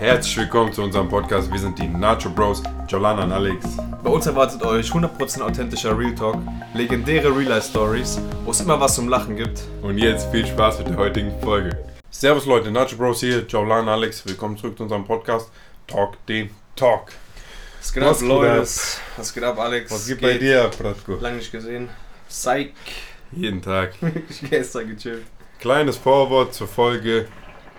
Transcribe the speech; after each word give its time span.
Herzlich 0.00 0.34
willkommen 0.38 0.72
zu 0.72 0.82
unserem 0.82 1.10
Podcast. 1.10 1.52
Wir 1.52 1.58
sind 1.58 1.78
die 1.78 1.86
Nacho 1.86 2.30
Bros, 2.30 2.62
Jolana 2.88 3.24
und 3.24 3.32
Alex. 3.32 3.76
Bei 4.02 4.08
uns 4.08 4.24
erwartet 4.24 4.62
euch 4.62 4.90
100% 4.90 5.42
authentischer 5.42 5.96
Real 5.96 6.14
Talk, 6.14 6.38
legendäre 6.72 7.28
Real 7.28 7.50
Life 7.50 7.68
Stories, 7.68 8.18
wo 8.46 8.50
es 8.50 8.62
immer 8.62 8.80
was 8.80 8.94
zum 8.94 9.10
Lachen 9.10 9.36
gibt. 9.36 9.60
Und 9.82 9.98
jetzt 9.98 10.30
viel 10.30 10.46
Spaß 10.46 10.78
mit 10.78 10.88
der 10.88 10.96
heutigen 10.96 11.38
Folge. 11.42 11.76
Servus 12.08 12.46
Leute, 12.46 12.70
Nacho 12.70 12.96
Bros 12.96 13.20
hier, 13.20 13.40
Jolana 13.40 13.82
und 13.82 13.88
Alex. 13.90 14.24
Willkommen 14.24 14.56
zurück 14.56 14.78
zu 14.78 14.84
unserem 14.84 15.04
Podcast 15.04 15.50
Talk 15.86 16.16
den 16.26 16.48
Talk. 16.76 17.12
Was 17.78 17.92
geht 17.92 18.02
ab, 18.02 18.18
geht 18.18 18.26
Leute? 18.26 18.60
Was 19.18 19.34
geht 19.34 19.44
ab, 19.44 19.58
Alex? 19.58 19.92
Was 19.92 20.06
gibt 20.06 20.22
bei 20.22 20.38
dir, 20.38 20.70
Bratko? 20.78 21.16
Lang 21.20 21.36
nicht 21.36 21.52
gesehen. 21.52 21.90
Psych. 22.26 22.72
Jeden 23.32 23.60
Tag. 23.60 23.92
ich 24.30 24.48
gestern 24.48 24.88
gechillt. 24.88 25.26
Kleines 25.58 25.98
Vorwort 25.98 26.54
zur 26.54 26.68
Folge. 26.68 27.28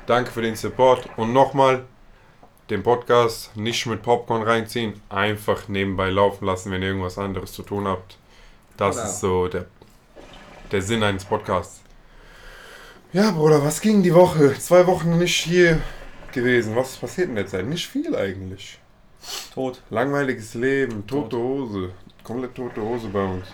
Danke 0.05 0.29
für 0.29 0.43
den 0.43 0.55
Support. 0.55 1.09
Und 1.17 1.33
nochmal, 1.33 1.85
den 2.71 2.83
Podcast 2.83 3.55
nicht 3.57 3.85
mit 3.85 4.01
Popcorn 4.01 4.43
reinziehen, 4.43 4.99
einfach 5.09 5.67
nebenbei 5.67 6.09
laufen 6.09 6.45
lassen, 6.45 6.71
wenn 6.71 6.81
ihr 6.81 6.87
irgendwas 6.89 7.17
anderes 7.17 7.51
zu 7.51 7.63
tun 7.63 7.87
habt. 7.87 8.17
Das 8.77 8.95
Genau. 8.95 9.07
ist 9.07 9.19
so 9.19 9.47
der, 9.47 9.65
der 10.71 10.81
Sinn 10.81 11.03
eines 11.03 11.25
Podcasts. 11.25 11.81
Ja, 13.13 13.31
Bruder, 13.31 13.61
was 13.63 13.81
ging 13.81 14.01
die 14.01 14.13
Woche? 14.13 14.57
Zwei 14.57 14.87
Wochen 14.87 15.17
nicht 15.17 15.35
hier 15.35 15.81
gewesen. 16.31 16.75
Was 16.77 16.95
passiert 16.95 17.27
in 17.27 17.35
der 17.35 17.45
Zeit? 17.45 17.65
Nicht 17.65 17.87
viel 17.87 18.15
eigentlich. 18.15 18.79
Tot. 19.53 19.81
Langweiliges 19.89 20.53
Leben, 20.53 21.05
tote 21.05 21.35
Hose. 21.37 21.91
Komplett 22.23 22.55
tote 22.55 22.81
Hose 22.81 23.09
bei 23.09 23.23
uns. 23.25 23.47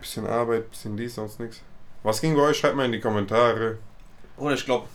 Bisschen 0.00 0.26
Arbeit, 0.26 0.70
bisschen 0.70 0.96
dies, 0.96 1.14
sonst 1.14 1.38
nichts. 1.38 1.62
Was 2.02 2.20
ging 2.20 2.34
bei 2.34 2.42
euch? 2.42 2.58
Schreibt 2.58 2.74
mal 2.76 2.84
in 2.86 2.92
die 2.92 3.00
Kommentare. 3.00 3.78
Bruder, 4.36 4.54
ich 4.54 4.64
glaube, 4.64 4.88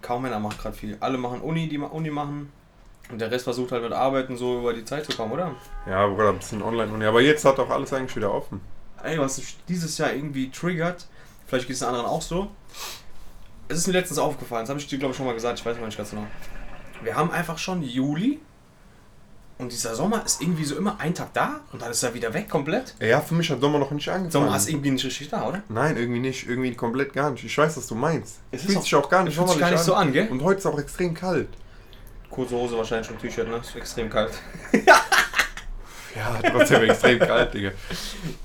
kaum 0.00 0.24
einer 0.24 0.38
macht 0.38 0.58
gerade 0.62 0.76
viel. 0.76 0.96
Alle 1.00 1.18
machen 1.18 1.40
Uni, 1.40 1.68
die 1.68 1.76
Uni 1.78 2.10
machen. 2.10 2.52
Und 3.10 3.20
der 3.20 3.30
Rest 3.30 3.44
versucht 3.44 3.72
halt 3.72 3.82
mit 3.82 3.92
Arbeiten 3.92 4.36
so 4.36 4.58
über 4.58 4.74
die 4.74 4.84
Zeit 4.84 5.06
zu 5.06 5.16
kommen, 5.16 5.32
oder? 5.32 5.54
Ja, 5.86 6.06
Bruder, 6.06 6.30
ein 6.30 6.38
bisschen 6.38 6.62
Online-Uni. 6.62 7.04
Aber 7.06 7.20
jetzt 7.20 7.44
hat 7.44 7.58
auch 7.58 7.70
alles 7.70 7.92
eigentlich 7.92 8.14
wieder 8.16 8.32
offen. 8.32 8.60
Ey, 9.02 9.18
was 9.18 9.40
dieses 9.68 9.96
Jahr 9.98 10.12
irgendwie 10.12 10.50
triggert, 10.50 11.06
vielleicht 11.46 11.66
geht 11.66 11.74
es 11.74 11.80
den 11.80 11.88
anderen 11.88 12.06
auch 12.06 12.22
so. 12.22 12.48
Es 13.68 13.78
ist 13.78 13.86
mir 13.86 13.92
letztens 13.94 14.18
aufgefallen, 14.18 14.62
das 14.62 14.70
habe 14.70 14.80
ich 14.80 14.86
dir 14.86 14.98
glaube 14.98 15.12
ich 15.12 15.16
schon 15.16 15.26
mal 15.26 15.34
gesagt, 15.34 15.58
ich 15.58 15.64
weiß 15.64 15.76
noch 15.78 15.86
nicht 15.86 15.96
ganz 15.96 16.10
genau. 16.10 16.26
Wir 17.02 17.14
haben 17.14 17.30
einfach 17.30 17.58
schon 17.58 17.82
Juli 17.82 18.40
und 19.58 19.72
dieser 19.72 19.94
Sommer 19.94 20.24
ist 20.24 20.40
irgendwie 20.40 20.64
so 20.64 20.76
immer 20.76 21.00
ein 21.00 21.14
Tag 21.14 21.32
da 21.34 21.60
und 21.72 21.82
dann 21.82 21.90
ist 21.90 22.02
er 22.02 22.14
wieder 22.14 22.32
weg 22.32 22.48
komplett. 22.48 22.94
Ja, 23.00 23.20
für 23.20 23.34
mich 23.34 23.50
hat 23.50 23.60
Sommer 23.60 23.78
noch 23.78 23.90
nicht 23.90 24.08
angefangen. 24.08 24.30
Sommer 24.30 24.56
ist 24.56 24.68
irgendwie 24.68 24.90
nicht 24.92 25.04
richtig 25.04 25.28
da, 25.30 25.48
oder? 25.48 25.62
Nein, 25.68 25.96
irgendwie 25.96 26.20
nicht. 26.20 26.48
Irgendwie 26.48 26.74
komplett 26.74 27.12
gar 27.12 27.30
nicht. 27.30 27.44
Ich 27.44 27.58
weiß, 27.58 27.76
was 27.76 27.86
du 27.88 27.96
meinst. 27.96 28.38
Es 28.52 28.62
Fühlt 28.62 28.82
sich 28.82 28.94
auch 28.94 29.10
gar 29.10 29.24
nicht 29.24 29.36
Fühlt 29.36 29.48
sich 29.48 29.58
gar 29.58 29.70
nicht 29.70 29.82
so 29.82 29.94
an, 29.94 30.12
gell? 30.12 30.28
Und 30.28 30.42
heute 30.42 30.60
ist 30.60 30.66
auch 30.66 30.78
extrem 30.78 31.12
kalt. 31.12 31.48
Kurze 32.30 32.54
Hose 32.54 32.76
wahrscheinlich 32.76 33.06
schon 33.06 33.18
T-Shirt, 33.18 33.48
ne? 33.48 33.56
Ist 33.56 33.76
extrem 33.76 34.10
kalt. 34.10 34.32
Ja, 36.18 36.50
trotzdem 36.50 36.82
extrem 36.82 37.18
kalt, 37.18 37.54
Digga. 37.54 37.70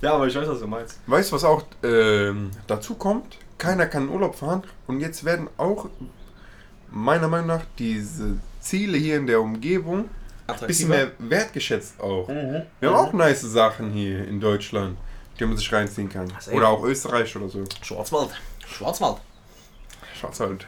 Ja, 0.01 0.13
aber 0.13 0.27
ich 0.27 0.35
weiß, 0.35 0.47
was 0.47 0.59
du 0.59 0.67
meinst. 0.67 0.99
Weißt 1.07 1.31
du, 1.31 1.35
was 1.35 1.43
auch 1.43 1.63
ähm, 1.81 2.51
dazu 2.67 2.95
kommt? 2.95 3.37
Keiner 3.57 3.87
kann 3.87 4.03
in 4.03 4.09
Urlaub 4.09 4.35
fahren. 4.35 4.63
Und 4.85 4.99
jetzt 4.99 5.23
werden 5.23 5.49
auch, 5.57 5.89
meiner 6.91 7.27
Meinung 7.27 7.47
nach, 7.47 7.63
diese 7.79 8.37
Ziele 8.59 8.97
hier 8.97 9.17
in 9.17 9.27
der 9.27 9.41
Umgebung 9.41 10.09
ein 10.47 10.67
bisschen 10.67 10.89
mehr 10.89 11.11
wertgeschätzt 11.17 11.99
auch. 11.99 12.27
Mhm. 12.27 12.63
Wir 12.79 12.89
haben 12.89 13.07
auch 13.07 13.13
nice 13.13 13.41
Sachen 13.41 13.91
hier 13.91 14.27
in 14.27 14.39
Deutschland, 14.39 14.97
die 15.39 15.45
man 15.45 15.57
sich 15.57 15.71
reinziehen 15.71 16.09
kann. 16.09 16.31
Oder 16.51 16.67
auch 16.67 16.83
Österreich 16.83 17.35
oder 17.35 17.49
so. 17.49 17.63
Schwarzwald. 17.81 18.29
Schwarzwald. 18.67 19.17
Schwarzwald. 20.19 20.67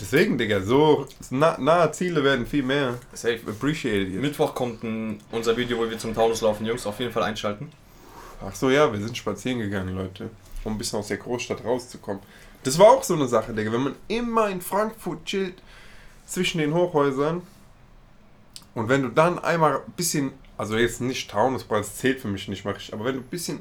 Deswegen, 0.00 0.38
Digga, 0.38 0.62
so 0.62 1.06
na, 1.28 1.58
nahe 1.58 1.92
Ziele 1.92 2.24
werden 2.24 2.46
viel 2.46 2.62
mehr 2.62 2.98
Safe. 3.12 3.40
appreciated. 3.46 4.12
jetzt. 4.12 4.22
Mittwoch 4.22 4.54
kommt 4.54 4.82
ein, 4.82 5.20
unser 5.30 5.56
Video, 5.56 5.78
wo 5.78 5.88
wir 5.88 5.98
zum 5.98 6.14
Taunus 6.14 6.40
laufen. 6.40 6.64
Jungs, 6.64 6.86
auf 6.86 6.98
jeden 6.98 7.12
Fall 7.12 7.24
einschalten. 7.24 7.70
Ach 8.42 8.54
so, 8.54 8.70
ja, 8.70 8.90
wir 8.90 8.98
sind 8.98 9.16
spazieren 9.16 9.58
gegangen, 9.58 9.94
Leute. 9.94 10.30
Um 10.64 10.72
ein 10.72 10.78
bisschen 10.78 10.98
aus 10.98 11.08
der 11.08 11.18
Großstadt 11.18 11.64
rauszukommen. 11.64 12.22
Das 12.62 12.78
war 12.78 12.86
auch 12.88 13.02
so 13.02 13.14
eine 13.14 13.28
Sache, 13.28 13.52
Digga. 13.52 13.72
Wenn 13.72 13.82
man 13.82 13.94
immer 14.08 14.48
in 14.48 14.60
Frankfurt 14.60 15.24
chillt, 15.24 15.54
zwischen 16.26 16.58
den 16.58 16.72
Hochhäusern, 16.72 17.42
und 18.74 18.88
wenn 18.88 19.02
du 19.02 19.08
dann 19.08 19.38
einmal 19.38 19.76
ein 19.78 19.92
bisschen, 19.96 20.32
also 20.56 20.76
jetzt 20.76 21.00
nicht 21.00 21.30
Taunusbrand, 21.30 21.84
das 21.84 21.96
zählt 21.96 22.20
für 22.20 22.28
mich 22.28 22.46
nicht 22.48 22.64
mal 22.64 22.72
richtig, 22.72 22.94
aber 22.94 23.04
wenn 23.04 23.16
du 23.16 23.20
ein 23.20 23.26
bisschen 23.26 23.60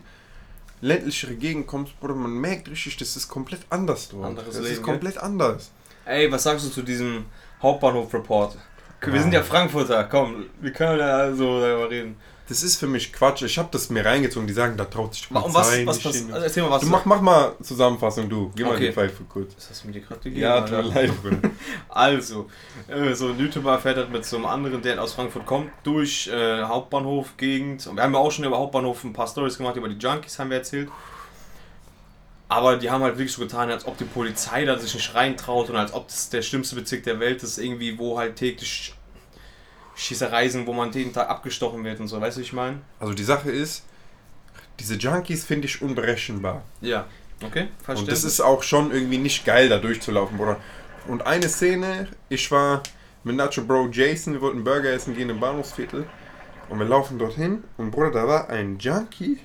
ländlichere 0.81 1.35
Gegend 1.35 1.67
kommst, 1.67 1.99
Bruder, 1.99 2.15
man 2.15 2.31
merkt 2.31 2.69
richtig, 2.69 2.97
das 2.97 3.15
ist 3.15 3.27
komplett 3.27 3.61
anders 3.69 4.09
dort. 4.09 4.25
Anderes 4.25 4.55
das 4.55 4.63
Leben, 4.63 4.75
ist 4.75 4.83
komplett 4.83 5.17
anders. 5.17 5.71
Ey, 6.09 6.31
was 6.31 6.43
sagst 6.43 6.65
du 6.65 6.69
zu 6.69 6.81
diesem 6.81 7.25
Hauptbahnhof-Report? 7.61 8.57
Wir 9.01 9.21
sind 9.21 9.31
ja 9.31 9.43
Frankfurter, 9.43 10.03
komm, 10.05 10.47
wir 10.59 10.73
können 10.73 10.99
ja 10.99 11.31
so 11.33 11.61
darüber 11.61 11.89
reden. 11.89 12.17
Das 12.49 12.63
ist 12.63 12.77
für 12.77 12.87
mich 12.87 13.13
Quatsch. 13.13 13.43
Ich 13.43 13.59
habe 13.59 13.69
das 13.71 13.91
mir 13.91 14.03
reingezogen, 14.03 14.47
die 14.47 14.53
sagen, 14.55 14.75
da 14.75 14.85
traut 14.85 15.13
sich 15.13 15.27
die 15.27 15.33
Und 15.35 15.53
was, 15.53 15.69
Polizei 15.69 15.85
was 15.85 15.99
passiert? 15.99 16.31
Also 16.33 16.43
erzähl 16.45 16.63
mal 16.63 16.71
was. 16.71 16.81
Du 16.81 16.87
mach, 16.87 17.05
mach 17.05 17.21
mal 17.21 17.51
Zusammenfassung, 17.61 18.27
du. 18.27 18.51
Mal 18.57 18.71
Okay. 18.73 18.87
die 18.87 18.91
Pfeife 18.91 19.23
kurz. 19.29 19.53
Was 19.55 19.69
hast 19.69 19.83
du 19.83 19.87
mir 19.87 19.93
dir 19.93 20.01
gerade 20.01 20.19
gegeben? 20.21 20.41
Ja, 20.41 20.61
tut 20.61 20.71
mir 20.71 20.77
Alter? 20.77 20.89
leid, 20.95 21.21
Bruder. 21.21 21.37
Also, 21.89 22.49
äh, 22.87 23.13
so 23.13 23.27
ein 23.27 23.39
YouTuber 23.39 23.77
fährt 23.77 23.97
halt 23.97 24.11
mit 24.11 24.25
so 24.25 24.37
einem 24.37 24.47
anderen, 24.47 24.81
der 24.81 24.99
aus 25.01 25.13
Frankfurt 25.13 25.45
kommt, 25.45 25.69
durch 25.83 26.27
äh, 26.27 26.63
Hauptbahnhof-Gegend. 26.63 27.85
Und 27.85 27.97
wir 27.97 28.03
haben 28.03 28.13
ja 28.13 28.19
auch 28.19 28.31
schon 28.31 28.45
über 28.45 28.57
Hauptbahnhof 28.57 29.03
ein 29.03 29.13
paar 29.13 29.27
Stories 29.27 29.55
gemacht, 29.55 29.75
über 29.75 29.87
die 29.87 29.99
Junkies 29.99 30.39
haben 30.39 30.49
wir 30.49 30.57
erzählt. 30.57 30.89
Aber 32.49 32.77
die 32.77 32.89
haben 32.89 33.03
halt 33.03 33.17
wirklich 33.17 33.31
so 33.31 33.43
getan, 33.43 33.69
als 33.69 33.85
ob 33.85 33.97
die 33.97 34.05
Polizei 34.05 34.65
da 34.65 34.77
sich 34.77 34.93
nicht 34.95 35.13
reintraut 35.13 35.69
und 35.69 35.75
als 35.75 35.93
ob 35.93 36.07
das 36.07 36.29
der 36.29 36.41
schlimmste 36.41 36.75
Bezirk 36.75 37.03
der 37.03 37.19
Welt 37.19 37.43
ist, 37.43 37.59
irgendwie, 37.59 37.97
wo 37.97 38.17
halt 38.17 38.35
täglich 38.35 38.95
Schießereien 39.95 40.49
sind, 40.49 40.67
wo 40.67 40.73
man 40.73 40.91
jeden 40.91 41.13
Tag 41.13 41.29
abgestochen 41.29 41.83
wird 41.83 41.99
und 41.99 42.07
so, 42.07 42.19
weißt 42.19 42.37
du, 42.37 42.41
ich 42.41 42.53
meine? 42.53 42.81
Also 42.99 43.13
die 43.13 43.23
Sache 43.23 43.51
ist, 43.51 43.83
diese 44.79 44.95
Junkies 44.95 45.45
finde 45.45 45.67
ich 45.67 45.81
unberechenbar. 45.81 46.63
Ja. 46.81 47.05
Okay, 47.41 47.67
Und 47.87 48.11
das 48.11 48.25
ist 48.25 48.41
auch 48.41 48.63
schon 48.63 48.91
irgendwie 48.91 49.17
nicht 49.17 49.45
geil, 49.45 49.69
da 49.69 49.77
durchzulaufen, 49.77 50.37
Bruder. 50.37 50.57
Und 51.07 51.25
eine 51.25 51.47
Szene, 51.47 52.07
ich 52.27 52.51
war 52.51 52.83
mit 53.23 53.35
Nacho 53.35 53.61
Bro 53.61 53.89
Jason, 53.91 54.33
wir 54.33 54.41
wollten 54.41 54.63
Burger 54.63 54.91
essen 54.91 55.15
gehen 55.15 55.29
im 55.29 55.39
Bahnhofsviertel. 55.39 56.05
Und 56.67 56.79
wir 56.79 56.85
laufen 56.85 57.17
dorthin 57.17 57.63
und 57.77 57.91
Bruder, 57.91 58.11
da 58.11 58.27
war 58.27 58.49
ein 58.49 58.77
Junkie 58.77 59.39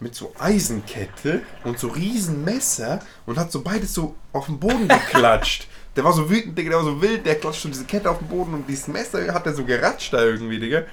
mit 0.00 0.14
so 0.14 0.32
Eisenkette 0.38 1.42
und 1.64 1.78
so 1.78 1.88
riesen 1.88 2.44
Messer 2.44 3.00
und 3.26 3.38
hat 3.38 3.52
so 3.52 3.62
beides 3.62 3.94
so 3.94 4.14
auf 4.32 4.46
den 4.46 4.58
Boden 4.58 4.88
geklatscht. 4.88 5.68
Der 5.96 6.04
war 6.04 6.12
so 6.12 6.30
wütend, 6.30 6.56
Digga, 6.56 6.70
der 6.70 6.78
war 6.78 6.84
so 6.84 7.02
wild, 7.02 7.26
der 7.26 7.34
klatscht 7.34 7.62
so 7.62 7.68
diese 7.68 7.84
Kette 7.84 8.08
auf 8.08 8.18
den 8.18 8.28
Boden 8.28 8.54
und 8.54 8.68
dieses 8.68 8.86
Messer 8.86 9.34
hat 9.34 9.44
er 9.44 9.52
so 9.52 9.64
geratscht 9.64 10.12
da 10.12 10.24
irgendwie, 10.24 10.60
Digga. 10.60 10.84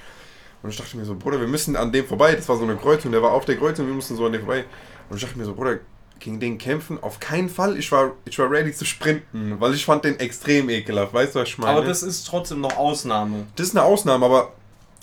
Und 0.60 0.70
ich 0.70 0.76
dachte 0.76 0.96
mir 0.96 1.04
so, 1.04 1.14
Bruder, 1.14 1.40
wir 1.40 1.46
müssen 1.46 1.76
an 1.76 1.92
dem 1.92 2.04
vorbei. 2.04 2.34
Das 2.34 2.48
war 2.48 2.56
so 2.56 2.64
eine 2.64 2.74
Kreuzung, 2.74 3.12
der 3.12 3.22
war 3.22 3.30
auf 3.30 3.44
der 3.44 3.56
Kreuzung, 3.56 3.86
wir 3.86 3.94
mussten 3.94 4.16
so 4.16 4.26
an 4.26 4.32
dem 4.32 4.40
vorbei. 4.42 4.64
Und 5.08 5.16
ich 5.16 5.22
dachte 5.22 5.38
mir 5.38 5.44
so, 5.44 5.54
Bruder, 5.54 5.78
gegen 6.18 6.40
den 6.40 6.58
kämpfen? 6.58 7.00
Auf 7.02 7.20
keinen 7.20 7.48
Fall. 7.48 7.78
Ich 7.78 7.92
war, 7.92 8.12
ich 8.24 8.38
war 8.38 8.50
ready 8.50 8.72
zu 8.72 8.84
sprinten, 8.84 9.56
weil 9.60 9.74
ich 9.74 9.84
fand 9.84 10.04
den 10.04 10.18
extrem 10.18 10.68
ekelhaft. 10.68 11.14
Weißt 11.14 11.34
du, 11.34 11.40
was 11.40 11.48
ich 11.48 11.58
meine? 11.58 11.78
Aber 11.78 11.86
das 11.86 12.02
ist 12.02 12.26
trotzdem 12.26 12.60
noch 12.60 12.76
Ausnahme. 12.76 13.46
das 13.56 13.68
ist 13.68 13.76
eine 13.76 13.84
Ausnahme, 13.84 14.26
aber 14.26 14.52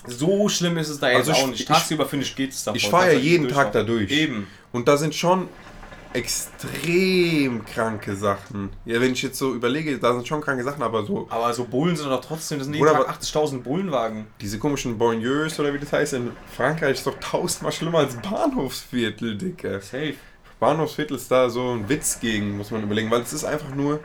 So 0.06 0.48
schlimm 0.48 0.76
ist 0.78 0.88
es 0.88 0.98
da 1.00 1.08
jetzt 1.08 1.18
Also 1.28 1.32
ich- 1.32 1.38
auch 1.38 1.46
nicht. 1.48 1.60
ich- 1.60 1.66
Tagsüber 1.66 2.06
finde 2.06 2.24
ich 2.26 2.34
geht 2.36 2.52
es 2.52 2.64
davon. 2.64 2.76
ich 2.76 2.88
fahre 2.88 3.12
ja 3.12 3.18
jeden 3.18 3.48
Tag 3.48 3.72
da 3.72 3.82
durch. 3.82 4.10
Eben. 4.10 4.46
Und 4.72 4.88
da 4.88 4.96
sind 4.96 5.14
schon 5.14 5.48
extrem 6.12 7.64
kranke 7.64 8.16
Sachen. 8.16 8.70
Ja, 8.84 9.00
wenn 9.00 9.12
ich 9.12 9.22
jetzt 9.22 9.38
so 9.38 9.54
überlege, 9.54 9.98
da 9.98 10.12
sind 10.14 10.26
schon 10.26 10.40
kranke 10.40 10.64
Sachen, 10.64 10.82
aber 10.82 11.04
so 11.04 11.26
Aber 11.30 11.52
so 11.52 11.64
Bullen 11.64 11.94
sind 11.96 12.08
doch 12.08 12.20
trotzdem, 12.24 12.58
das 12.58 12.66
sind 12.66 12.74
jeden 12.74 12.86
Tag 12.86 13.08
80.000 13.08 13.62
Bullenwagen. 13.62 14.26
diese 14.40 14.58
komischen 14.58 14.96
Banlieues 14.98 15.58
oder 15.60 15.72
wie 15.74 15.78
das 15.78 15.92
heißt 15.92 16.14
in 16.14 16.30
Frankreich 16.56 16.92
ist 16.98 17.06
doch 17.06 17.18
tausendmal 17.20 17.72
schlimmer 17.72 17.98
als 17.98 18.16
Bahnhofsviertel, 18.16 19.36
Dicker. 19.36 19.80
Safe. 19.80 20.14
Bahnhofsviertel 20.58 21.16
ist 21.16 21.30
da 21.30 21.50
so 21.50 21.72
ein 21.72 21.88
Witz 21.88 22.18
gegen, 22.20 22.56
muss 22.56 22.70
man 22.70 22.82
überlegen, 22.82 23.10
weil 23.10 23.20
es 23.20 23.32
ist 23.32 23.44
einfach 23.44 23.74
nur. 23.74 24.00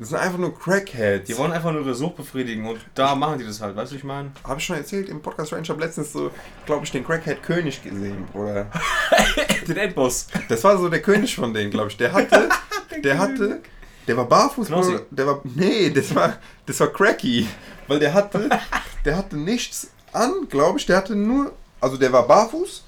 Das 0.00 0.08
sind 0.08 0.18
einfach 0.18 0.38
nur 0.38 0.58
Crackheads. 0.58 1.26
Die 1.26 1.36
wollen 1.36 1.52
einfach 1.52 1.72
nur 1.72 1.82
ihre 1.82 1.94
Sucht 1.94 2.16
befriedigen 2.16 2.66
und 2.66 2.80
da 2.94 3.14
machen 3.14 3.38
die 3.38 3.44
das 3.44 3.60
halt, 3.60 3.76
weißt 3.76 3.92
du, 3.92 3.96
ich 3.96 4.04
meine? 4.04 4.32
Habe 4.44 4.58
ich 4.58 4.64
schon 4.64 4.76
erzählt 4.76 5.10
im 5.10 5.20
Podcast 5.20 5.52
Range, 5.52 5.62
ich 5.62 5.68
habe 5.68 5.78
letztens 5.78 6.14
so, 6.14 6.30
glaube 6.64 6.86
ich, 6.86 6.90
den 6.90 7.04
Crackhead 7.04 7.42
König 7.42 7.82
gesehen, 7.82 8.24
Bruder. 8.32 8.70
Den 9.68 9.76
Endboss. 9.76 10.28
Das 10.48 10.64
war 10.64 10.78
so 10.78 10.88
der 10.88 11.02
König 11.02 11.36
von 11.36 11.52
denen, 11.52 11.70
glaube 11.70 11.88
ich. 11.88 11.98
Der 11.98 12.14
hatte, 12.14 12.48
der 13.04 13.18
hatte, 13.18 13.60
der 14.08 14.16
war 14.16 14.24
barfuß, 14.24 14.68
Knossi. 14.68 14.92
Bruder. 14.92 15.06
Der 15.10 15.26
war, 15.26 15.40
nee, 15.44 15.90
das 15.90 16.14
war, 16.14 16.38
das 16.64 16.80
war 16.80 16.86
Cracky, 16.86 17.46
weil 17.86 17.98
der 17.98 18.14
hatte, 18.14 18.48
der 19.04 19.18
hatte 19.18 19.36
nichts 19.36 19.90
an, 20.14 20.48
glaube 20.48 20.78
ich. 20.78 20.86
Der 20.86 20.96
hatte 20.96 21.14
nur, 21.14 21.52
also 21.78 21.98
der 21.98 22.10
war 22.10 22.26
barfuß 22.26 22.84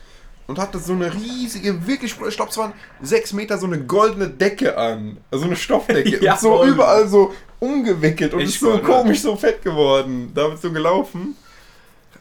und 0.47 0.59
hatte 0.59 0.79
so 0.79 0.93
eine 0.93 1.13
riesige, 1.13 1.87
wirklich, 1.87 2.17
ich 2.29 2.37
glaube, 2.37 2.51
es 2.51 2.59
waren 2.59 2.73
sechs 3.01 3.33
Meter 3.33 3.59
so 3.59 3.67
eine 3.67 3.81
goldene 3.85 4.29
Decke 4.29 4.77
an, 4.77 5.19
also 5.31 5.45
eine 5.47 5.57
Stoffdecke 5.57 6.23
Ja, 6.23 6.33
und 6.35 6.41
so 6.41 6.51
golden. 6.51 6.73
überall 6.75 7.09
so 7.09 7.33
umgewickelt 7.61 8.35
und 8.35 8.41
Ich 8.41 8.51
ist 8.51 8.61
so 8.61 8.71
golden. 8.71 8.85
komisch, 8.87 9.21
so 9.21 9.37
fett 9.37 9.63
geworden. 9.63 10.33
Damit 10.35 10.61
so 10.61 10.71
gelaufen. 10.73 11.37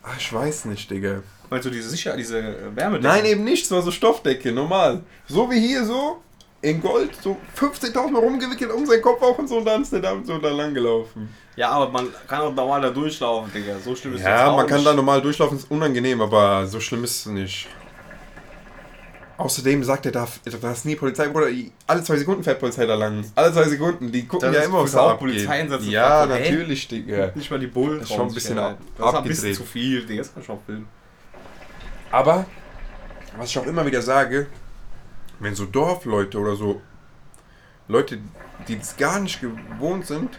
Ach, 0.04 0.16
ich 0.18 0.32
weiß 0.32 0.66
nicht, 0.66 0.90
Digga. 0.90 1.22
Meinst 1.50 1.66
du 1.66 1.70
diese 1.70 1.90
sicher, 1.90 2.16
diese 2.16 2.56
Wärme? 2.76 3.00
Nein, 3.00 3.26
eben 3.26 3.44
nicht, 3.44 3.66
es 3.66 3.72
war 3.72 3.82
so 3.82 3.92
Stoffdecke, 3.92 4.52
normal. 4.52 5.02
So 5.28 5.50
wie 5.52 5.60
hier 5.60 5.84
so, 5.84 6.22
in 6.62 6.80
Gold 6.80 7.12
so 7.22 7.36
15.000 7.60 8.10
Mal 8.12 8.20
rumgewickelt 8.20 8.72
um 8.72 8.86
seinen 8.86 9.02
Kopf 9.02 9.22
auch 9.22 9.38
und 9.38 9.48
so 9.50 9.58
und 9.58 9.66
dann 9.66 9.82
ist 9.82 9.92
der 9.92 10.00
damit 10.00 10.28
so 10.28 10.38
da 10.38 10.50
lang 10.50 10.74
gelaufen. 10.74 11.28
Ja, 11.56 11.70
aber 11.72 11.90
man 11.92 12.08
kann 12.28 12.42
auch 12.42 12.54
normal 12.54 12.82
da 12.82 12.90
durchlaufen, 12.92 13.52
Digga. 13.52 13.78
So 13.84 13.96
schlimm 13.96 14.14
ist 14.14 14.20
das 14.24 14.30
Ja, 14.30 14.50
auch 14.52 14.56
man 14.58 14.68
kann 14.68 14.78
nicht. 14.78 14.88
da 14.88 14.94
normal 14.94 15.22
durchlaufen, 15.22 15.58
ist 15.58 15.70
unangenehm, 15.70 16.22
aber 16.22 16.66
so 16.68 16.80
schlimm 16.80 17.04
ist 17.04 17.20
es 17.20 17.26
nicht. 17.26 17.68
Außerdem 19.42 19.84
sagt 19.84 20.06
er, 20.06 20.12
da, 20.12 20.28
da 20.62 20.72
ist 20.72 20.86
nie 20.86 20.96
Polizei, 20.96 21.28
Bruder. 21.28 21.48
Alle 21.88 22.04
zwei 22.04 22.18
Sekunden 22.18 22.44
fährt 22.44 22.60
Polizei 22.60 22.86
da 22.86 22.96
lang. 22.96 23.24
Alle 23.36 23.52
zwei 23.52 23.68
Sekunden, 23.68 24.12
die 24.12 24.28
gucken 24.28 24.52
Das 24.54 24.62
ja 24.64 24.70
immer, 24.70 24.86
da 24.86 25.00
auch 25.02 25.10
abgeht. 25.12 25.30
Polizeieinsätze 25.30 25.86
Ja, 25.90 26.24
Hä? 26.28 26.40
natürlich, 26.40 26.88
Digga. 26.88 27.32
Nicht 27.36 27.50
mal 27.50 27.60
die 27.60 27.68
Bullen 27.68 28.00
Das 28.00 28.10
ist 28.10 28.16
schon 28.16 28.28
ein 28.28 28.34
bisschen 28.34 28.60
ab- 28.60 28.78
Das 28.98 29.08
ist 29.10 29.16
ein 29.16 29.24
bisschen 29.24 29.54
zu 29.56 29.64
viel, 29.64 30.06
Digga. 30.06 30.22
Das 30.22 30.34
kann 30.34 30.44
schon 30.44 30.60
filmen. 30.66 30.88
Aber, 32.12 32.46
was 33.38 33.50
ich 33.50 33.58
auch 33.58 33.66
immer 33.66 33.86
wieder 33.86 34.02
sage, 34.02 34.48
wenn 35.40 35.56
so 35.56 35.66
Dorfleute 35.66 36.38
oder 36.38 36.56
so 36.56 36.82
Leute, 37.88 38.20
die 38.68 38.78
das 38.78 38.96
gar 38.98 39.20
nicht 39.20 39.42
gewohnt 39.42 40.06
sind, 40.06 40.30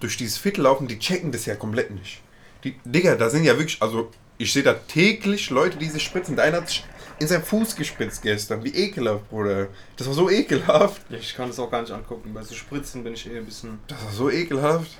durch 0.00 0.16
dieses 0.16 0.38
Viertel 0.38 0.62
laufen, 0.62 0.88
die 0.88 0.98
checken 0.98 1.32
das 1.32 1.46
ja 1.46 1.54
komplett 1.54 1.90
nicht. 1.90 2.20
Die, 2.64 2.76
Digga, 2.84 3.14
da 3.16 3.30
sind 3.30 3.44
ja 3.44 3.58
wirklich, 3.58 3.80
also 3.82 4.10
ich 4.38 4.52
sehe 4.52 4.62
da 4.62 4.72
täglich 4.74 5.50
Leute, 5.50 5.76
die 5.78 5.86
sich 5.88 6.02
spritzen. 6.02 6.34
Der 6.36 6.46
eine 6.46 6.56
hat 6.58 6.68
sich 6.68 6.84
in 7.22 7.28
seinen 7.28 7.44
Fuß 7.44 7.76
gespritzt 7.76 8.20
gestern. 8.22 8.62
Wie 8.64 8.74
ekelhaft, 8.74 9.30
Bruder. 9.30 9.68
Das 9.96 10.06
war 10.06 10.14
so 10.14 10.28
ekelhaft. 10.28 11.00
Ich 11.10 11.34
kann 11.34 11.48
das 11.48 11.58
auch 11.58 11.70
gar 11.70 11.80
nicht 11.80 11.92
angucken. 11.92 12.34
Bei 12.34 12.42
so 12.42 12.54
Spritzen 12.54 13.04
bin 13.04 13.14
ich 13.14 13.30
eh 13.30 13.38
ein 13.38 13.44
bisschen. 13.44 13.78
Das 13.86 14.04
war 14.04 14.12
so 14.12 14.28
ekelhaft. 14.30 14.90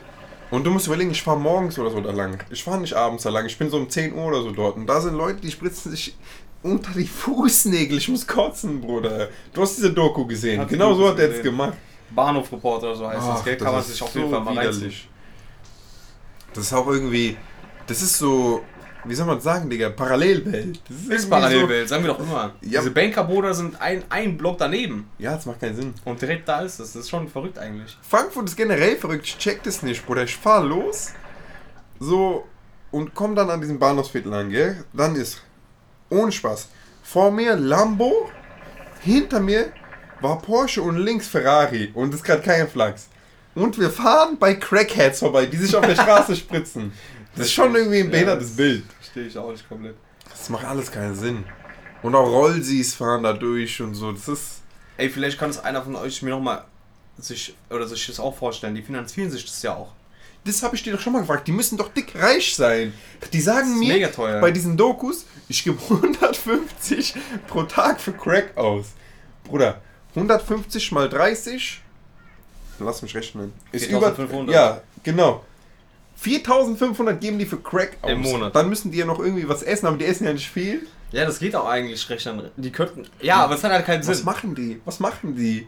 Und 0.51 0.65
du 0.65 0.71
musst 0.71 0.87
überlegen, 0.87 1.11
ich 1.11 1.23
fahre 1.23 1.41
morgens 1.41 1.79
oder 1.79 1.91
so 1.91 2.01
da 2.01 2.13
lang. 2.13 2.39
Ich 2.51 2.63
fahre 2.63 2.81
nicht 2.81 2.95
abends 2.95 3.25
da 3.25 3.31
lang. 3.31 3.47
Ich 3.47 3.59
bin 3.59 3.71
so 3.71 3.77
um 3.77 3.89
10 3.89 4.15
Uhr 4.15 4.27
oder 4.27 4.43
so 4.43 4.53
dort. 4.53 4.77
Und 4.77 4.87
da 4.87 5.01
sind 5.01 5.15
Leute, 5.15 5.41
die 5.41 5.51
spritzen 5.51 5.91
sich 5.91 6.15
unter 6.63 6.93
die 6.93 7.07
Fußnägel. 7.07 7.99
Ich 7.99 8.09
muss 8.09 8.27
kotzen, 8.27 8.81
Bruder. 8.81 9.29
Du 9.53 9.63
hast 9.63 9.77
diese 9.77 9.93
Doku 9.93 10.25
gesehen. 10.25 10.61
Hat 10.61 10.69
genau 10.69 10.95
so 10.95 11.09
hat 11.09 11.19
er 11.19 11.29
gesehen. 11.29 11.43
gemacht. 11.43 11.75
Bahnhofreporter 12.11 12.89
oder 12.89 12.97
so 12.97 13.09
heißt 13.09 13.19
das, 13.19 13.41
Ach, 13.41 13.45
gell? 13.45 13.57
Kann 13.57 13.73
man 13.73 13.81
ist 13.81 13.89
sich 13.89 14.03
auf 14.03 14.15
jeden 14.15 14.31
Fall 14.31 14.41
mal 14.41 14.57
reinziehen. 14.57 14.93
Das 16.55 16.65
ist 16.65 16.73
auch 16.73 16.87
irgendwie. 16.87 17.37
Das 17.87 18.01
ist 18.01 18.19
so. 18.19 18.63
Wie 19.05 19.15
soll 19.15 19.27
man 19.27 19.41
sagen, 19.41 19.69
Digga? 19.69 19.91
Parallelwelt. 19.91 20.81
Das 20.89 20.97
Ist 20.97 21.11
irgendwie 21.11 21.31
Parallelwelt, 21.31 21.89
sagen 21.89 22.05
wir 22.05 22.13
doch 22.13 22.21
immer. 22.21 22.53
Ja. 22.61 22.81
Diese 22.81 22.93
Bankerboder 22.93 23.53
sind 23.53 23.81
ein, 23.81 24.05
ein 24.09 24.37
Block 24.39 24.59
daneben. 24.59 25.09
So, 25.19 25.25
ja, 25.25 25.35
das 25.35 25.47
macht 25.47 25.61
keinen 25.61 25.75
Sinn. 25.75 25.95
Und 26.05 26.23
direkt 26.23 26.49
da 26.49 26.61
ist 26.61 26.79
es. 26.79 26.93
Das 26.93 27.03
ist 27.03 27.11
schon 27.11 27.29
verrückt 27.29 27.59
eigentlich. 27.59 27.97
Frankfurt 28.03 28.49
ist 28.49 28.57
generell 28.57 28.97
verrückt. 28.97 29.25
Ich 29.27 29.39
check 29.39 29.63
das 29.65 29.83
nicht, 29.83 30.07
Bruder. 30.07 30.23
Ich 30.23 30.37
fahr 30.37 30.63
los. 30.63 31.11
So. 31.99 32.47
Und 32.93 33.15
komm 33.15 33.35
dann 33.35 33.51
an 33.51 33.61
diesem 33.61 33.79
Bahnhofsviertel 33.79 34.33
an, 34.35 34.51
gell? 34.51 34.85
Dann 34.93 35.17
ist. 35.17 35.43
Ohne 36.11 36.31
Spaß. 36.31 36.69
Vor 37.03 37.31
mir 37.33 37.57
Lambo. 37.57 38.31
Hinter 39.01 39.41
mir 39.41 39.73
war 40.21 40.41
Porsche 40.41 40.83
und 40.83 40.97
links 40.99 41.27
Ferrari. 41.27 41.91
Und 41.95 42.11
es 42.11 42.17
ist 42.17 42.25
gerade 42.25 42.43
kein 42.43 42.69
Flachs. 42.69 43.09
Und 43.55 43.79
wir 43.79 43.91
fahren 43.91 44.39
bei 44.39 44.55
Crackheads 44.55 45.19
vorbei, 45.19 45.47
die 45.47 45.57
sich 45.57 45.75
auf 45.75 45.85
der 45.85 45.95
Straße 45.97 46.37
spritzen. 46.37 46.93
Das 47.37 47.47
ist 47.47 47.53
schon 47.53 47.75
irgendwie 47.75 48.01
ein 48.01 48.11
behindertes 48.11 48.49
das 48.49 48.57
Bild. 48.57 48.85
Verstehe 49.01 49.27
ich 49.27 49.39
auch 49.39 49.51
nicht 49.51 49.69
komplett. 49.69 49.97
Das 50.31 50.49
macht 50.49 50.65
alles 50.65 50.91
keinen 50.91 51.15
Sinn. 51.15 51.45
Und 52.03 52.15
auch 52.15 52.27
Rollsis 52.27 52.95
fahren 52.95 53.23
da 53.23 53.33
durch 53.33 53.81
und 53.81 53.95
so. 53.95 54.13
Das 54.13 54.29
ist. 54.29 54.61
Ey, 54.97 55.09
vielleicht 55.09 55.39
kann 55.39 55.51
es 55.51 55.59
einer 55.59 55.83
von 55.83 55.97
euch 55.97 56.21
mir 56.23 56.31
nochmal 56.31 56.65
sich 57.19 57.55
oder 57.71 57.87
sich 57.87 58.07
das 58.07 58.21
auch 58.21 58.37
vorstellen. 58.37 58.75
Die 58.75 58.83
finanzieren 58.83 59.31
sich 59.31 59.45
das 59.45 59.63
ja 59.63 59.75
auch. 59.75 59.93
Das 60.45 60.63
habe 60.63 60.75
ich 60.75 60.83
dir 60.83 60.93
doch 60.93 61.01
schon 61.01 61.13
mal 61.13 61.21
gefragt. 61.21 61.47
Die 61.47 61.53
müssen 61.53 61.79
doch 61.79 61.89
dick 61.89 62.15
reich 62.21 62.57
sein. 62.57 62.93
Die 63.33 63.41
sagen 63.41 63.79
mir 63.79 64.11
bei 64.41 64.51
diesen 64.51 64.77
Dokus, 64.77 65.25
ich 65.49 65.63
gebe 65.63 65.79
150 65.89 67.15
pro 67.47 67.63
Tag 67.63 68.01
für 68.01 68.13
Crack 68.13 68.57
aus. 68.57 68.87
Bruder, 69.45 69.81
150 70.17 70.91
mal 70.93 71.09
30, 71.09 71.81
lass 72.81 73.03
mich 73.03 73.15
rechnen. 73.15 73.53
Ist 73.71 73.87
über 73.87 74.13
4500. 74.15 74.55
Ja, 74.55 74.83
genau. 75.05 75.45
4500 76.23 77.21
geben 77.21 77.39
die 77.39 77.47
für 77.47 77.59
Crack 77.59 77.97
aus. 78.03 78.11
Im 78.11 78.21
Monat. 78.23 78.55
Dann 78.55 78.69
müssen 78.69 78.91
die 78.93 78.99
ja 78.99 79.07
noch 79.07 79.19
irgendwie 79.19 79.49
was 79.49 79.63
essen, 79.63 79.87
aber 79.87 79.97
die 79.97 80.05
essen 80.07 80.25
ja 80.25 80.33
nicht 80.33 80.49
viel. 80.49 80.87
Ja, 81.11 81.25
das 81.27 81.41
geht 81.41 81.55
auch 81.57 81.67
eigentlich 81.69 82.09
recht 82.09 82.27
an. 82.29 82.51
Die 82.57 82.71
könnten. 82.71 83.07
Ja, 83.21 83.37
aber 83.45 83.57
es 83.57 83.65
hat 83.65 83.73
halt 83.73 83.85
keinen 83.85 84.07
Was 84.07 84.19
Sinn. 84.19 84.25
machen 84.25 84.55
die? 84.55 84.81
Was 84.85 85.01
machen 85.01 85.35
die? 85.37 85.67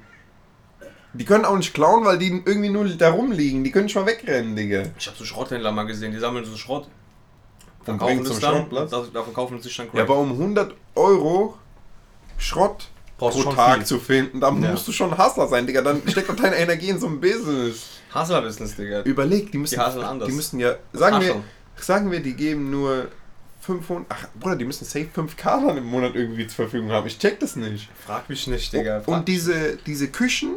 Die 1.13 1.25
können 1.25 1.45
auch 1.45 1.57
nicht 1.57 1.75
klauen, 1.75 2.05
weil 2.05 2.19
die 2.19 2.29
irgendwie 2.45 2.71
nur 2.71 2.89
da 2.89 3.11
rumliegen. 3.11 3.63
Die 3.65 3.71
können 3.71 3.85
nicht 3.87 3.95
mal 3.97 4.07
wegrennen, 4.07 4.57
Digga. 4.57 4.85
Ich 4.99 5.07
habe 5.07 5.17
so 5.17 5.25
Schrotthändler 5.25 5.71
mal 5.73 5.85
gesehen, 5.85 6.13
die 6.13 6.19
sammeln 6.19 6.45
so 6.45 6.57
Schrott. 6.57 6.85
Und 7.81 7.85
Verkaufen 7.85 8.07
bringen 8.07 8.23
es 8.23 8.29
zum 8.33 8.41
dann, 8.41 8.55
Schrottplatz. 8.57 8.91
da- 8.91 9.07
davon 9.13 9.35
kaufen 9.35 9.59
sie 9.59 9.65
sich 9.69 9.77
dann 9.77 9.87
Ja, 9.87 9.93
Crack. 9.93 10.03
aber 10.05 10.19
um 10.19 10.31
100 10.33 10.75
Euro 10.95 11.59
Schrott 12.39 12.89
Brauchst 13.19 13.43
pro 13.43 13.53
Tag 13.53 13.77
viel. 13.77 13.85
zu 13.87 13.99
finden, 14.01 14.41
dann 14.41 14.63
Ja. 14.63 14.71
musst 14.71 14.89
du 14.89 14.93
schon 14.93 15.17
Hustler 15.17 15.47
sein, 15.47 15.67
Digga. 15.67 15.83
Dann 15.83 16.03
steckt 16.09 16.29
doch 16.29 16.37
deine 16.37 16.57
Energie 16.57 16.89
in 16.89 16.99
so 16.99 17.07
ein 17.07 17.21
Business. 17.21 17.91
Hustler-Business, 18.15 18.77
Digga. 18.77 19.03
Überleg, 19.03 19.51
die 19.53 19.59
müssen, 19.59 19.75
Die 19.75 19.81
anders. 19.81 20.29
die 20.29 20.35
müssen 20.35 20.61
ja, 20.61 20.77
sagen 20.93 21.21
wir, 21.21 21.43
sagen 21.77 22.11
wir, 22.11 22.21
die 22.21 22.35
geben 22.35 22.71
nur 22.71 23.09
500, 23.61 24.07
ach, 24.11 24.29
Bruder, 24.39 24.57
die 24.57 24.65
müssen 24.65 24.85
safe 24.85 25.09
5k 25.15 25.67
dann 25.67 25.77
im 25.79 25.87
Monat 25.87 26.15
irgendwie 26.15 26.47
zur 26.47 26.67
Verfügung 26.67 26.91
haben. 26.93 27.07
Ich 27.07 27.19
check 27.19 27.41
das 27.41 27.57
nicht. 27.57 27.89
Frag 28.07 28.29
mich 28.29 28.47
nicht, 28.47 28.73
Digga. 28.73 29.01
Frag 29.01 29.09
Und 29.19 29.29
diese, 29.29 29.77
diese 29.87 30.09
Küchen 30.09 30.57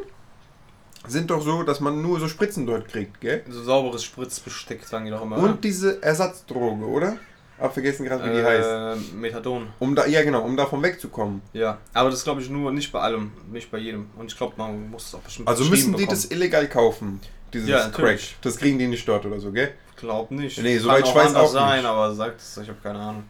sind 1.07 1.29
doch 1.31 1.41
so, 1.41 1.63
dass 1.63 1.79
man 1.79 2.01
nur 2.01 2.19
so 2.19 2.27
Spritzen 2.27 2.65
dort 2.65 2.87
kriegt, 2.89 3.21
gell? 3.21 3.43
so 3.49 3.63
sauberes 3.63 4.03
Spritzbesteck, 4.03 4.83
sagen 4.83 5.05
die 5.05 5.11
doch 5.11 5.21
immer. 5.21 5.37
Und 5.37 5.63
diese 5.63 6.03
Ersatzdroge, 6.03 6.85
oder? 6.85 7.17
Hab 7.59 7.73
vergessen 7.73 8.05
gerade, 8.05 8.23
wie 8.29 8.35
die 8.37 8.43
heißt. 8.43 8.69
äh, 8.69 9.15
Methadon. 9.15 9.67
Um 9.79 9.95
da, 9.95 10.05
ja 10.05 10.21
genau, 10.21 10.43
um 10.43 10.55
davon 10.55 10.83
wegzukommen. 10.83 11.41
Ja, 11.53 11.79
aber 11.93 12.11
das 12.11 12.23
glaube 12.23 12.41
ich 12.41 12.49
nur 12.51 12.71
nicht 12.71 12.91
bei 12.91 12.99
allem, 12.99 13.31
nicht 13.51 13.71
bei 13.71 13.79
jedem. 13.79 14.07
Und 14.15 14.31
ich 14.31 14.37
glaube, 14.37 14.53
man 14.57 14.91
muss 14.91 15.07
es 15.07 15.15
auch 15.15 15.21
bestimmt 15.21 15.47
Also 15.47 15.63
müssen 15.65 15.95
die 15.95 16.05
das 16.05 16.23
bekommen. 16.27 16.41
illegal 16.41 16.67
kaufen, 16.69 17.19
dieses 17.53 17.69
Ja, 17.69 17.89
Crack. 17.89 18.19
Das 18.41 18.57
kriegen 18.57 18.77
die 18.79 18.87
nicht 18.87 19.07
dort 19.07 19.25
oder 19.25 19.39
so, 19.39 19.51
gell? 19.51 19.73
Glaub 19.95 20.31
nicht. 20.31 20.61
Nee, 20.61 20.77
soweit 20.77 21.05
ich 21.05 21.11
auch 21.11 21.15
weiß 21.15 21.35
auch 21.35 21.47
sein, 21.47 21.77
nicht. 21.79 21.87
aber 21.89 22.13
sagt 22.13 22.39
es, 22.39 22.57
ich 22.57 22.67
habe 22.69 22.79
keine 22.81 22.99
Ahnung. 22.99 23.23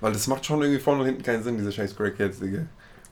Weil 0.00 0.12
das 0.12 0.26
macht 0.26 0.44
schon 0.44 0.60
irgendwie 0.62 0.80
vorne 0.80 1.00
und 1.00 1.06
hinten 1.06 1.22
keinen 1.22 1.42
Sinn, 1.42 1.56
diese 1.58 1.72
scheiß 1.72 1.96
Crackheads, 1.96 2.40
Digga. 2.40 2.66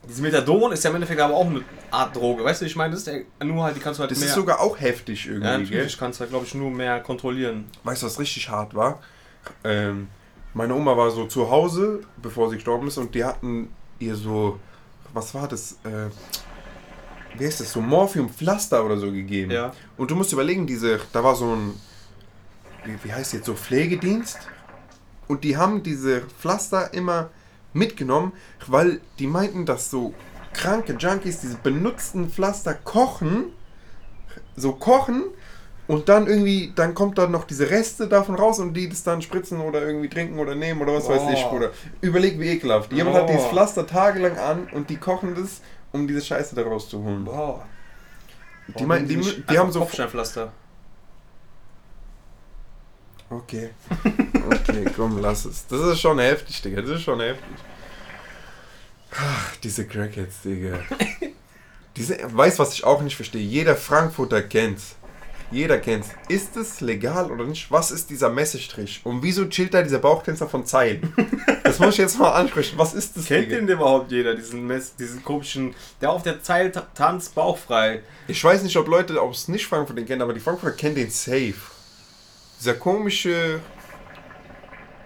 Dieses 0.07 0.21
Methadon 0.21 0.71
ist 0.71 0.83
ja 0.83 0.89
im 0.91 0.95
Endeffekt 0.95 1.19
aber 1.19 1.33
auch 1.33 1.45
eine 1.45 1.61
Art 1.91 2.15
Droge, 2.15 2.43
weißt 2.43 2.61
du, 2.61 2.65
ich 2.65 2.75
meine, 2.75 2.93
das 2.93 3.05
ist 3.05 3.07
ja 3.07 3.45
nur 3.45 3.63
halt, 3.63 3.75
die 3.75 3.79
kannst 3.81 3.99
du 3.99 4.01
halt 4.01 4.11
Das 4.11 4.19
mehr... 4.19 4.29
ist 4.29 4.35
sogar 4.35 4.59
auch 4.61 4.79
heftig 4.79 5.27
irgendwie, 5.27 5.45
ja, 5.45 5.57
gell? 5.57 5.65
natürlich 5.65 5.97
kannst 5.97 6.19
du 6.19 6.21
halt, 6.21 6.31
glaube 6.31 6.45
ich, 6.45 6.55
nur 6.55 6.71
mehr 6.71 6.99
kontrollieren. 7.01 7.65
Weißt 7.83 8.01
du, 8.01 8.05
was 8.05 8.17
richtig 8.17 8.49
hart 8.49 8.73
war? 8.75 9.01
Ähm, 9.63 10.07
meine 10.53 10.73
Oma 10.73 10.95
war 10.95 11.11
so 11.11 11.25
zu 11.25 11.49
Hause, 11.51 12.01
bevor 12.21 12.49
sie 12.49 12.55
gestorben 12.55 12.87
ist, 12.87 12.97
und 12.97 13.13
die 13.13 13.23
hatten 13.25 13.73
ihr 13.99 14.15
so, 14.15 14.59
was 15.13 15.33
war 15.35 15.47
das? 15.47 15.73
Äh, 15.83 16.07
wie 17.37 17.45
heißt 17.45 17.61
das? 17.61 17.71
So 17.71 17.81
Morphiumpflaster 17.81 18.83
oder 18.83 18.97
so 18.97 19.11
gegeben. 19.11 19.51
Ja. 19.51 19.71
Und 19.97 20.11
du 20.11 20.15
musst 20.15 20.33
überlegen, 20.33 20.67
diese, 20.67 20.99
da 21.13 21.23
war 21.23 21.35
so 21.35 21.55
ein, 21.55 21.73
wie, 22.85 22.97
wie 23.03 23.13
heißt 23.13 23.33
jetzt 23.33 23.45
so 23.45 23.55
Pflegedienst? 23.55 24.39
Und 25.27 25.43
die 25.43 25.57
haben 25.57 25.83
diese 25.83 26.21
Pflaster 26.21 26.93
immer 26.93 27.29
mitgenommen, 27.73 28.33
weil 28.67 28.99
die 29.19 29.27
meinten, 29.27 29.65
dass 29.65 29.91
so 29.91 30.13
kranke 30.53 30.93
Junkies 30.93 31.41
diese 31.41 31.57
benutzten 31.57 32.29
Pflaster 32.29 32.73
kochen, 32.73 33.53
so 34.55 34.73
kochen 34.73 35.23
und 35.87 36.09
dann 36.09 36.27
irgendwie, 36.27 36.71
dann 36.75 36.93
kommt 36.93 37.17
da 37.17 37.27
noch 37.27 37.45
diese 37.45 37.69
Reste 37.69 38.07
davon 38.07 38.35
raus 38.35 38.59
und 38.59 38.73
die 38.73 38.89
das 38.89 39.03
dann 39.03 39.21
spritzen 39.21 39.59
oder 39.59 39.81
irgendwie 39.81 40.09
trinken 40.09 40.39
oder 40.39 40.55
nehmen 40.55 40.81
oder 40.81 40.93
was 40.93 41.07
weiß 41.07 41.21
ich, 41.33 41.41
Boah. 41.43 41.49
Bruder. 41.49 41.71
Überleg, 42.01 42.39
wie 42.39 42.49
ekelhaft. 42.49 42.91
Jemand 42.93 43.15
hat 43.15 43.27
Boah. 43.27 43.33
dieses 43.33 43.47
Pflaster 43.47 43.87
tagelang 43.87 44.37
an 44.37 44.67
und 44.71 44.89
die 44.89 44.97
kochen 44.97 45.35
das, 45.35 45.61
um 45.91 46.07
diese 46.07 46.21
Scheiße 46.21 46.55
da 46.55 46.63
rauszuholen. 46.63 47.25
Boah. 47.25 47.65
Die, 48.77 48.85
meinten, 48.85 49.07
die, 49.09 49.17
mü- 49.17 49.43
die 49.49 49.57
haben 49.57 49.71
so 49.71 49.79
Kopfsteinpflaster. 49.79 50.51
Okay. 53.29 53.69
Okay, 54.51 54.85
komm, 54.95 55.19
lass 55.21 55.45
es. 55.45 55.67
Das 55.67 55.79
ist 55.81 55.99
schon 55.99 56.17
heftig, 56.17 56.59
Digga. 56.61 56.81
Das 56.81 56.91
ist 56.91 57.01
schon 57.03 57.19
heftig. 57.19 57.45
Ach, 59.11 59.55
diese 59.57 59.85
Crackheads, 59.85 60.41
Digga. 60.43 60.79
Diese, 61.95 62.17
weißt 62.21 62.57
was 62.57 62.73
ich 62.73 62.83
auch 62.83 63.01
nicht 63.01 63.15
verstehe? 63.15 63.41
Jeder 63.41 63.75
Frankfurter 63.75 64.41
kennt's. 64.41 64.95
Jeder 65.51 65.79
kennt's. 65.79 66.09
Ist 66.27 66.55
es 66.57 66.79
legal 66.79 67.31
oder 67.31 67.43
nicht? 67.43 67.71
Was 67.71 67.89
ist 67.89 68.09
dieser 68.11 68.29
Messestrich? 68.29 69.01
Und 69.03 69.23
wieso 69.23 69.45
chillt 69.49 69.73
da 69.73 69.81
dieser 69.81 69.97
Bauchtänzer 69.99 70.47
von 70.47 70.65
Zeil? 70.65 71.01
Das 71.63 71.77
muss 71.77 71.93
ich 71.93 71.97
jetzt 71.99 72.17
mal 72.17 72.31
ansprechen. 72.31 72.79
Was 72.79 72.95
ist 72.95 73.15
das, 73.15 73.25
Kennt 73.25 73.45
Digga? 73.45 73.57
den 73.57 73.67
überhaupt 73.67 74.11
jeder, 74.11 74.33
diesen, 74.33 74.65
Mess, 74.65 74.95
diesen 74.95 75.23
komischen, 75.23 75.75
der 76.01 76.09
auf 76.11 76.23
der 76.23 76.41
Zeil 76.41 76.71
ta- 76.71 76.87
tanzt, 76.95 77.35
bauchfrei. 77.35 78.01
Ich 78.27 78.43
weiß 78.43 78.63
nicht, 78.63 78.75
ob 78.77 78.87
Leute, 78.87 79.19
es 79.29 79.47
nicht 79.49 79.67
Frankfurter 79.67 80.01
kennen, 80.01 80.23
aber 80.23 80.33
die 80.33 80.39
Frankfurter 80.39 80.75
kennen 80.75 80.95
den 80.95 81.11
safe. 81.11 81.53
Dieser 82.59 82.73
komische. 82.73 83.59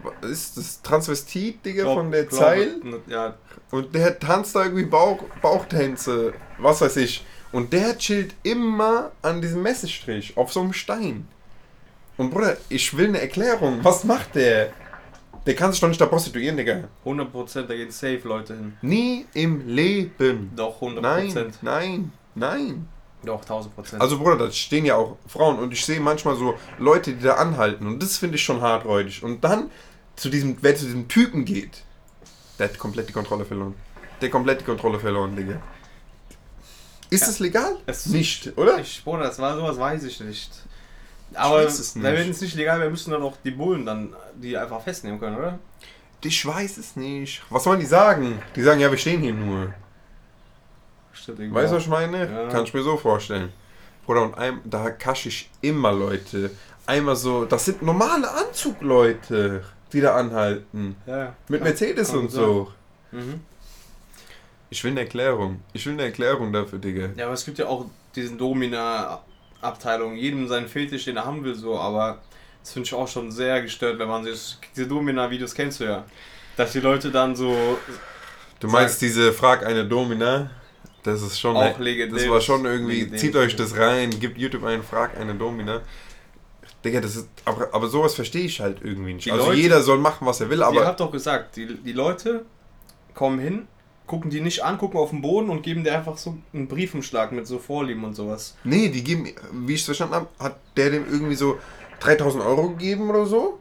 Was 0.03 0.29
ist 0.31 0.57
das? 0.57 0.81
Transvestit, 0.81 1.65
Digga, 1.65 1.83
Glaub- 1.83 1.97
von 1.97 2.11
der 2.11 2.29
Zeil? 2.29 2.77
Ja, 3.07 3.35
Und 3.71 3.93
der 3.93 4.17
tanzt 4.17 4.55
da 4.55 4.63
irgendwie 4.63 4.85
Bauch, 4.85 5.21
Bauchtänze, 5.41 6.33
was 6.59 6.79
weiß 6.79 6.95
ich. 6.97 7.25
Und 7.53 7.71
der 7.71 7.97
chillt 7.97 8.35
immer 8.43 9.11
an 9.21 9.41
diesem 9.41 9.61
Messestrich, 9.61 10.35
auf 10.35 10.51
so 10.51 10.59
einem 10.59 10.73
Stein. 10.73 11.27
Und 12.17 12.31
Bruder, 12.31 12.57
ich 12.67 12.97
will 12.97 13.07
eine 13.07 13.21
Erklärung. 13.21 13.79
Was 13.83 14.03
macht 14.03 14.35
der? 14.35 14.73
Der 15.45 15.55
kann 15.55 15.71
sich 15.71 15.79
doch 15.79 15.87
nicht 15.87 16.01
da 16.01 16.07
prostituieren, 16.07 16.57
Digga. 16.57 16.85
100%, 17.05 17.61
da 17.67 17.75
gehen 17.75 17.91
safe 17.91 18.21
Leute 18.23 18.55
hin. 18.55 18.77
Nie 18.81 19.27
im 19.33 19.67
Leben. 19.67 20.51
Doch, 20.55 20.81
100%. 20.81 21.01
Nein, 21.01 21.53
nein. 21.61 22.11
Nein. 22.33 22.87
Doch, 23.23 23.41
1000 23.41 23.75
Prozent. 23.75 24.01
Also 24.01 24.17
Bruder, 24.17 24.37
da 24.37 24.51
stehen 24.51 24.85
ja 24.85 24.95
auch 24.95 25.17
Frauen 25.27 25.59
und 25.59 25.71
ich 25.71 25.85
sehe 25.85 25.99
manchmal 25.99 26.35
so 26.35 26.55
Leute, 26.77 27.13
die 27.13 27.23
da 27.23 27.35
anhalten 27.35 27.87
und 27.87 28.01
das 28.01 28.17
finde 28.17 28.35
ich 28.35 28.43
schon 28.43 28.61
harträudig. 28.61 29.23
Und 29.23 29.43
dann 29.43 29.69
zu 30.15 30.29
diesem, 30.29 30.57
wer 30.61 30.75
zu 30.75 30.85
diesem 30.85 31.07
Typen 31.07 31.45
geht, 31.45 31.83
der 32.57 32.69
hat 32.69 32.77
komplett 32.77 33.09
die 33.09 33.13
Kontrolle 33.13 33.45
verloren. 33.45 33.75
Der 34.19 34.27
hat 34.27 34.31
komplett 34.31 34.61
die 34.61 34.65
Kontrolle 34.65 34.99
verloren, 34.99 35.35
Digga. 35.35 35.61
Ist 37.13 37.27
das 37.27 37.39
legal? 37.39 37.75
Es- 37.85 38.05
nicht, 38.07 38.51
oder? 38.57 38.79
Ich, 38.79 39.03
Bruder, 39.03 39.23
das 39.23 39.39
war 39.39 39.55
sowas, 39.55 39.77
weiß 39.77 40.03
ich 40.03 40.19
nicht. 40.19 40.51
Aber 41.35 41.63
weiß 41.65 41.79
es 41.79 41.95
nicht. 41.95 42.03
wenn 42.03 42.29
es 42.29 42.41
nicht 42.41 42.55
legal 42.55 42.79
wäre, 42.79 42.89
müssten 42.89 43.11
dann 43.11 43.23
auch 43.23 43.35
die 43.43 43.51
Bullen 43.51 43.85
dann 43.85 44.13
die 44.35 44.55
einfach 44.57 44.81
festnehmen 44.81 45.19
können, 45.19 45.37
oder? 45.37 45.57
Ich 46.23 46.45
weiß 46.45 46.77
es 46.77 46.95
nicht. 46.95 47.41
Was 47.49 47.63
sollen 47.65 47.79
die 47.79 47.85
sagen? 47.85 48.39
Die 48.55 48.61
sagen, 48.61 48.79
ja, 48.79 48.89
wir 48.89 48.97
stehen 48.97 49.21
hier 49.21 49.33
nur. 49.33 49.73
Stimmt. 51.11 51.53
Weißt 51.53 51.71
du, 51.71 51.75
was 51.77 51.83
ich 51.83 51.89
meine? 51.89 52.31
Ja. 52.31 52.49
Kann 52.49 52.63
ich 52.63 52.73
mir 52.73 52.83
so 52.83 52.97
vorstellen. 52.97 53.51
Bruder, 54.05 54.23
und 54.23 54.37
ein, 54.37 54.59
da 54.65 54.89
kasche 54.89 55.29
ich 55.29 55.49
immer 55.61 55.91
Leute. 55.91 56.51
Einmal 56.85 57.15
so, 57.15 57.45
das 57.45 57.65
sind 57.65 57.81
normale 57.81 58.29
Anzugleute, 58.29 59.63
die 59.91 60.01
da 60.01 60.15
anhalten. 60.15 60.95
Ja. 61.05 61.33
Mit 61.47 61.63
Mercedes 61.63 62.11
und 62.13 62.29
so. 62.31 62.71
Mhm. 63.11 63.41
Ich 64.73 64.83
will 64.83 64.89
eine 64.91 65.01
Erklärung. 65.01 65.61
Ich 65.73 65.85
will 65.85 65.93
eine 65.93 66.03
Erklärung 66.03 66.51
dafür, 66.51 66.79
Digga. 66.79 67.09
Ja, 67.15 67.25
aber 67.25 67.35
es 67.35 67.45
gibt 67.45 67.59
ja 67.59 67.67
auch 67.67 67.85
diesen 68.15 68.39
Domina-Abteilung, 68.39 70.15
jedem 70.15 70.47
seinen 70.47 70.67
Fetisch, 70.67 71.05
den 71.05 71.15
er 71.15 71.25
haben 71.25 71.43
will, 71.43 71.53
so, 71.53 71.77
aber 71.77 72.23
das 72.59 72.73
finde 72.73 72.87
ich 72.87 72.93
auch 72.95 73.07
schon 73.07 73.31
sehr 73.31 73.61
gestört, 73.61 73.99
wenn 73.99 74.07
man 74.07 74.23
sich, 74.23 74.57
diese 74.75 74.87
Domina-Videos 74.87 75.53
kennst 75.53 75.79
du 75.79 75.83
ja, 75.83 76.05
dass 76.57 76.71
die 76.71 76.79
Leute 76.79 77.11
dann 77.11 77.35
so, 77.35 77.77
Du 78.59 78.67
meinst 78.67 78.99
diese 79.01 79.31
Frag 79.31 79.63
eine 79.63 79.85
Domina? 79.85 80.49
Das 81.03 81.21
ist 81.21 81.39
schon. 81.39 81.55
Auch 81.55 81.77
legendär. 81.77 82.17
Das 82.17 82.29
war 82.29 82.41
schon 82.41 82.65
irgendwie. 82.65 83.01
Legendär. 83.01 83.19
Zieht 83.19 83.35
euch 83.35 83.55
das 83.55 83.77
rein, 83.77 84.09
gibt 84.09 84.37
YouTube 84.39 84.63
einen 84.63 84.83
Frag 84.83 85.19
eine 85.19 85.35
Domina. 85.35 85.81
Digga, 86.83 86.99
das 86.99 87.17
ist. 87.17 87.29
Aber, 87.45 87.69
aber 87.73 87.89
sowas 87.89 88.15
verstehe 88.15 88.45
ich 88.45 88.59
halt 88.59 88.77
irgendwie 88.81 89.13
nicht. 89.13 89.25
Die 89.25 89.31
also 89.31 89.47
Leute- 89.47 89.59
jeder 89.59 89.81
soll 89.83 89.99
machen, 89.99 90.25
was 90.25 90.41
er 90.41 90.49
will, 90.49 90.63
aber 90.63 90.77
ihr 90.77 90.85
habt 90.85 90.99
doch 90.99 91.11
gesagt, 91.11 91.57
die, 91.57 91.75
die 91.75 91.91
Leute 91.91 92.45
kommen 93.13 93.39
hin, 93.39 93.67
gucken 94.13 94.29
die 94.29 94.41
nicht 94.41 94.63
an, 94.63 94.77
gucken 94.77 94.99
auf 94.99 95.09
den 95.09 95.23
Boden 95.23 95.49
und 95.49 95.63
geben 95.63 95.83
dir 95.83 95.97
einfach 95.97 96.17
so 96.17 96.37
einen 96.53 96.67
Briefumschlag 96.67 97.31
mit 97.31 97.47
so 97.47 97.57
Vorlieben 97.57 98.03
und 98.03 98.13
sowas. 98.13 98.55
Nee, 98.63 98.89
die 98.89 99.03
geben, 99.03 99.27
wie 99.51 99.73
ich 99.73 99.79
es 99.79 99.85
verstanden 99.85 100.13
habe, 100.13 100.27
hat 100.37 100.57
der 100.77 100.91
dem 100.91 101.05
irgendwie 101.11 101.33
so 101.33 101.57
3000 102.01 102.43
Euro 102.43 102.69
gegeben 102.69 103.09
oder 103.09 103.25
so. 103.25 103.57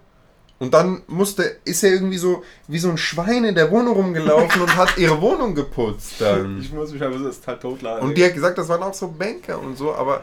Und 0.59 0.75
dann 0.75 1.01
musste, 1.07 1.57
ist 1.65 1.83
er 1.83 1.91
irgendwie 1.93 2.19
so 2.19 2.43
wie 2.69 2.79
so 2.79 2.91
ein 2.91 2.99
Schwein 2.99 3.45
in 3.45 3.55
der 3.55 3.71
Wohnung 3.71 3.95
rumgelaufen 3.95 4.61
und 4.61 4.77
hat 4.77 4.99
ihre 4.99 5.19
Wohnung 5.23 5.55
geputzt 5.55 6.21
dann. 6.21 6.59
Ich 6.61 6.71
muss 6.71 6.93
mich 6.93 7.03
aber 7.03 7.19
so 7.19 7.29
ist 7.29 7.47
halt 7.47 7.63
totladen. 7.63 8.07
Und 8.07 8.19
die 8.19 8.23
hat 8.23 8.35
gesagt, 8.35 8.59
das 8.59 8.69
waren 8.69 8.83
auch 8.83 8.93
so 8.93 9.09
Banker 9.09 9.59
und 9.59 9.79
so, 9.79 9.95
aber. 9.95 10.23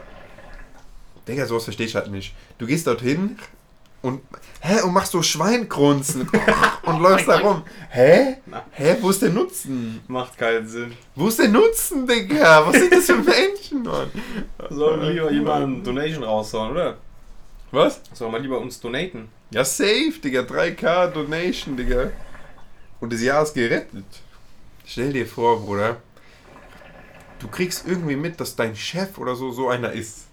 Digga, 1.26 1.44
sowas 1.44 1.64
verstehe 1.64 1.86
ich 1.86 1.94
halt 1.96 2.12
nicht. 2.12 2.36
Du 2.56 2.66
gehst 2.66 2.86
dorthin 2.86 3.36
und. 4.02 4.22
Hä? 4.60 4.82
Und 4.82 4.92
machst 4.92 5.12
so 5.12 5.22
Schweingrunzen 5.22 6.28
und 6.82 7.00
läufst 7.00 7.28
da 7.28 7.38
rum. 7.38 7.62
Hä? 7.90 8.36
Hä? 8.72 8.96
Wo 9.00 9.10
ist 9.10 9.22
der 9.22 9.30
Nutzen? 9.30 10.00
Macht 10.06 10.36
keinen 10.36 10.68
Sinn. 10.68 10.92
Wo 11.14 11.28
ist 11.28 11.38
der 11.38 11.48
Nutzen, 11.48 12.06
Digga? 12.06 12.66
Was 12.66 12.76
sind 12.76 12.92
das 12.92 13.06
für 13.06 13.14
Menschen, 13.16 13.82
Mann? 13.82 14.10
Sollen 14.68 15.00
wir 15.00 15.10
lieber 15.10 15.32
jemanden 15.32 15.82
Donation 15.82 16.24
raushauen, 16.24 16.72
oder? 16.72 16.98
Was? 17.70 18.00
Sollen 18.12 18.32
wir 18.32 18.40
lieber 18.40 18.58
uns 18.58 18.80
donaten? 18.80 19.28
Ja, 19.50 19.64
safe, 19.64 20.12
Digga. 20.22 20.40
3K 20.40 21.08
Donation, 21.08 21.76
Digga. 21.76 22.10
Und 23.00 23.12
das 23.12 23.22
Jahr 23.22 23.42
ist 23.42 23.54
gerettet. 23.54 24.04
Stell 24.84 25.12
dir 25.12 25.26
vor, 25.26 25.64
Bruder. 25.64 25.96
Du 27.38 27.48
kriegst 27.48 27.86
irgendwie 27.88 28.16
mit, 28.16 28.38
dass 28.38 28.54
dein 28.56 28.76
Chef 28.76 29.16
oder 29.16 29.34
so 29.34 29.50
so 29.50 29.68
einer 29.70 29.92
ist. 29.92 30.26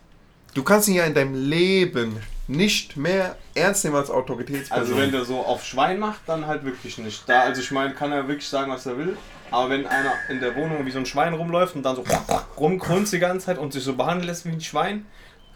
Du 0.53 0.63
kannst 0.63 0.89
ihn 0.89 0.95
ja 0.95 1.05
in 1.05 1.13
deinem 1.13 1.35
Leben 1.35 2.17
nicht 2.47 2.95
mehr 2.95 3.35
ernst 3.55 3.83
nehmen 3.83 3.97
als 3.97 4.09
Autoritätsperson. 4.09 4.83
Also 4.83 4.97
wenn 4.97 5.11
der 5.11 5.25
so 5.25 5.39
auf 5.39 5.65
Schwein 5.65 5.99
macht, 5.99 6.21
dann 6.27 6.47
halt 6.47 6.63
wirklich 6.63 6.97
nicht. 6.97 7.27
Da, 7.27 7.41
also 7.41 7.61
ich 7.61 7.71
meine, 7.71 7.93
kann 7.93 8.11
er 8.11 8.27
wirklich 8.27 8.47
sagen, 8.47 8.71
was 8.71 8.85
er 8.85 8.97
will. 8.97 9.17
Aber 9.51 9.69
wenn 9.69 9.85
einer 9.85 10.13
in 10.29 10.39
der 10.39 10.55
Wohnung 10.55 10.85
wie 10.85 10.91
so 10.91 10.99
ein 10.99 11.05
Schwein 11.05 11.33
rumläuft 11.33 11.75
und 11.75 11.83
dann 11.83 11.95
so 11.95 12.03
rumkrunzt 12.57 13.13
die 13.13 13.19
ganze 13.19 13.47
Zeit 13.47 13.57
und 13.57 13.73
sich 13.73 13.83
so 13.83 13.95
behandeln 13.95 14.27
lässt 14.27 14.45
wie 14.45 14.49
ein 14.49 14.61
Schwein, 14.61 15.05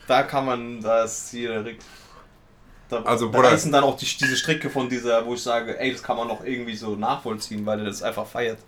da 0.08 0.24
kann 0.24 0.46
man 0.46 0.82
das 0.82 1.30
hier 1.32 1.62
direkt. 1.62 1.84
Da, 2.90 3.02
Also, 3.04 3.30
da 3.30 3.40
reißen 3.40 3.72
dann 3.72 3.86
auch 3.86 3.96
die, 3.96 4.06
diese 4.06 4.36
Stricke 4.36 4.70
von 4.70 4.90
dieser, 4.90 5.26
wo 5.26 5.34
ich 5.36 5.42
sage, 5.42 5.80
ey, 5.80 5.94
das 5.94 6.04
kann 6.04 6.18
man 6.18 6.28
noch 6.28 6.44
irgendwie 6.44 6.76
so 6.76 6.96
nachvollziehen, 6.96 7.66
weil 7.66 7.80
er 7.80 7.86
das 7.86 8.04
einfach 8.04 8.28
feiert. 8.28 8.60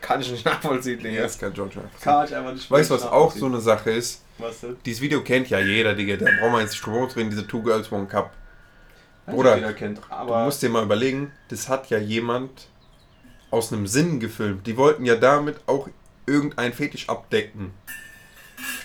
Kann 0.00 0.20
ich 0.20 0.30
nicht 0.30 0.44
nachvollziehen, 0.44 0.98
Ja, 1.00 1.10
Digga. 1.10 1.24
ist 1.24 1.40
kein 1.40 1.52
George 1.52 1.76
Michael. 1.76 1.90
Kann 2.00 2.24
ich 2.26 2.34
einfach 2.34 2.52
nicht 2.52 2.70
Weißt 2.70 2.90
du, 2.90 2.94
was 2.94 3.02
auch 3.02 3.10
nachvollziehen. 3.12 3.40
so 3.40 3.46
eine 3.46 3.60
Sache 3.60 3.90
ist? 3.90 4.22
Was 4.38 4.60
denn? 4.60 4.76
Dieses 4.84 5.00
Video 5.02 5.22
kennt 5.22 5.50
ja 5.50 5.58
jeder, 5.60 5.94
Digga. 5.94 6.16
Da 6.16 6.26
braucht 6.40 6.52
man 6.52 6.60
jetzt 6.62 6.70
nicht 6.72 6.86
drum 6.86 7.04
reden, 7.04 7.30
diese 7.30 7.46
Two 7.46 7.62
Girls 7.62 7.90
One 7.92 8.06
Cup. 8.06 8.32
Kennt. 9.76 10.00
Du 10.26 10.34
musst 10.44 10.62
dir 10.62 10.68
mal 10.70 10.82
überlegen, 10.82 11.30
das 11.48 11.68
hat 11.68 11.88
ja 11.90 11.98
jemand 11.98 12.50
aus 13.50 13.72
einem 13.72 13.86
Sinn 13.86 14.18
gefilmt. 14.18 14.66
Die 14.66 14.76
wollten 14.76 15.04
ja 15.04 15.16
damit 15.16 15.56
auch 15.66 15.88
irgendein 16.26 16.72
Fetisch 16.72 17.08
abdecken. 17.08 17.72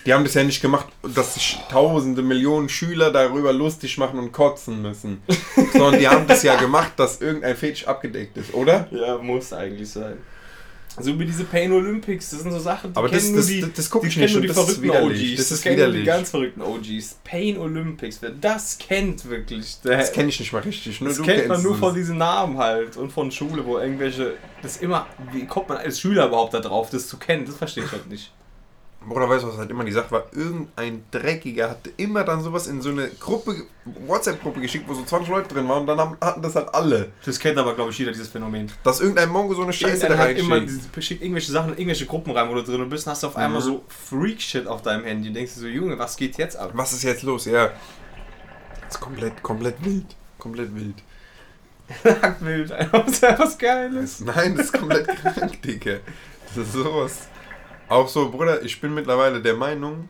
Die 0.06 0.14
haben 0.14 0.24
das 0.24 0.34
ja 0.34 0.44
nicht 0.44 0.62
gemacht, 0.62 0.86
dass 1.14 1.34
sich 1.34 1.58
tausende 1.70 2.22
Millionen 2.22 2.68
Schüler 2.68 3.10
darüber 3.10 3.52
lustig 3.52 3.98
machen 3.98 4.18
und 4.18 4.32
kotzen 4.32 4.80
müssen. 4.82 5.20
Sondern 5.72 5.98
die 5.98 6.08
haben 6.08 6.26
das 6.26 6.42
ja 6.42 6.56
gemacht, 6.56 6.92
dass 6.96 7.20
irgendein 7.20 7.56
Fetisch 7.56 7.86
abgedeckt 7.86 8.36
ist, 8.36 8.54
oder? 8.54 8.86
Ja, 8.90 9.18
muss 9.18 9.52
eigentlich 9.52 9.90
sein. 9.90 10.16
So 10.98 11.18
wie 11.18 11.26
diese 11.26 11.44
Pain 11.44 11.72
Olympics, 11.72 12.30
das 12.30 12.40
sind 12.40 12.52
so 12.52 12.58
Sachen, 12.58 12.92
die 12.92 12.96
Aber 12.98 13.08
das- 13.08 13.20
kennen 13.20 13.32
nur 13.32 13.40
das- 13.40 13.46
die, 13.48 13.60
das- 13.60 13.72
das 13.74 13.90
guck 13.90 14.02
die 14.02 14.08
ich 14.08 14.14
kennen 14.14 14.24
nicht 14.24 14.32
nur 14.34 14.42
die 14.42 14.48
das 14.48 14.56
verrückten 14.56 14.82
widerlich. 14.82 15.22
OGs. 15.32 15.36
Das 15.36 15.50
ist 15.52 15.62
kennen 15.62 15.76
nur 15.76 15.86
die 15.86 15.92
widerlich. 15.92 16.06
ganz 16.06 16.30
verrückten 16.30 16.62
OGs. 16.62 17.18
Pain 17.24 17.58
Olympics, 17.58 18.18
wer 18.22 18.30
das 18.30 18.78
kennt 18.78 19.28
wirklich, 19.28 19.80
der, 19.82 19.98
Das 19.98 20.12
kenne 20.12 20.28
ich 20.30 20.40
nicht 20.40 20.52
mal 20.52 20.62
richtig. 20.62 21.00
Nur 21.00 21.10
das 21.10 21.22
kennt 21.22 21.48
man 21.48 21.62
nur 21.62 21.74
es. 21.74 21.78
von 21.80 21.94
diesen 21.94 22.18
Namen 22.18 22.56
halt 22.58 22.96
und 22.96 23.10
von 23.12 23.30
Schule, 23.30 23.64
wo 23.66 23.78
irgendwelche, 23.78 24.34
das 24.62 24.78
immer, 24.78 25.06
wie 25.32 25.44
kommt 25.46 25.68
man 25.68 25.78
als 25.78 26.00
Schüler 26.00 26.26
überhaupt 26.28 26.54
da 26.54 26.60
drauf, 26.60 26.88
das 26.90 27.06
zu 27.08 27.18
kennen, 27.18 27.44
das 27.44 27.56
verstehe 27.56 27.84
ich 27.84 27.92
halt 27.92 28.08
nicht. 28.08 28.32
Bruder, 29.08 29.28
weißt 29.28 29.44
du, 29.44 29.48
was 29.48 29.56
halt 29.58 29.70
immer 29.70 29.84
die 29.84 29.92
Sache 29.92 30.10
war? 30.10 30.24
Irgendein 30.32 31.04
Dreckiger 31.12 31.70
hatte 31.70 31.90
immer 31.96 32.24
dann 32.24 32.42
sowas 32.42 32.66
in 32.66 32.82
so 32.82 32.90
eine 32.90 33.08
Gruppe, 33.08 33.54
WhatsApp-Gruppe 34.06 34.60
geschickt, 34.60 34.84
wo 34.88 34.94
so 34.94 35.04
20 35.04 35.28
Leute 35.30 35.54
drin 35.54 35.68
waren 35.68 35.82
und 35.82 35.86
dann 35.86 35.98
haben, 35.98 36.16
hatten 36.20 36.42
das 36.42 36.56
halt 36.56 36.74
alle. 36.74 37.12
Das 37.24 37.38
kennt 37.38 37.56
aber, 37.56 37.74
glaube 37.74 37.92
ich, 37.92 37.98
jeder, 37.98 38.10
dieses 38.12 38.28
Phänomen. 38.28 38.70
Dass 38.82 39.00
irgendein 39.00 39.28
Mongo 39.28 39.54
so 39.54 39.62
eine 39.62 39.72
Scheiße 39.72 40.08
da 40.08 40.18
hat 40.18 40.30
immer 40.36 40.56
reinschickt. 40.56 40.90
diese, 40.96 41.02
schickt 41.02 41.22
irgendwelche 41.22 41.52
Sachen 41.52 41.70
in 41.72 41.78
irgendwelche 41.78 42.06
Gruppen 42.06 42.32
rein, 42.32 42.48
wo 42.48 42.54
du 42.54 42.62
drin 42.62 42.88
bist, 42.88 43.06
und 43.06 43.12
hast 43.12 43.24
auf 43.24 43.36
einmal 43.36 43.60
Mhm. 43.60 43.64
so 43.64 43.84
Freak-Shit 43.88 44.66
auf 44.66 44.82
deinem 44.82 45.04
Handy 45.04 45.28
und 45.28 45.34
denkst 45.34 45.54
dir 45.54 45.60
so, 45.60 45.66
Junge, 45.66 45.98
was 45.98 46.16
geht 46.16 46.36
jetzt 46.38 46.56
ab? 46.56 46.70
Was 46.74 46.92
ist 46.92 47.02
jetzt 47.04 47.22
los? 47.22 47.44
Ja. 47.44 47.70
Das 48.86 48.96
ist 48.96 49.00
komplett, 49.00 49.42
komplett 49.42 49.84
wild. 49.84 50.06
Komplett 50.38 50.74
wild. 50.74 50.96
Nacktbild, 52.04 52.72
einfach 52.72 53.04
was 53.38 53.56
Geiles. 53.56 54.20
Nein, 54.20 54.56
das 54.56 54.66
ist 54.66 54.72
komplett 54.72 55.06
krank, 55.22 55.62
Digga. 55.62 55.98
Das 56.54 56.66
ist 56.66 56.72
sowas. 56.72 57.28
Auch 57.88 58.08
so, 58.08 58.30
Bruder, 58.30 58.62
ich 58.62 58.80
bin 58.80 58.94
mittlerweile 58.94 59.40
der 59.40 59.54
Meinung, 59.54 60.08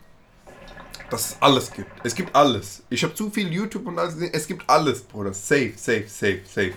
dass 1.10 1.30
es 1.30 1.36
alles 1.40 1.70
gibt. 1.70 1.90
Es 2.04 2.14
gibt 2.14 2.34
alles. 2.34 2.82
Ich 2.88 3.02
habe 3.04 3.14
zu 3.14 3.30
viel 3.30 3.52
YouTube 3.52 3.86
und 3.86 3.98
alles 3.98 4.14
gesehen. 4.14 4.30
Es 4.32 4.46
gibt 4.46 4.68
alles, 4.68 5.02
Bruder. 5.02 5.32
Safe, 5.34 5.72
safe, 5.76 6.08
safe, 6.08 6.40
safe. 6.46 6.72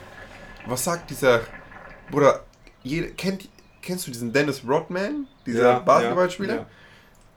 Was 0.65 0.84
sagt 0.84 1.10
dieser. 1.10 1.41
Bruder, 2.12 2.44
jeder, 2.84 3.08
kennt, 3.10 3.48
kennst 3.82 4.08
du 4.08 4.12
diesen 4.12 4.34
Dennis 4.34 4.62
Rodman? 4.68 5.27
Dieser 5.46 5.79
Basketballspieler? 5.79 6.56
Ja, 6.56 6.65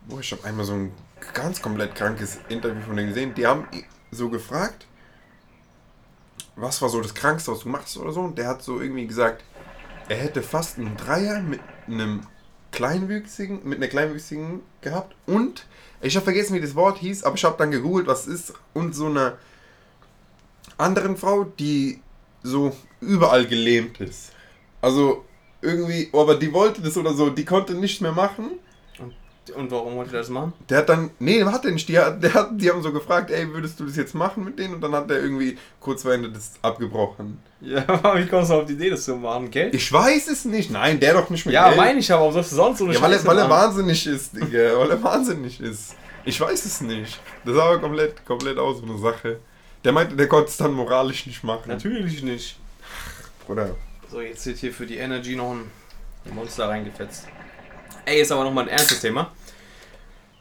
Boah, 0.08 0.20
ich 0.20 0.32
habe 0.32 0.44
einmal 0.44 0.64
so 0.64 0.72
ein 0.72 0.92
ganz 1.32 1.62
komplett 1.62 1.94
krankes 1.94 2.38
Interview 2.48 2.82
von 2.82 2.96
denen 2.96 3.08
gesehen. 3.08 3.34
Die 3.34 3.46
haben 3.46 3.66
so 4.10 4.28
gefragt, 4.28 4.86
was 6.56 6.82
war 6.82 6.88
so 6.88 7.00
das 7.00 7.14
Krankste, 7.14 7.52
was 7.52 7.60
du 7.60 7.68
machst 7.68 7.96
oder 7.96 8.12
so. 8.12 8.20
Und 8.20 8.36
der 8.36 8.48
hat 8.48 8.62
so 8.62 8.80
irgendwie 8.80 9.06
gesagt, 9.06 9.44
er 10.08 10.16
hätte 10.16 10.42
fast 10.42 10.78
einen 10.78 10.96
Dreier 10.96 11.40
mit 11.40 11.60
einem 11.86 12.26
kleinwüchsigen, 12.72 13.60
mit 13.64 13.78
einer 13.78 13.88
kleinwüchsigen 13.88 14.60
gehabt. 14.80 15.14
Und 15.26 15.66
ich 16.00 16.16
habe 16.16 16.24
vergessen, 16.24 16.54
wie 16.54 16.60
das 16.60 16.74
Wort 16.74 16.98
hieß, 16.98 17.22
aber 17.22 17.36
ich 17.36 17.44
habe 17.44 17.56
dann 17.56 17.70
gegoogelt, 17.70 18.06
was 18.06 18.26
ist. 18.26 18.54
Und 18.72 18.94
so 18.94 19.06
einer 19.06 19.38
anderen 20.78 21.16
Frau, 21.16 21.44
die 21.44 22.00
so 22.42 22.74
überall 23.00 23.46
gelähmt 23.46 24.00
ist. 24.00 24.32
Also 24.80 25.24
irgendwie, 25.60 26.08
aber 26.12 26.34
die 26.34 26.52
wollte 26.52 26.82
das 26.82 26.96
oder 26.96 27.14
so, 27.14 27.30
die 27.30 27.44
konnte 27.44 27.74
nichts 27.74 28.00
mehr 28.00 28.12
machen. 28.12 28.58
Und 29.56 29.72
warum 29.72 29.96
wollte 29.96 30.12
er 30.14 30.20
das 30.20 30.28
machen? 30.28 30.52
Der 30.68 30.78
hat 30.78 30.88
dann, 30.88 31.10
nee, 31.18 31.42
hat 31.44 31.64
er 31.64 31.72
nicht. 31.72 31.88
Die, 31.88 31.94
der 31.94 32.34
hat, 32.34 32.50
die 32.52 32.70
haben 32.70 32.80
so 32.80 32.92
gefragt, 32.92 33.30
ey, 33.32 33.52
würdest 33.52 33.80
du 33.80 33.84
das 33.84 33.96
jetzt 33.96 34.14
machen 34.14 34.44
mit 34.44 34.56
denen? 34.58 34.74
Und 34.74 34.80
dann 34.80 34.92
hat 34.92 35.10
er 35.10 35.20
irgendwie 35.20 35.58
kurz 35.80 36.02
vor 36.02 36.12
Ende 36.12 36.30
das 36.30 36.52
abgebrochen. 36.62 37.38
Ja, 37.60 37.84
aber 37.88 38.18
wie 38.18 38.26
kommst 38.26 38.50
du 38.50 38.54
auf 38.54 38.66
die 38.66 38.74
Idee, 38.74 38.90
das 38.90 39.04
zu 39.04 39.16
machen? 39.16 39.50
Geld? 39.50 39.74
Ich 39.74 39.92
weiß 39.92 40.28
es 40.28 40.44
nicht. 40.44 40.70
Nein, 40.70 41.00
der 41.00 41.14
doch 41.14 41.28
nicht 41.28 41.44
mit 41.44 41.54
Ja, 41.54 41.66
Geld. 41.68 41.76
meine 41.76 41.98
ich 41.98 42.12
aber, 42.12 42.20
warum 42.20 42.34
sollst 42.34 42.52
du 42.52 42.56
sonst 42.56 42.78
so 42.78 42.84
eine 42.84 42.94
Ja, 42.94 43.02
weil 43.02 43.12
er, 43.14 43.24
weil 43.24 43.38
er 43.38 43.50
wahnsinnig 43.50 44.06
ist, 44.06 44.36
Digga. 44.36 44.46
weil 44.78 44.90
er 44.90 45.02
wahnsinnig 45.02 45.60
ist. 45.60 45.96
Ich 46.24 46.40
weiß 46.40 46.64
es 46.64 46.80
nicht. 46.80 47.18
Das 47.44 47.56
sah 47.56 47.64
aber 47.64 47.80
komplett, 47.80 48.24
komplett 48.24 48.58
aus, 48.58 48.78
so 48.78 48.84
eine 48.84 48.98
Sache. 48.98 49.40
Der 49.82 49.90
meinte, 49.90 50.14
der 50.14 50.28
konnte 50.28 50.50
es 50.50 50.56
dann 50.56 50.72
moralisch 50.72 51.26
nicht 51.26 51.42
machen. 51.42 51.64
Natürlich 51.66 52.22
nicht. 52.22 52.60
Oder? 53.48 53.74
So, 54.08 54.20
jetzt 54.20 54.46
wird 54.46 54.58
hier 54.58 54.72
für 54.72 54.86
die 54.86 54.98
Energy 54.98 55.34
noch 55.34 55.50
ein 55.50 55.70
Monster 56.32 56.68
reingefetzt. 56.68 57.26
Ey, 58.04 58.20
ist 58.20 58.32
aber 58.32 58.44
nochmal 58.44 58.64
ein 58.64 58.70
ernstes 58.70 59.00
Thema. 59.00 59.30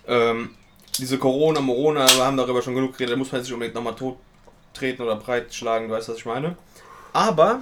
Ähm, 0.07 0.55
diese 0.97 1.17
Corona, 1.17 1.61
Morona, 1.61 2.07
wir 2.15 2.25
haben 2.25 2.37
darüber 2.37 2.61
schon 2.61 2.75
genug 2.75 2.93
geredet, 2.93 3.13
da 3.13 3.17
muss 3.17 3.31
man 3.31 3.43
sich 3.43 3.53
unbedingt 3.53 3.75
nochmal 3.75 3.95
tot 3.95 4.17
treten 4.73 5.01
oder 5.01 5.15
breit 5.15 5.53
schlagen, 5.53 5.87
du 5.87 5.93
weißt, 5.93 6.09
was 6.09 6.17
ich 6.17 6.25
meine. 6.25 6.55
Aber 7.13 7.61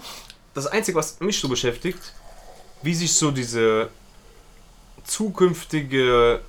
das 0.53 0.67
Einzige, 0.67 0.97
was 0.97 1.19
mich 1.19 1.39
so 1.39 1.47
beschäftigt, 1.47 2.13
wie 2.81 2.93
sich 2.93 3.13
so 3.13 3.31
diese 3.31 3.89
zukünftige, 5.03 6.41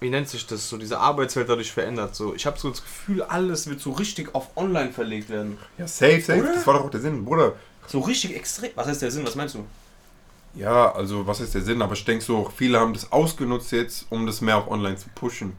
wie 0.00 0.10
nennt 0.10 0.28
sich 0.28 0.46
das, 0.46 0.68
so 0.68 0.76
diese 0.76 0.98
Arbeitswelt 0.98 1.48
dadurch 1.48 1.72
verändert. 1.72 2.14
So, 2.14 2.34
ich 2.34 2.46
habe 2.46 2.58
so 2.58 2.70
das 2.70 2.82
Gefühl, 2.82 3.22
alles 3.22 3.68
wird 3.68 3.80
so 3.80 3.92
richtig 3.92 4.34
auf 4.34 4.56
online 4.56 4.92
verlegt 4.92 5.30
werden. 5.30 5.58
Ja, 5.78 5.86
safe, 5.86 6.20
safe. 6.20 6.40
Oder? 6.40 6.54
Das 6.54 6.66
war 6.66 6.74
doch 6.74 6.84
auch 6.84 6.90
der 6.90 7.00
Sinn, 7.00 7.24
Bruder. 7.24 7.54
So 7.86 8.00
richtig 8.00 8.36
extrem. 8.36 8.70
Was 8.74 8.86
heißt 8.86 9.02
der 9.02 9.10
Sinn? 9.10 9.26
Was 9.26 9.34
meinst 9.34 9.54
du? 9.54 9.64
Ja, 10.54 10.92
also 10.92 11.26
was 11.26 11.40
ist 11.40 11.54
der 11.54 11.62
Sinn? 11.62 11.82
Aber 11.82 11.94
ich 11.94 12.04
denke 12.04 12.24
so, 12.24 12.50
viele 12.54 12.78
haben 12.78 12.92
das 12.92 13.10
ausgenutzt 13.10 13.72
jetzt, 13.72 14.06
um 14.10 14.26
das 14.26 14.40
mehr 14.40 14.56
auf 14.56 14.70
online 14.70 14.96
zu 14.96 15.08
pushen. 15.14 15.56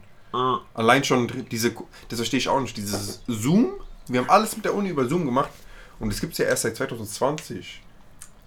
Allein 0.74 1.02
schon 1.02 1.30
diese, 1.50 1.74
das 2.08 2.18
verstehe 2.18 2.38
ich 2.38 2.48
auch 2.48 2.60
nicht, 2.60 2.76
dieses 2.76 3.22
Zoom. 3.26 3.70
Wir 4.06 4.20
haben 4.20 4.28
alles 4.28 4.54
mit 4.54 4.64
der 4.64 4.74
Uni 4.74 4.90
über 4.90 5.06
Zoom 5.06 5.24
gemacht 5.24 5.50
und 5.98 6.12
das 6.12 6.20
gibt 6.20 6.32
es 6.32 6.38
ja 6.38 6.44
erst 6.46 6.62
seit 6.62 6.76
2020. 6.76 7.82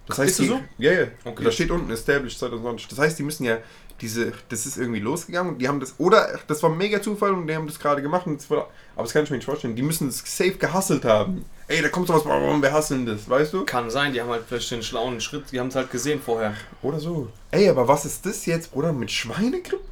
Das 0.06 0.18
heißt, 0.18 0.30
Ist 0.30 0.38
das 0.38 0.46
die, 0.46 0.52
so? 0.52 0.60
Ja, 0.78 0.92
ja. 0.92 1.06
Okay. 1.24 1.44
Da 1.44 1.50
steht 1.50 1.70
unten 1.70 1.90
Established 1.90 2.38
2020. 2.38 2.88
Das 2.88 2.98
heißt, 2.98 3.18
die 3.18 3.22
müssen 3.22 3.44
ja 3.44 3.58
diese, 4.00 4.32
das 4.48 4.66
ist 4.66 4.78
irgendwie 4.78 5.00
losgegangen 5.00 5.52
und 5.52 5.58
die 5.58 5.68
haben 5.68 5.80
das, 5.80 5.94
oder 5.98 6.38
das 6.46 6.62
war 6.62 6.70
mega 6.70 7.02
Zufall 7.02 7.32
und 7.32 7.46
die 7.46 7.54
haben 7.54 7.66
das 7.66 7.78
gerade 7.78 8.02
gemacht 8.02 8.26
und 8.26 8.38
das 8.40 8.50
war, 8.50 8.68
aber 8.94 9.04
das 9.04 9.12
kann 9.12 9.24
ich 9.24 9.30
mir 9.30 9.36
nicht 9.36 9.46
vorstellen. 9.46 9.76
Die 9.76 9.82
müssen 9.82 10.08
das 10.08 10.18
safe 10.24 10.54
gehasselt 10.54 11.04
haben. 11.04 11.44
Ey, 11.68 11.82
da 11.82 11.88
kommt 11.88 12.08
sowas, 12.08 12.22
warum 12.24 12.62
wir 12.62 12.72
hasseln 12.72 13.06
das, 13.06 13.28
weißt 13.28 13.52
du? 13.52 13.64
Kann 13.64 13.90
sein, 13.90 14.12
die 14.12 14.20
haben 14.20 14.30
halt 14.30 14.44
vielleicht 14.48 14.70
den 14.70 14.82
schlauen 14.82 15.20
Schritt, 15.20 15.52
die 15.52 15.60
haben 15.60 15.68
es 15.68 15.76
halt 15.76 15.90
gesehen 15.90 16.20
vorher. 16.20 16.54
Oder 16.82 16.98
so. 16.98 17.28
Ey, 17.50 17.68
aber 17.68 17.86
was 17.86 18.04
ist 18.04 18.26
das 18.26 18.46
jetzt, 18.46 18.72
Bruder, 18.72 18.92
mit 18.92 19.10
Schweinegrippe? 19.10 19.84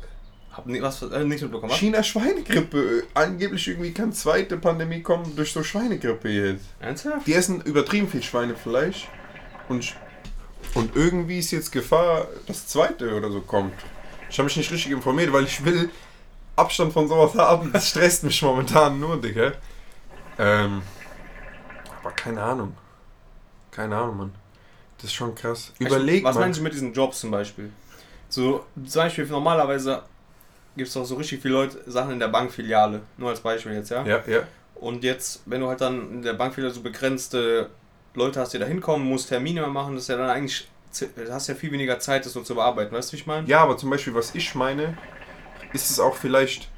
Hab 0.59 0.67
nie, 0.67 0.83
was, 0.83 1.01
äh, 1.03 1.23
nichts 1.23 1.43
mitbekommen. 1.43 1.71
was? 1.71 1.79
China 1.79 2.03
Schweinegrippe. 2.03 3.05
Angeblich 3.15 3.69
irgendwie 3.69 3.93
kann 3.93 4.13
zweite 4.13 4.57
Pandemie 4.57 5.03
kommen 5.03 5.37
durch 5.37 5.53
so 5.53 5.63
Schweinegrippe 5.63 6.29
jetzt. 6.29 6.65
Ernsthaft? 6.81 7.29
Die 7.29 7.35
essen 7.35 7.61
übertrieben 7.61 8.09
viel 8.09 8.25
Schweinefleisch 8.25 9.07
und, 9.69 9.95
und 10.75 10.97
irgendwie 10.97 11.39
ist 11.39 11.53
jetzt 11.53 11.71
Gefahr, 11.71 12.27
dass 12.49 12.67
zweite 12.67 13.15
oder 13.15 13.31
so 13.31 13.41
kommt. 13.41 13.75
Ich 14.31 14.39
habe 14.39 14.45
mich 14.45 14.57
nicht 14.57 14.71
richtig 14.71 14.93
informiert, 14.93 15.33
weil 15.33 15.45
ich 15.45 15.65
will 15.65 15.91
Abstand 16.57 16.93
von 16.93 17.09
sowas 17.09 17.35
haben. 17.35 17.73
Das 17.73 17.89
stresst 17.89 18.25
mich 18.25 18.43
momentan 18.43 18.99
nur, 18.99 19.21
Digga. 19.21 19.53
Ähm, 20.39 20.83
aber 22.01 22.11
keine 22.13 22.43
Ahnung. 22.43 22.77
Keine 23.71 23.97
Ahnung, 23.97 24.17
Mann. 24.17 24.35
Das 24.97 25.07
ist 25.07 25.15
schon 25.15 25.35
krass. 25.35 25.73
Überleg 25.79 26.25
Was 26.25 26.35
mal. 26.35 26.43
meinst 26.43 26.59
du 26.59 26.65
mit 26.65 26.73
diesen 26.73 26.93
Jobs 26.93 27.21
zum 27.21 27.31
Beispiel? 27.31 27.71
So, 28.29 28.65
zum 28.87 29.03
Beispiel 29.03 29.27
normalerweise 29.27 30.03
gibt 30.77 30.89
es 30.89 30.95
doch 30.95 31.05
so 31.05 31.15
richtig 31.17 31.41
viele 31.41 31.55
Leute, 31.55 31.79
Sachen 31.87 32.13
in 32.13 32.19
der 32.19 32.29
Bankfiliale. 32.29 33.03
Nur 33.17 33.31
als 33.31 33.41
Beispiel 33.41 33.73
jetzt, 33.73 33.91
ja? 33.91 34.05
Ja, 34.05 34.23
ja. 34.27 34.41
Und 34.75 35.03
jetzt, 35.03 35.43
wenn 35.47 35.61
du 35.61 35.69
halt 35.69 35.81
dann 35.81 36.13
in 36.15 36.23
der 36.23 36.35
Bankfiliale 36.35 36.73
so 36.73 36.83
begrenzte 36.83 37.71
Leute 38.15 38.41
hast, 38.41 38.55
die 38.55 38.59
da 38.59 38.67
hinkommen, 38.67 39.07
musst 39.07 39.29
Termine 39.29 39.67
machen, 39.67 39.95
das 39.95 40.05
ist 40.05 40.09
ja 40.09 40.17
dann 40.17 40.31
eigentlich, 40.31 40.69
du 40.93 41.33
hast 41.33 41.49
ja 41.49 41.55
viel 41.55 41.73
weniger 41.73 41.99
Zeit, 41.99 42.25
das 42.25 42.33
so 42.33 42.43
zu 42.43 42.55
bearbeiten, 42.55 42.95
weißt 42.95 43.11
du, 43.11 43.13
wie 43.17 43.21
ich 43.21 43.27
meine? 43.27 43.47
Ja, 43.49 43.61
aber 43.61 43.77
zum 43.77 43.91
Beispiel, 43.91 44.15
was 44.15 44.35
ich 44.35 44.55
meine, 44.55 44.97
ist 45.73 45.91
es 45.91 46.01
auch 46.01 46.15
vielleicht. 46.15 46.69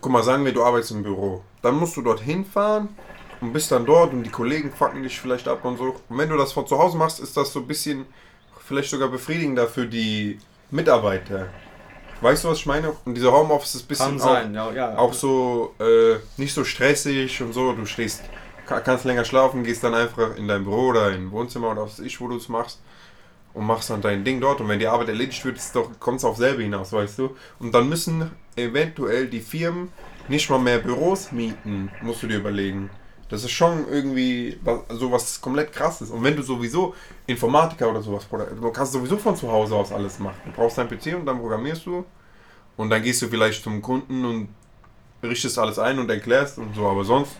Guck 0.00 0.10
mal, 0.10 0.22
sagen 0.22 0.44
wir, 0.44 0.52
du 0.52 0.64
arbeitest 0.64 0.92
im 0.92 1.02
Büro. 1.02 1.44
Dann 1.62 1.76
musst 1.76 1.96
du 1.96 2.02
dorthin 2.02 2.44
fahren 2.44 2.88
und 3.40 3.52
bist 3.52 3.70
dann 3.70 3.86
dort 3.86 4.12
und 4.12 4.24
die 4.24 4.30
Kollegen 4.30 4.72
fucken 4.72 5.02
dich 5.02 5.20
vielleicht 5.20 5.46
ab 5.46 5.64
und 5.64 5.76
so. 5.76 5.96
Und 6.08 6.18
wenn 6.18 6.28
du 6.28 6.36
das 6.36 6.52
von 6.52 6.66
zu 6.66 6.78
Hause 6.78 6.96
machst, 6.96 7.20
ist 7.20 7.36
das 7.36 7.52
so 7.52 7.60
ein 7.60 7.66
bisschen 7.66 8.06
vielleicht 8.64 8.90
sogar 8.90 9.08
befriedigender 9.08 9.68
für 9.68 9.86
die 9.86 10.38
Mitarbeiter. 10.70 11.48
Weißt 12.20 12.44
du, 12.44 12.48
was 12.48 12.58
ich 12.58 12.66
meine? 12.66 12.92
Und 13.04 13.14
dieser 13.14 13.32
Homeoffice 13.32 13.74
ist 13.74 13.82
ein 13.82 13.88
bisschen 13.88 14.18
Kann 14.18 14.56
auch, 14.56 14.72
ja, 14.72 14.92
ja. 14.92 14.98
auch 14.98 15.12
so 15.12 15.74
äh, 15.80 16.16
nicht 16.36 16.54
so 16.54 16.64
stressig 16.64 17.42
und 17.42 17.52
so. 17.52 17.72
Du 17.72 17.84
stehst, 17.84 18.22
kannst 18.66 19.04
länger 19.04 19.24
schlafen, 19.24 19.64
gehst 19.64 19.84
dann 19.84 19.94
einfach 19.94 20.36
in 20.36 20.48
dein 20.48 20.64
Büro 20.64 20.88
oder 20.88 21.12
in 21.12 21.30
Wohnzimmer 21.30 21.70
oder 21.70 21.82
was 21.82 21.98
ich, 21.98 22.20
wo 22.20 22.28
du 22.28 22.36
es 22.36 22.48
machst 22.48 22.80
und 23.54 23.66
machst 23.66 23.90
dann 23.90 24.00
dein 24.00 24.24
Ding 24.24 24.40
dort 24.40 24.60
und 24.60 24.68
wenn 24.68 24.78
die 24.78 24.86
Arbeit 24.86 25.08
erledigt 25.08 25.44
wird, 25.44 25.58
kommt 26.00 26.18
es 26.18 26.24
auf 26.24 26.36
selber 26.36 26.62
hinaus, 26.62 26.92
weißt 26.92 27.18
du? 27.18 27.36
Und 27.58 27.74
dann 27.74 27.88
müssen 27.88 28.30
eventuell 28.56 29.26
die 29.26 29.40
Firmen 29.40 29.92
nicht 30.28 30.48
mal 30.48 30.58
mehr 30.58 30.78
Büros 30.78 31.32
mieten, 31.32 31.90
musst 32.00 32.22
du 32.22 32.26
dir 32.28 32.38
überlegen. 32.38 32.90
Das 33.28 33.44
ist 33.44 33.52
schon 33.52 33.88
irgendwie 33.88 34.58
was, 34.62 34.80
sowas 34.90 35.40
komplett 35.40 35.72
krasses. 35.72 36.10
Und 36.10 36.22
wenn 36.22 36.36
du 36.36 36.42
sowieso 36.42 36.94
Informatiker 37.26 37.90
oder 37.90 38.02
sowas, 38.02 38.26
du 38.28 38.70
kannst 38.70 38.92
sowieso 38.92 39.16
von 39.16 39.34
zu 39.34 39.50
Hause 39.50 39.74
aus 39.74 39.90
alles 39.90 40.18
machen. 40.18 40.36
Du 40.44 40.52
brauchst 40.52 40.76
deinen 40.76 40.88
PC 40.88 41.14
und 41.16 41.26
dann 41.26 41.38
programmierst 41.40 41.86
du 41.86 42.04
und 42.76 42.90
dann 42.90 43.02
gehst 43.02 43.22
du 43.22 43.28
vielleicht 43.28 43.62
zum 43.62 43.80
Kunden 43.80 44.24
und 44.24 44.48
richtest 45.22 45.58
alles 45.58 45.78
ein 45.78 45.98
und 45.98 46.10
erklärst 46.10 46.58
und 46.58 46.74
so, 46.74 46.86
aber 46.86 47.04
sonst 47.04 47.36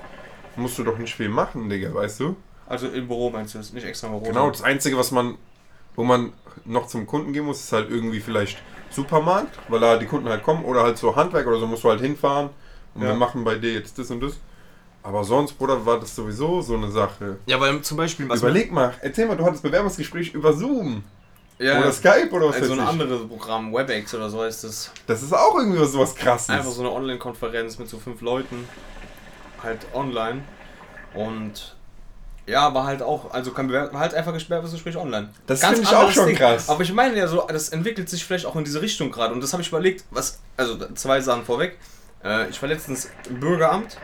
musst 0.56 0.78
du 0.78 0.84
doch 0.84 0.98
nicht 0.98 1.14
viel 1.14 1.28
machen, 1.28 1.68
Digga, 1.68 1.92
weißt 1.94 2.20
du? 2.20 2.36
Also 2.66 2.88
im 2.88 3.08
Büro 3.08 3.30
meinst 3.30 3.54
du 3.54 3.58
das, 3.58 3.72
nicht 3.72 3.86
extra 3.86 4.06
im 4.08 4.14
Büro. 4.14 4.24
Genau, 4.24 4.50
das 4.50 4.62
Einzige, 4.62 4.96
was 4.96 5.10
man, 5.10 5.36
wo 5.96 6.04
man 6.04 6.32
noch 6.64 6.86
zum 6.86 7.06
Kunden 7.06 7.32
gehen 7.32 7.44
muss, 7.44 7.60
ist 7.60 7.72
halt 7.72 7.90
irgendwie 7.90 8.20
vielleicht 8.20 8.58
Supermarkt, 8.90 9.58
weil 9.68 9.80
da 9.80 9.96
die 9.96 10.06
Kunden 10.06 10.28
halt 10.28 10.42
kommen 10.42 10.64
oder 10.64 10.82
halt 10.82 10.98
so 10.98 11.16
Handwerk 11.16 11.46
oder 11.46 11.58
so 11.58 11.66
musst 11.66 11.84
du 11.84 11.88
halt 11.90 12.00
hinfahren 12.00 12.50
und 12.94 13.02
Ja. 13.02 13.08
wir 13.08 13.14
machen 13.14 13.44
bei 13.44 13.56
dir 13.56 13.72
jetzt 13.72 13.98
das 13.98 14.10
und 14.10 14.20
das. 14.22 14.34
Aber 15.02 15.24
sonst, 15.24 15.54
Bruder, 15.54 15.84
war 15.84 15.98
das 15.98 16.14
sowieso 16.14 16.60
so 16.62 16.76
eine 16.76 16.90
Sache. 16.90 17.38
Ja, 17.46 17.58
weil 17.58 17.80
zum 17.82 17.96
Beispiel, 17.96 18.28
was 18.28 18.40
Überleg 18.40 18.70
mal, 18.70 18.94
erzähl 19.00 19.26
mal, 19.26 19.36
du 19.36 19.44
hattest 19.44 19.62
Bewerbungsgespräch 19.64 20.32
über 20.32 20.52
Zoom 20.52 21.02
ja, 21.58 21.80
oder 21.80 21.92
Skype 21.92 22.30
oder 22.30 22.48
was 22.48 22.56
also 22.56 22.72
weiß 22.72 22.78
ein 22.78 22.84
ich. 22.84 22.90
anderes 22.90 23.28
Programm, 23.28 23.72
WebEx 23.72 24.14
oder 24.14 24.30
so 24.30 24.42
heißt 24.42 24.64
das. 24.64 24.92
Das 25.06 25.22
ist 25.22 25.32
auch 25.32 25.56
irgendwie 25.58 25.80
was, 25.80 25.96
was 25.96 26.14
krasses. 26.14 26.50
Einfach 26.50 26.70
so 26.70 26.82
eine 26.82 26.92
Online-Konferenz 26.92 27.78
mit 27.78 27.88
so 27.88 27.98
fünf 27.98 28.20
Leuten, 28.20 28.68
halt 29.62 29.80
online. 29.94 30.42
Und 31.14 31.76
ja, 32.46 32.74
war 32.74 32.84
halt 32.84 33.02
auch, 33.02 33.30
also 33.32 33.52
Bewerb, 33.68 33.92
war 33.92 34.00
halt 34.00 34.14
einfach 34.14 34.32
Bewerbungsgespräch 34.46 34.96
online. 34.96 35.30
Das 35.46 35.64
finde 35.64 35.82
ich 35.82 35.88
auch 35.94 36.10
schon 36.10 36.34
krass. 36.34 36.68
Aber 36.68 36.82
ich 36.82 36.92
meine 36.92 37.16
ja 37.16 37.28
so, 37.28 37.46
das 37.48 37.68
entwickelt 37.68 38.08
sich 38.08 38.24
vielleicht 38.24 38.46
auch 38.46 38.56
in 38.56 38.64
diese 38.64 38.82
Richtung 38.82 39.10
gerade. 39.12 39.32
Und 39.32 39.40
das 39.42 39.52
habe 39.52 39.62
ich 39.62 39.68
überlegt, 39.68 40.04
was, 40.10 40.40
also 40.56 40.76
zwei 40.94 41.20
Sachen 41.20 41.44
vorweg. 41.44 41.78
Äh, 42.24 42.48
ich 42.50 42.60
war 42.60 42.68
letztens 42.68 43.10
im 43.28 43.38
Bürgeramt, 43.40 43.96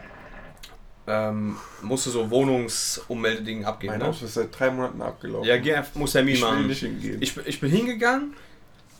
ähm, 1.07 1.57
musste 1.83 2.11
so 2.11 2.31
Wohnungsummeldedingen 2.31 3.65
abgeben. 3.65 3.93
mein 3.95 4.01
Ne? 4.01 4.07
Haus 4.09 4.23
ist 4.23 4.35
seit 4.35 4.57
drei 4.59 4.71
Monaten 4.71 5.01
abgelaufen. 5.03 5.49
Ja, 5.49 5.57
geh 5.57 5.81
muss 5.95 6.13
Termin 6.13 6.35
ich 6.35 6.43
will 6.43 6.49
machen. 6.51 6.67
nicht 6.67 6.81
hingehen. 6.81 7.19
Ich, 7.21 7.35
bin- 7.35 7.45
ich 7.47 7.61
bin 7.61 7.71
hingegangen, 7.71 8.35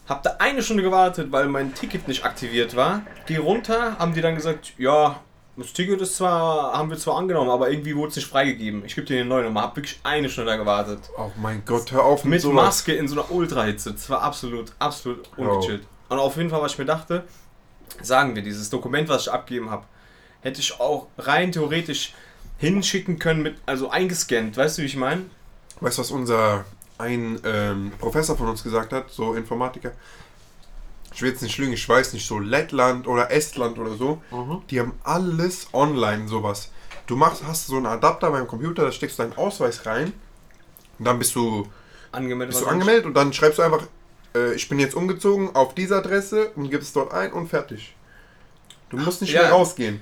hab 0.09 0.23
da 0.23 0.37
eine 0.39 0.63
Stunde 0.63 0.83
gewartet, 0.83 1.31
weil 1.31 1.49
mein 1.49 1.75
Ticket 1.75 2.09
nicht 2.09 2.25
aktiviert 2.25 2.75
war. 2.77 3.03
Geh 3.27 3.37
runter, 3.37 3.99
haben 3.99 4.15
die 4.15 4.23
dann 4.23 4.35
gesagt, 4.35 4.73
ja, 4.79 5.21
das 5.59 5.73
Ticket 5.73 6.01
ist 6.01 6.17
zwar, 6.17 6.73
haben 6.73 6.89
wir 6.91 6.99
zwar 6.99 7.17
angenommen, 7.17 7.51
aber 7.51 7.71
irgendwie 7.71 7.97
wurde 7.97 8.11
es 8.11 8.17
nicht 8.17 8.29
freigegeben. 8.29 8.85
Ich 8.85 8.95
gebe 8.95 9.07
dir 9.07 9.21
eine 9.21 9.29
neue 9.29 9.45
Nummer. 9.45 9.63
Hab 9.63 9.77
wirklich 9.77 9.99
eine 10.05 10.31
Stunde 10.31 10.57
gewartet. 10.57 11.01
oh 11.17 11.31
mein 11.37 11.65
Gott, 11.65 11.91
hör 11.91 12.05
auf 12.05 12.25
Mit 12.25 12.41
sowas. 12.41 12.65
Maske 12.65 12.95
in 12.95 13.09
so 13.09 13.21
einer 13.21 13.31
Ultrahitze. 13.31 13.93
Das 13.93 14.09
war 14.09 14.23
absolut, 14.23 14.73
absolut 14.79 15.29
ungechillt. 15.37 15.83
Und 16.09 16.19
auf 16.19 16.37
jeden 16.37 16.51
Fall, 16.51 16.63
was 16.63 16.73
ich 16.73 16.79
mir 16.79 16.85
dachte, 16.85 17.25
sagen 18.03 18.35
wir, 18.37 18.43
dieses 18.43 18.71
Dokument, 18.71 19.09
was 19.09 19.23
ich 19.23 19.33
abgegeben 19.33 19.71
habe, 19.71 19.85
hätte 20.41 20.61
ich 20.61 20.79
auch 20.79 21.09
rein 21.19 21.51
theoretisch 21.51 22.15
hinschicken 22.59 23.19
können 23.19 23.43
mit, 23.43 23.57
also 23.67 23.91
eingescannt, 23.91 24.57
weißt 24.57 24.79
du, 24.79 24.83
wie 24.83 24.87
ich 24.87 24.97
meine? 24.97 25.25
Weißt 25.81 25.99
du, 25.99 26.03
was 26.03 26.11
unser 26.11 26.65
ein 26.99 27.41
ähm, 27.45 27.93
Professor 27.99 28.37
von 28.37 28.49
uns 28.49 28.63
gesagt 28.63 28.93
hat, 28.93 29.11
so 29.11 29.35
Informatiker? 29.35 29.93
Ich 31.15 31.23
will 31.23 31.31
jetzt 31.31 31.43
nicht 31.43 31.59
lügen, 31.59 31.73
ich 31.73 31.89
weiß 31.89 32.13
nicht, 32.13 32.27
so 32.27 32.39
Lettland 32.39 33.07
oder 33.07 33.31
Estland 33.31 33.79
oder 33.79 33.95
so, 33.97 34.23
die 34.71 34.79
haben 34.81 34.93
alles 35.05 35.69
online, 35.73 36.29
sowas. 36.29 36.71
Du 37.07 37.17
machst, 37.17 37.43
hast 37.47 37.67
so 37.67 37.77
einen 37.77 37.87
Adapter 37.87 38.31
beim 38.31 38.47
Computer, 38.47 38.85
da 38.85 38.93
steckst 38.93 39.19
du 39.19 39.23
deinen 39.23 39.37
Ausweis 39.37 39.87
rein 39.87 40.13
und 40.99 41.05
dann 41.05 41.19
bist 41.19 41.35
du, 41.35 41.67
Angemeldet. 42.13 42.55
bist 42.55 42.63
du 42.65 42.69
angemeldet 42.71 43.07
und 43.07 43.15
dann 43.15 43.33
schreibst 43.33 43.59
du 43.59 43.63
einfach, 43.63 43.83
äh, 44.37 44.53
ich 44.55 44.69
bin 44.69 44.79
jetzt 44.79 44.95
umgezogen 44.95 45.55
auf 45.57 45.75
diese 45.75 45.97
Adresse 45.97 46.51
und 46.55 46.71
gibst 46.71 46.95
dort 46.95 47.13
ein 47.13 47.33
und 47.33 47.49
fertig. 47.49 47.95
Du 48.91 48.99
musst 48.99 49.21
nicht 49.23 49.33
Ja. 49.33 49.43
mehr 49.43 49.53
rausgehen. 49.53 50.01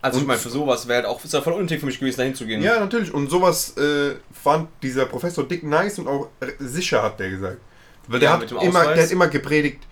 Also 0.00 0.18
ich 0.18 0.22
Und- 0.22 0.28
meine, 0.28 0.38
für 0.40 0.50
sowas 0.50 0.86
wäre 0.86 0.98
halt 1.02 1.06
auch, 1.06 1.24
ist 1.24 1.32
ja 1.32 1.40
voll 1.42 1.54
unnötig 1.54 1.80
für 1.80 1.86
mich 1.86 1.98
gewesen, 1.98 2.18
da 2.18 2.22
hinzugehen. 2.24 2.62
Ja, 2.62 2.78
natürlich. 2.78 3.12
Und 3.12 3.30
sowas 3.30 3.76
äh, 3.76 4.14
fand 4.32 4.68
dieser 4.82 5.06
Professor 5.06 5.44
Dick 5.44 5.62
nice 5.64 5.98
und 5.98 6.06
auch 6.08 6.28
äh, 6.40 6.52
sicher, 6.60 7.02
hat 7.02 7.18
der 7.18 7.30
gesagt. 7.30 7.58
Weil 8.06 8.20
der, 8.20 8.30
Ja, 8.30 8.38
hat 8.38 8.50
immer, 8.62 8.84
der 8.94 9.02
hat 9.02 9.10
immer 9.10 9.28
gepredigt, 9.28 9.82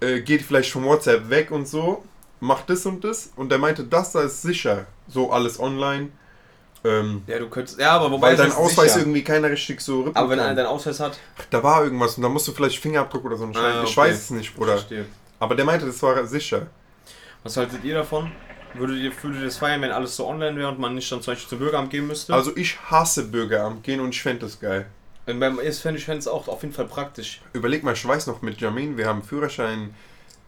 äh, 0.00 0.20
geht 0.20 0.42
vielleicht 0.42 0.70
von 0.70 0.84
WhatsApp 0.84 1.28
weg 1.30 1.50
und 1.50 1.66
so, 1.66 2.04
macht 2.40 2.68
das 2.70 2.84
und 2.86 3.02
das. 3.04 3.30
Und 3.36 3.50
der 3.50 3.58
meinte, 3.58 3.84
das 3.84 4.12
da 4.12 4.22
ist 4.22 4.42
sicher. 4.42 4.86
So 5.08 5.30
alles 5.30 5.58
online. 5.60 6.08
Ähm, 6.84 7.22
Ja, 7.26 7.38
du 7.38 7.48
könntest, 7.48 7.78
ja, 7.80 7.92
aber 7.92 8.10
wobei 8.10 8.28
weil 8.28 8.36
dein 8.36 8.52
Ausweis 8.52 8.92
sicher. 8.92 9.00
irgendwie 9.00 9.24
keiner 9.24 9.50
richtig 9.50 9.80
so 9.80 10.02
rippen 10.02 10.16
Aber 10.16 10.30
wenn 10.30 10.40
einer 10.40 10.54
deinen 10.54 10.66
Ausweis 10.66 11.00
hat, 11.00 11.18
Da 11.50 11.62
war 11.62 11.82
irgendwas 11.84 12.16
und 12.16 12.22
da 12.22 12.28
musst 12.28 12.46
du 12.48 12.52
vielleicht 12.52 12.78
Fingerabdruck 12.78 13.24
oder 13.24 13.36
so 13.36 13.44
einen 13.44 13.56
Ah. 13.56 13.82
Ich 13.82 13.90
okay. 13.90 13.96
weiß 13.96 14.14
es 14.16 14.30
nicht, 14.30 14.54
Bruder. 14.54 14.72
verstehe. 14.72 15.06
Aber 15.38 15.54
der 15.54 15.64
meinte, 15.64 15.86
das 15.86 16.02
war 16.02 16.24
sicher. 16.26 16.66
Was 17.42 17.56
haltet 17.56 17.84
ihr 17.84 17.94
davon? 17.94 18.30
Würdet 18.74 18.98
ihr, 18.98 19.12
würdet 19.22 19.40
ihr 19.40 19.46
das 19.46 19.56
feiern, 19.56 19.80
wenn 19.80 19.90
alles 19.90 20.16
so 20.16 20.26
online 20.26 20.56
wäre 20.56 20.68
und 20.68 20.78
man 20.78 20.94
nicht 20.94 21.10
dann 21.10 21.22
zum 21.22 21.32
Beispiel 21.32 21.48
zum 21.48 21.58
Bürgeramt 21.58 21.90
gehen 21.90 22.06
müsste? 22.06 22.34
Also 22.34 22.54
ich 22.56 22.78
hasse 22.90 23.24
Bürgeramt 23.24 23.82
gehen 23.82 24.00
und 24.00 24.10
ich 24.10 24.20
fände 24.22 24.40
das 24.46 24.60
geil. 24.60 24.86
Und 25.26 25.40
beim 25.40 25.58
fände 25.58 25.98
ich 25.98 26.08
es 26.08 26.28
auch 26.28 26.48
auf 26.48 26.62
jeden 26.62 26.74
Fall 26.74 26.86
praktisch. 26.86 27.40
Überleg 27.52 27.82
mal, 27.82 27.94
ich 27.94 28.06
weiß 28.06 28.28
noch 28.28 28.42
mit 28.42 28.60
Jamin, 28.60 28.96
wir 28.96 29.06
haben 29.06 29.22
Führerschein, 29.22 29.94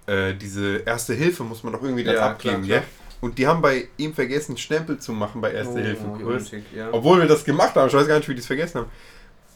äh, 0.07 0.35
diese 0.35 0.79
erste 0.79 1.15
Hilfe 1.15 1.43
muss 1.43 1.65
man 1.65 1.73
doch 1.73 1.83
irgendwie 1.83 2.05
dann 2.05 2.15
Ja, 2.15 2.31
abgeben, 2.31 2.63
klar, 2.63 2.79
ja? 2.79 2.85
Und 3.21 3.39
die 3.39 3.49
haben 3.49 3.61
bei 3.61 3.89
ihm 3.97 4.15
vergessen, 4.15 4.57
Stempel 4.57 4.99
zu 4.99 5.13
machen 5.13 5.41
bei 5.41 5.53
Erste 5.53 5.81
Hilfe 5.81 6.05
Oh, 6.07 6.13
unnötig, 6.13 6.63
ja. 6.75 6.89
Obwohl 6.93 7.19
wir 7.21 7.27
das 7.27 7.45
gemacht 7.45 7.75
haben, 7.75 7.89
ich 7.89 7.95
weiß 7.95 8.07
gar 8.07 8.17
nicht, 8.17 8.29
wie 8.29 8.35
die 8.35 8.41
es 8.41 8.47
vergessen 8.47 8.83
haben. 8.83 8.91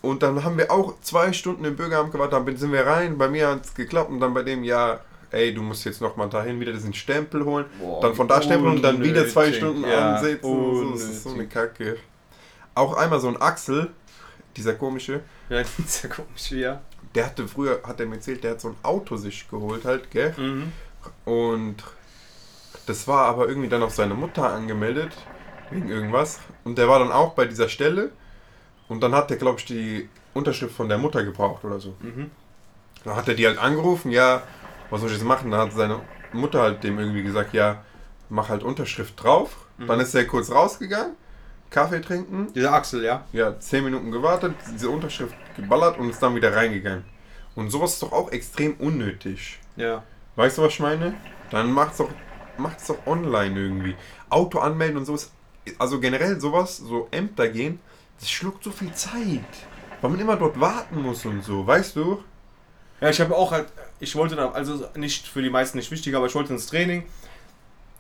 Und 0.03 0.25
dann 0.25 0.43
haben 0.43 0.59
wir 0.59 0.71
auch 0.73 0.95
zwei 1.01 1.33
Stunden 1.33 1.65
im 1.65 1.77
Bürgeramt 1.77 2.11
gewartet, 2.11 2.47
dann 2.47 2.57
sind 2.57 2.73
wir 2.73 2.85
rein, 2.85 3.17
bei 3.17 3.29
mir 3.29 3.49
hat 3.49 3.65
es 3.65 3.75
geklappt 3.75 4.11
und 4.11 4.19
dann 4.19 4.35
bei 4.35 4.43
dem, 4.43 4.65
ja, 4.65 4.99
ey, 5.31 5.55
du 5.55 5.63
musst 5.63 5.85
jetzt 5.85 6.01
nochmal 6.01 6.29
dahin 6.29 6.59
wieder 6.59 6.73
diesen 6.73 6.93
Stempel 6.93 7.45
holen, 7.45 7.67
Boah, 7.79 8.01
dann 8.01 8.15
von 8.17 8.27
da 8.27 8.43
stempeln 8.43 8.75
und 8.75 8.83
dann 8.83 9.03
wieder 9.03 9.29
zwei 9.29 9.53
Stunden 9.53 9.85
ja, 9.85 10.17
ansetzen. 10.17 10.43
So, 10.43 10.91
das 10.91 11.03
ist 11.03 11.23
so 11.23 11.31
eine. 11.31 11.47
Kacke. 11.47 11.97
Auch 12.75 12.95
einmal 12.97 13.21
so 13.21 13.29
ein 13.29 13.41
Axel, 13.41 13.91
dieser 14.57 14.75
komische, 14.75 15.21
Ja, 15.49 15.59
das 15.63 15.79
ist 15.79 16.03
ja 16.05 16.09
komisch, 16.09 16.51
ja. 16.53 16.81
der 17.15 17.27
hatte 17.27 17.47
früher, 17.49 17.81
hat 17.85 18.01
er 18.01 18.07
mir 18.07 18.17
erzählt, 18.17 18.45
der 18.45 18.53
hat 18.53 18.61
so 18.61 18.69
ein 18.69 18.77
Auto 18.83 19.17
sich 19.17 19.49
geholt 19.49 19.85
halt, 19.85 20.11
gell? 20.11 20.35
Mhm. 20.37 20.73
Und 21.25 21.77
das 22.87 23.07
war 23.09 23.27
aber 23.27 23.49
irgendwie 23.49 23.69
dann 23.69 23.83
auf 23.83 23.95
seine 23.95 24.15
Mutter 24.15 24.53
angemeldet, 24.53 25.13
wegen 25.71 25.89
irgendwas. 25.89 26.41
Und 26.65 26.79
der 26.79 26.89
war 26.89 26.99
dann 26.99 27.13
auch 27.13 27.35
bei 27.35 27.47
dieser 27.47 27.69
Stelle. 27.69 28.11
Und 28.89 29.01
dann 29.03 29.15
hat 29.15 29.31
der, 29.31 29.37
glaube 29.37 29.59
ich, 29.59 29.65
die 29.65 30.09
Unterschrift 30.35 30.75
von 30.75 30.89
der 30.89 30.99
Mutter 30.99 31.25
gebraucht 31.25 31.65
oder 31.65 31.81
so. 31.81 31.95
Mhm. 32.01 32.31
Dann 33.05 33.17
hat 33.17 33.29
er 33.29 33.35
die 33.35 33.47
halt 33.47 33.59
angerufen, 33.59 34.11
ja, 34.11 34.43
was 34.91 35.01
soll 35.01 35.11
ich 35.11 35.17
jetzt 35.17 35.25
machen? 35.25 35.51
Dann 35.51 35.61
hat 35.61 35.73
seine 35.73 36.01
Mutter 36.33 36.61
halt 36.61 36.85
dem 36.85 36.99
irgendwie 36.99 37.23
gesagt, 37.23 37.55
ja, 37.55 37.85
mach 38.29 38.49
halt 38.49 38.63
Unterschrift 38.63 39.23
drauf. 39.23 39.57
Mhm. 39.79 39.87
Dann 39.87 40.01
ist 40.01 40.15
er 40.15 40.27
kurz 40.27 40.51
rausgegangen, 40.51 41.17
Kaffee 41.73 42.01
trinken, 42.01 42.53
Dieser 42.55 42.73
Axel, 42.73 43.03
ja. 43.03 43.25
ja, 43.33 43.59
10 43.59 43.85
Minuten 43.85 44.11
gewartet, 44.13 44.55
diese 44.73 44.89
Unterschrift 44.91 45.35
geballert 45.57 45.99
und 45.99 46.11
ist 46.11 46.23
dann 46.23 46.35
wieder 46.35 46.55
reingegangen. 46.55 47.05
Und 47.55 47.71
sowas 47.71 47.95
ist 47.95 48.03
doch 48.03 48.13
auch 48.13 48.31
extrem 48.31 48.75
unnötig. 48.75 49.59
Ja. 49.77 50.05
Weißt 50.37 50.59
du, 50.59 50.63
was 50.63 50.75
ich 50.75 50.81
meine? 50.81 51.15
Dann 51.51 51.73
macht's 51.73 51.99
doch, 51.99 52.09
macht's 52.57 52.87
doch 52.87 53.07
online 53.07 53.59
irgendwie. 53.59 53.97
Auto 54.31 54.59
anmelden 54.59 54.99
und 54.99 55.05
so 55.05 55.15
ist, 55.15 55.33
also 55.79 56.01
generell 56.01 56.41
sowas, 56.41 56.79
so 56.79 57.09
Ämter 57.11 57.49
gehen, 57.49 57.81
das 58.19 58.31
schluckt 58.31 58.65
so 58.65 58.71
viel 58.71 58.93
Zeit. 58.93 59.41
Weil 60.01 60.11
man 60.11 60.21
immer 60.21 60.37
dort 60.37 60.59
warten 60.61 61.03
muss 61.03 61.25
und 61.25 61.43
so, 61.43 61.67
weißt 61.67 61.97
du? 61.97 62.23
Ja, 63.01 63.11
ich 63.11 63.21
habe 63.21 63.37
auch 63.37 63.51
halt, 63.51 63.67
ich 63.99 64.15
wollte 64.15 64.37
da, 64.37 64.51
also 64.51 64.87
nicht 64.95 65.27
für 65.27 65.43
die 65.43 65.51
meisten 65.51 65.79
nicht 65.79 65.91
wichtig, 65.91 66.15
aber 66.15 66.27
ich 66.27 66.35
wollte 66.35 66.53
ins 66.53 66.67
Training, 66.67 67.05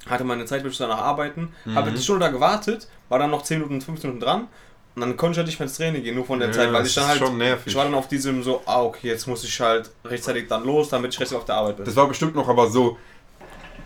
hatte 0.08 0.24
meine 0.24 0.44
Zeit, 0.46 0.64
musste 0.64 0.84
danach 0.84 1.00
arbeiten, 1.02 1.52
Mhm. 1.64 1.74
habe 1.76 1.90
eine 1.90 1.98
Stunde 1.98 2.26
da 2.26 2.30
gewartet, 2.30 2.88
war 3.08 3.18
dann 3.18 3.30
noch 3.30 3.42
10 3.42 3.58
Minuten, 3.60 3.80
15 3.80 4.10
Minuten 4.10 4.24
dran 4.24 4.48
und 4.94 5.00
dann 5.00 5.16
konnte 5.16 5.32
ich 5.32 5.38
halt 5.38 5.46
nicht 5.46 5.58
mehr 5.58 5.66
ins 5.68 5.76
Training 5.76 6.02
gehen, 6.02 6.14
nur 6.16 6.26
von 6.26 6.38
der 6.38 6.48
Ja, 6.48 6.54
Zeit, 6.54 6.72
weil 6.72 6.80
das 6.80 6.88
ich 6.88 6.94
dann 6.94 7.04
ist 7.04 7.10
halt, 7.10 7.18
schon 7.18 7.38
nervig. 7.38 7.66
ich 7.68 7.74
war 7.76 7.84
dann 7.84 7.94
auf 7.94 8.08
diesem 8.08 8.42
so, 8.42 8.62
ah 8.66 8.82
okay, 8.82 9.08
jetzt 9.08 9.26
muss 9.26 9.44
ich 9.44 9.60
halt 9.60 9.90
rechtzeitig 10.04 10.48
dann 10.48 10.64
los, 10.64 10.88
damit 10.88 11.14
ich 11.14 11.20
rechtzeitig 11.20 11.38
auf 11.40 11.46
der 11.46 11.54
Arbeit 11.56 11.76
bin. 11.76 11.84
Das 11.86 11.96
war 11.96 12.08
bestimmt 12.08 12.34
noch 12.34 12.48
aber 12.48 12.68
so, 12.68 12.96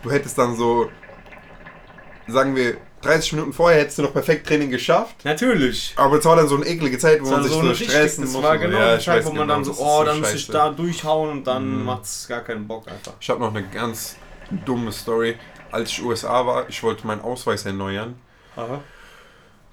du 0.03 0.11
hättest 0.11 0.37
dann 0.37 0.55
so, 0.55 0.89
sagen 2.27 2.55
wir, 2.55 2.77
30 3.01 3.33
Minuten 3.33 3.53
vorher 3.53 3.81
hättest 3.81 3.99
du 3.99 4.01
noch 4.01 4.13
perfekt 4.13 4.47
Training 4.47 4.69
geschafft. 4.71 5.23
Natürlich. 5.23 5.93
Aber 5.97 6.17
es 6.17 6.25
war 6.25 6.35
dann 6.35 6.47
so 6.47 6.55
eine 6.55 6.65
eklige 6.65 6.97
Zeit, 6.97 7.21
wo 7.21 7.25
Das 7.25 7.31
man 7.31 7.39
war 7.39 7.43
sich 7.47 7.53
so 7.53 7.61
so, 7.61 7.73
stressen 7.75 8.23
das 8.25 8.33
muss. 8.33 8.43
war 8.43 8.51
und 8.53 8.57
so. 8.59 8.65
genau 8.65 8.79
Ja, 8.79 8.97
die 8.97 9.03
Zeit, 9.05 9.25
wo 9.25 9.29
man 9.29 9.41
genau, 9.41 9.53
dann 9.53 9.63
so, 9.63 9.71
das 9.71 9.79
oh, 9.79 10.03
dann 10.03 10.19
muss 10.19 10.33
ich 10.33 10.47
da 10.47 10.69
durchhauen 10.71 11.29
und 11.31 11.47
dann 11.47 11.79
Mhm. 11.79 11.85
macht's 11.85 12.27
gar 12.27 12.41
keinen 12.41 12.67
Bock 12.67 12.87
einfach. 12.87 13.13
Ich 13.19 13.29
habe 13.29 13.39
noch 13.39 13.53
eine 13.55 13.63
ganz 13.67 14.15
dumme 14.65 14.91
Story. 14.91 15.37
Als 15.71 15.89
ich 15.91 16.03
USA 16.03 16.45
war, 16.45 16.69
ich 16.69 16.81
wollte 16.83 17.05
meinen 17.05 17.21
Ausweis 17.21 17.65
erneuern. 17.65 18.15
Aha. 18.55 18.81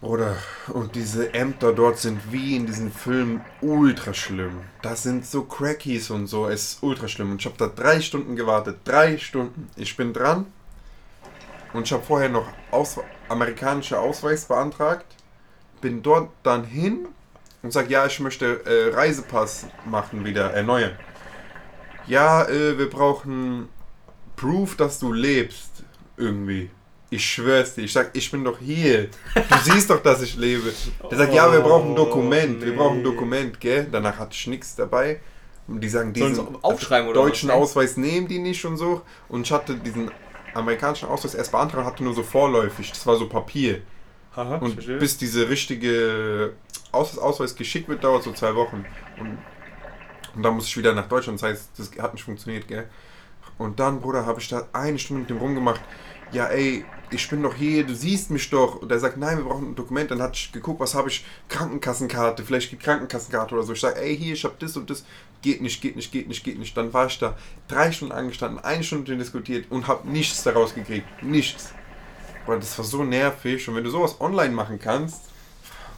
Oder 0.01 0.37
und 0.69 0.95
diese 0.95 1.33
Ämter 1.33 1.73
dort 1.73 1.99
sind 1.99 2.21
wie 2.31 2.57
in 2.57 2.67
diesen 2.67 2.93
Filmen 2.93 3.43
ultra 3.63 4.13
schlimm. 4.13 4.61
Das 4.83 5.03
sind 5.03 5.25
so 5.25 5.45
Crackies 5.45 6.11
und 6.11 6.27
so, 6.27 6.47
es 6.47 6.73
ist 6.73 6.83
ultra 6.83 7.09
schlimm. 7.09 7.31
Und 7.33 7.41
ich 7.41 7.47
habe 7.47 7.57
da 7.57 7.69
drei 7.69 8.01
Stunden 8.03 8.37
gewartet, 8.37 8.79
drei 8.85 9.17
Stunden. 9.17 9.71
Ich 9.77 9.97
bin 9.97 10.13
dran 10.13 10.47
und 11.73 11.85
ich 11.85 11.93
habe 11.93 12.03
vorher 12.03 12.29
noch 12.29 12.47
Aus 12.71 12.99
amerikanischer 13.29 14.01
Ausweis 14.01 14.45
beantragt. 14.45 15.07
Bin 15.81 16.03
dort 16.03 16.29
dann 16.43 16.65
hin 16.65 17.09
und 17.63 17.73
sage, 17.73 17.89
ja, 17.91 18.05
ich 18.05 18.21
möchte 18.21 18.65
äh, 18.67 18.95
Reisepass 18.95 19.67
machen, 19.87 20.25
wieder 20.27 20.53
erneuern. 20.53 20.99
Ja, 22.07 22.45
äh, 22.47 22.77
wir 22.77 22.91
brauchen 22.91 23.71
Proof, 24.37 24.77
dass 24.77 24.99
du 24.99 25.13
lebst, 25.15 25.74
irgendwie. 26.17 26.71
Ich 27.11 27.25
schwör's 27.25 27.75
dir, 27.75 27.83
ich 27.83 27.93
sag, 27.93 28.11
ich 28.17 28.29
bin 28.31 28.43
doch 28.45 28.59
hier. 28.59 29.09
Du 29.35 29.57
siehst 29.63 29.89
doch, 29.91 30.03
dass 30.03 30.23
ich 30.23 30.37
lebe. 30.37 30.73
Der 31.11 31.19
sagt, 31.19 31.33
ja, 31.35 31.53
wir 31.53 31.61
brauchen 31.61 31.91
ein 31.91 31.97
Dokument, 31.97 32.61
wir 32.65 32.73
Oh, 32.73 32.77
brauchen 32.77 32.99
ein. 32.99 33.05
Dokument, 33.05 33.61
gell? 33.61 33.87
Danach 33.93 34.19
hatte 34.19 34.33
ich 34.33 34.47
nichts 34.49 34.75
dabei. 34.75 35.21
Und 35.69 35.81
die 35.81 35.89
sagen, 35.89 36.13
diesen 36.13 36.63
aufschreiben 36.63 37.09
oder 37.09 37.21
deutschen 37.23 37.49
was? 37.51 37.57
Ausweis 37.57 37.97
nehmen 37.97 38.27
die 38.27 38.39
nicht 38.39 38.65
und 38.65 38.77
so. 38.77 39.03
Und 39.29 39.43
ich 39.43 39.53
hatte 39.53 39.77
diesen 39.77 40.11
amerikanischen 40.55 41.09
Ausweis 41.09 41.35
erst 41.35 41.53
beantragt, 41.53 41.87
hatte 41.87 42.03
nur 42.05 42.15
so 42.15 42.23
vorläufig. 42.23 42.91
Das 42.91 43.07
war 43.07 43.17
so 43.17 43.29
Papier. 43.29 43.81
Aha, 44.35 44.57
Und 44.57 44.73
verstehe. 44.75 44.99
bis 44.99 45.17
diese 45.17 45.49
richtige 45.49 46.55
Aus 46.91 47.17
Ausweis 47.17 47.55
geschickt 47.55 47.89
wird, 47.89 48.03
dauert 48.03 48.25
so 48.25 48.33
zwei 48.33 48.55
Wochen. 48.57 48.85
Und, 49.21 49.39
und 50.35 50.43
dann 50.43 50.55
muss 50.55 50.67
ich 50.67 50.77
wieder 50.77 50.93
nach 50.95 51.07
Deutschland. 51.09 51.41
Das 51.41 51.49
heißt, 51.49 51.71
das 51.77 51.91
hat 52.03 52.13
nicht 52.15 52.25
funktioniert, 52.25 52.67
gell? 52.67 52.89
Und 53.59 53.79
dann, 53.81 54.01
Bruder, 54.01 54.27
habe 54.27 54.41
ich 54.41 54.49
da 54.49 54.67
eine 54.73 54.99
Stunde 54.99 55.21
mit 55.21 55.31
dem 55.31 55.39
rumgemacht. 55.39 55.81
Ja, 56.33 56.47
ey, 56.47 56.85
ich 57.11 57.29
bin 57.29 57.43
doch 57.43 57.55
hier, 57.55 57.85
du 57.85 57.95
siehst 57.95 58.31
mich 58.31 58.51
doch. 58.51 58.77
Und 58.77 58.91
er 58.91 58.99
sagt, 58.99 59.17
nein, 59.17 59.37
wir 59.39 59.45
brauchen 59.45 59.71
ein 59.71 59.75
Dokument. 59.75 60.11
Dann 60.11 60.21
hatte 60.21 60.35
ich 60.35 60.51
geguckt, 60.53 60.81
was 60.81 60.95
habe 60.95 61.09
ich? 61.09 61.25
Krankenkassenkarte, 61.49 62.43
vielleicht 62.43 62.71
gibt 62.71 62.83
Krankenkassenkarte 62.83 63.55
oder 63.55 63.63
so. 63.63 63.73
Ich 63.73 63.81
sage, 63.81 64.01
ey, 64.01 64.17
hier, 64.17 64.35
ich 64.35 64.45
habe 64.45 64.55
das 64.59 64.77
und 64.77 64.91
das. 64.91 65.05
Geht 65.43 65.61
nicht, 65.61 65.83
geht 65.83 65.95
nicht, 65.95 66.11
geht 66.11 66.27
nicht, 66.27 66.43
geht 66.43 66.59
nicht. 66.59 66.75
Dann 66.75 66.93
war 66.95 67.07
ich 67.07 67.19
da 67.19 67.37
drei 67.69 67.93
Stunden 67.93 68.15
angestanden, 68.15 68.65
eine 68.65 68.83
Stunde 68.83 69.15
diskutiert 69.17 69.67
und 69.71 69.87
habe 69.87 70.09
nichts 70.09 70.43
daraus 70.43 70.75
gekriegt. 70.75 71.07
Nichts. 71.23 71.75
Boah, 72.47 72.57
das 72.57 72.77
war 72.79 72.85
so 72.85 73.05
nervig. 73.05 73.69
Und 73.69 73.75
wenn 73.77 73.85
du 73.85 73.91
sowas 73.91 74.21
online 74.21 74.55
machen 74.55 74.79
kannst, 74.81 75.21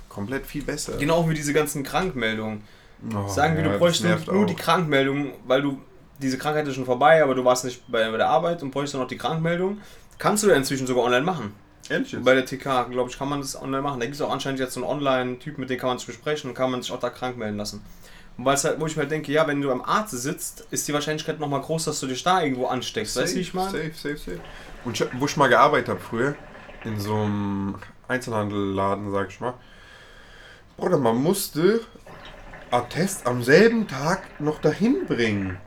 komplett 0.08 0.46
viel 0.46 0.64
besser. 0.64 0.96
Genau 0.98 1.28
wie 1.28 1.34
diese 1.34 1.52
ganzen 1.52 1.84
Krankmeldungen. 1.84 2.62
Oh, 3.14 3.28
Sagen 3.28 3.56
wir, 3.56 3.64
ja, 3.64 3.72
du 3.72 3.78
bräuchst 3.78 4.02
nur 4.02 4.16
auch. 4.16 4.46
die 4.46 4.54
Krankmeldung, 4.54 5.32
weil 5.46 5.62
du 5.62 5.80
diese 6.20 6.38
Krankheit 6.38 6.66
ist 6.66 6.74
schon 6.74 6.84
vorbei, 6.86 7.22
aber 7.22 7.34
du 7.34 7.44
warst 7.44 7.64
nicht 7.64 7.82
bei, 7.90 8.10
bei 8.10 8.16
der 8.16 8.28
Arbeit 8.28 8.62
und 8.62 8.70
bräuchst 8.70 8.94
noch 8.94 9.06
die 9.06 9.18
Krankmeldung. 9.18 9.80
Kannst 10.18 10.42
du 10.42 10.48
ja 10.48 10.54
inzwischen 10.54 10.86
sogar 10.86 11.04
online 11.04 11.24
machen. 11.24 11.54
Ehrlich? 11.88 12.16
Bei 12.20 12.34
der 12.34 12.44
TK, 12.44 12.90
glaube 12.90 13.10
ich, 13.10 13.18
kann 13.18 13.28
man 13.28 13.40
das 13.40 13.60
online 13.60 13.82
machen. 13.82 14.00
Da 14.00 14.06
gibt 14.06 14.16
es 14.16 14.22
auch 14.22 14.30
anscheinend 14.30 14.58
jetzt 14.58 14.74
so 14.74 14.80
einen 14.80 14.90
Online-Typ, 14.90 15.58
mit 15.58 15.70
dem 15.70 15.78
kann 15.78 15.88
man 15.88 15.98
sich 15.98 16.06
besprechen 16.06 16.50
und 16.50 16.54
kann 16.54 16.70
man 16.70 16.82
sich 16.82 16.92
auch 16.92 16.98
da 16.98 17.10
krank 17.10 17.36
melden 17.36 17.56
lassen. 17.56 17.82
Und 18.36 18.44
weil 18.44 18.54
es 18.54 18.64
halt, 18.64 18.80
wo 18.80 18.86
ich 18.86 18.96
mir 18.96 19.02
halt 19.02 19.10
denke, 19.10 19.32
ja, 19.32 19.46
wenn 19.46 19.60
du 19.60 19.70
am 19.70 19.82
Arzt 19.82 20.12
sitzt, 20.12 20.66
ist 20.70 20.86
die 20.88 20.92
Wahrscheinlichkeit 20.92 21.38
nochmal 21.38 21.60
groß, 21.60 21.84
dass 21.84 22.00
du 22.00 22.06
dich 22.06 22.22
da 22.22 22.42
irgendwo 22.42 22.66
ansteckst. 22.66 23.16
weißt 23.16 23.32
du, 23.32 23.36
wie 23.36 23.40
ich 23.40 23.54
meine? 23.54 23.70
Safe, 23.70 23.92
safe, 23.94 24.16
safe. 24.16 24.40
Und 24.84 25.00
ich, 25.00 25.06
wo 25.18 25.26
ich 25.26 25.36
mal 25.36 25.48
gearbeitet 25.48 25.88
habe 25.88 26.00
früher, 26.00 26.34
in 26.84 27.00
so 27.00 27.14
einem 27.14 27.76
Einzelhandelladen, 28.08 29.10
sag 29.10 29.30
ich 29.30 29.40
mal, 29.40 29.54
Bruder, 30.76 30.98
man 30.98 31.16
musste 31.16 31.80
Attest 32.70 33.26
am 33.26 33.42
selben 33.42 33.88
Tag 33.88 34.40
noch 34.40 34.60
dahin 34.60 35.06
bringen. 35.06 35.58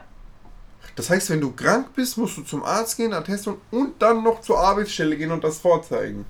Das 1.00 1.10
heißt, 1.10 1.30
wenn 1.30 1.40
du 1.40 1.54
krank 1.54 1.96
bist, 1.96 2.18
musst 2.18 2.36
du 2.36 2.42
zum 2.42 2.62
Arzt 2.62 2.98
gehen, 2.98 3.14
Attest 3.14 3.48
holen 3.48 3.56
und 3.72 4.02
dann 4.02 4.22
noch 4.22 4.42
zur 4.42 4.60
Arbeitsstelle 4.60 5.16
gehen 5.16 5.32
und 5.32 5.42
das 5.42 5.58
vorzeigen. 5.60 6.26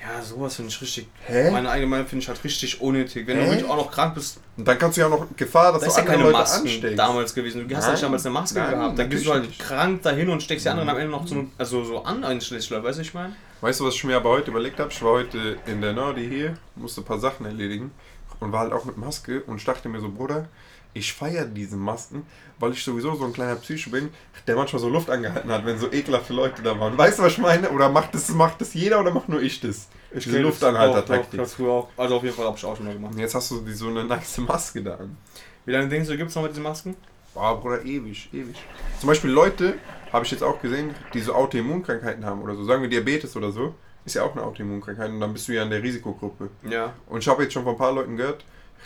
Ja, 0.00 0.20
sowas 0.20 0.56
finde 0.56 0.70
ich 0.70 0.82
richtig. 0.82 1.06
Hä? 1.26 1.48
Meine 1.52 1.70
eigene 1.70 1.88
Meinung 1.88 2.08
finde 2.08 2.24
ich 2.24 2.28
halt 2.28 2.42
richtig 2.42 2.80
unnötig. 2.80 3.24
Wenn 3.28 3.36
Hä? 3.36 3.44
du 3.44 3.50
wirklich 3.52 3.70
auch 3.70 3.76
noch 3.76 3.92
krank 3.92 4.16
bist, 4.16 4.40
Und 4.56 4.66
dann 4.66 4.76
kannst 4.80 4.96
du 4.96 5.02
ja 5.02 5.06
auch 5.06 5.10
noch 5.20 5.26
Gefahr, 5.36 5.72
dass 5.74 5.82
das 5.82 5.94
du 5.94 6.00
ja 6.00 6.06
andere 6.06 6.12
keine 6.16 6.22
Leute 6.24 6.38
Masken 6.38 6.66
ansteckst. 6.66 6.98
damals 6.98 7.34
gewesen. 7.36 7.68
Du 7.68 7.76
hast 7.76 7.84
ja 7.84 7.90
nicht 7.92 8.02
damals 8.02 8.26
eine 8.26 8.32
Maske 8.32 8.58
Nein, 8.58 8.70
gehabt. 8.72 8.98
Da 8.98 9.04
gehst 9.04 9.26
du 9.26 9.32
halt 9.32 9.46
nicht. 9.46 9.60
krank 9.60 10.02
dahin 10.02 10.28
und 10.28 10.42
steckst 10.42 10.64
die 10.64 10.70
anderen 10.70 10.88
am 10.88 10.96
Ende 10.98 11.12
noch 11.12 11.24
so, 11.28 11.46
also 11.56 11.84
so 11.84 12.02
an 12.02 12.24
einen 12.24 12.40
Schlüssel, 12.40 12.82
weißt 12.82 12.98
du, 12.98 13.02
ich 13.02 13.14
meine? 13.14 13.36
Weißt 13.60 13.78
du, 13.78 13.84
was 13.84 13.94
ich 13.94 14.02
mir 14.02 14.16
aber 14.16 14.30
heute 14.30 14.50
überlegt 14.50 14.80
habe? 14.80 14.90
Ich 14.90 15.00
war 15.04 15.12
heute 15.12 15.56
in 15.66 15.80
der 15.82 15.92
Nerdy 15.92 16.28
hier, 16.28 16.56
musste 16.74 17.02
ein 17.02 17.04
paar 17.04 17.20
Sachen 17.20 17.46
erledigen 17.46 17.92
und 18.40 18.50
war 18.50 18.58
halt 18.62 18.72
auch 18.72 18.86
mit 18.86 18.96
Maske 18.96 19.42
und 19.46 19.58
ich 19.58 19.64
dachte 19.64 19.88
mir 19.88 20.00
so, 20.00 20.10
Bruder, 20.10 20.48
ich 20.92 21.12
feiere 21.12 21.44
diese 21.44 21.76
Masken, 21.76 22.26
weil 22.58 22.72
ich 22.72 22.84
sowieso 22.84 23.14
so 23.14 23.24
ein 23.24 23.32
kleiner 23.32 23.56
Psycho 23.56 23.90
bin, 23.90 24.10
der 24.46 24.56
manchmal 24.56 24.80
so 24.80 24.88
Luft 24.88 25.08
angehalten 25.10 25.50
hat, 25.50 25.64
wenn 25.64 25.78
so 25.78 25.90
ekelhafte 25.90 26.32
Leute 26.32 26.62
da 26.62 26.78
waren. 26.78 26.96
Weißt 26.98 27.18
du, 27.18 27.22
was 27.22 27.32
ich 27.32 27.38
meine? 27.38 27.70
Oder 27.70 27.88
macht 27.88 28.14
das, 28.14 28.28
macht 28.30 28.60
das 28.60 28.74
jeder 28.74 29.00
oder 29.00 29.12
macht 29.12 29.28
nur 29.28 29.40
ich 29.40 29.60
das? 29.60 29.88
Diese 30.12 30.30
kenn 30.30 30.42
das 30.42 30.42
Luftanhalter-Taktik. 30.42 31.40
Also 31.40 32.16
auf 32.16 32.22
jeden 32.22 32.34
Fall 32.34 32.46
habe 32.46 32.56
ich 32.56 32.64
auch 32.64 32.76
schon 32.76 32.86
mal 32.86 32.94
gemacht. 32.94 33.12
Und 33.12 33.20
jetzt 33.20 33.34
hast 33.34 33.50
du 33.50 33.60
die, 33.60 33.72
so 33.72 33.88
eine 33.88 34.04
nice 34.04 34.38
Maske 34.38 34.82
da 34.82 34.96
an. 34.96 35.16
Wie 35.64 35.72
lange 35.72 35.88
denkst 35.88 36.08
du, 36.08 36.16
gibt 36.16 36.30
es 36.30 36.36
noch 36.36 36.42
mit 36.42 36.52
diesen 36.52 36.64
Masken? 36.64 36.96
Boah, 37.32 37.60
Bruder, 37.60 37.84
ewig, 37.84 38.28
ewig. 38.32 38.56
Zum 38.98 39.06
Beispiel 39.06 39.30
Leute, 39.30 39.74
habe 40.12 40.24
ich 40.24 40.30
jetzt 40.32 40.42
auch 40.42 40.60
gesehen, 40.60 40.94
die 41.14 41.20
so 41.20 41.32
Autoimmunkrankheiten 41.34 42.24
haben 42.24 42.42
oder 42.42 42.56
so. 42.56 42.64
Sagen 42.64 42.82
wir 42.82 42.88
Diabetes 42.88 43.36
oder 43.36 43.52
so, 43.52 43.74
ist 44.04 44.14
ja 44.14 44.24
auch 44.24 44.32
eine 44.32 44.42
Autoimmunkrankheit 44.42 45.10
und 45.10 45.20
dann 45.20 45.32
bist 45.32 45.46
du 45.46 45.52
ja 45.52 45.62
in 45.62 45.70
der 45.70 45.82
Risikogruppe. 45.82 46.50
Ja. 46.68 46.94
Und 47.06 47.20
ich 47.20 47.28
habe 47.28 47.44
jetzt 47.44 47.52
schon 47.52 47.62
von 47.62 47.74
ein 47.74 47.78
paar 47.78 47.92
Leuten 47.92 48.16
gehört, 48.16 48.44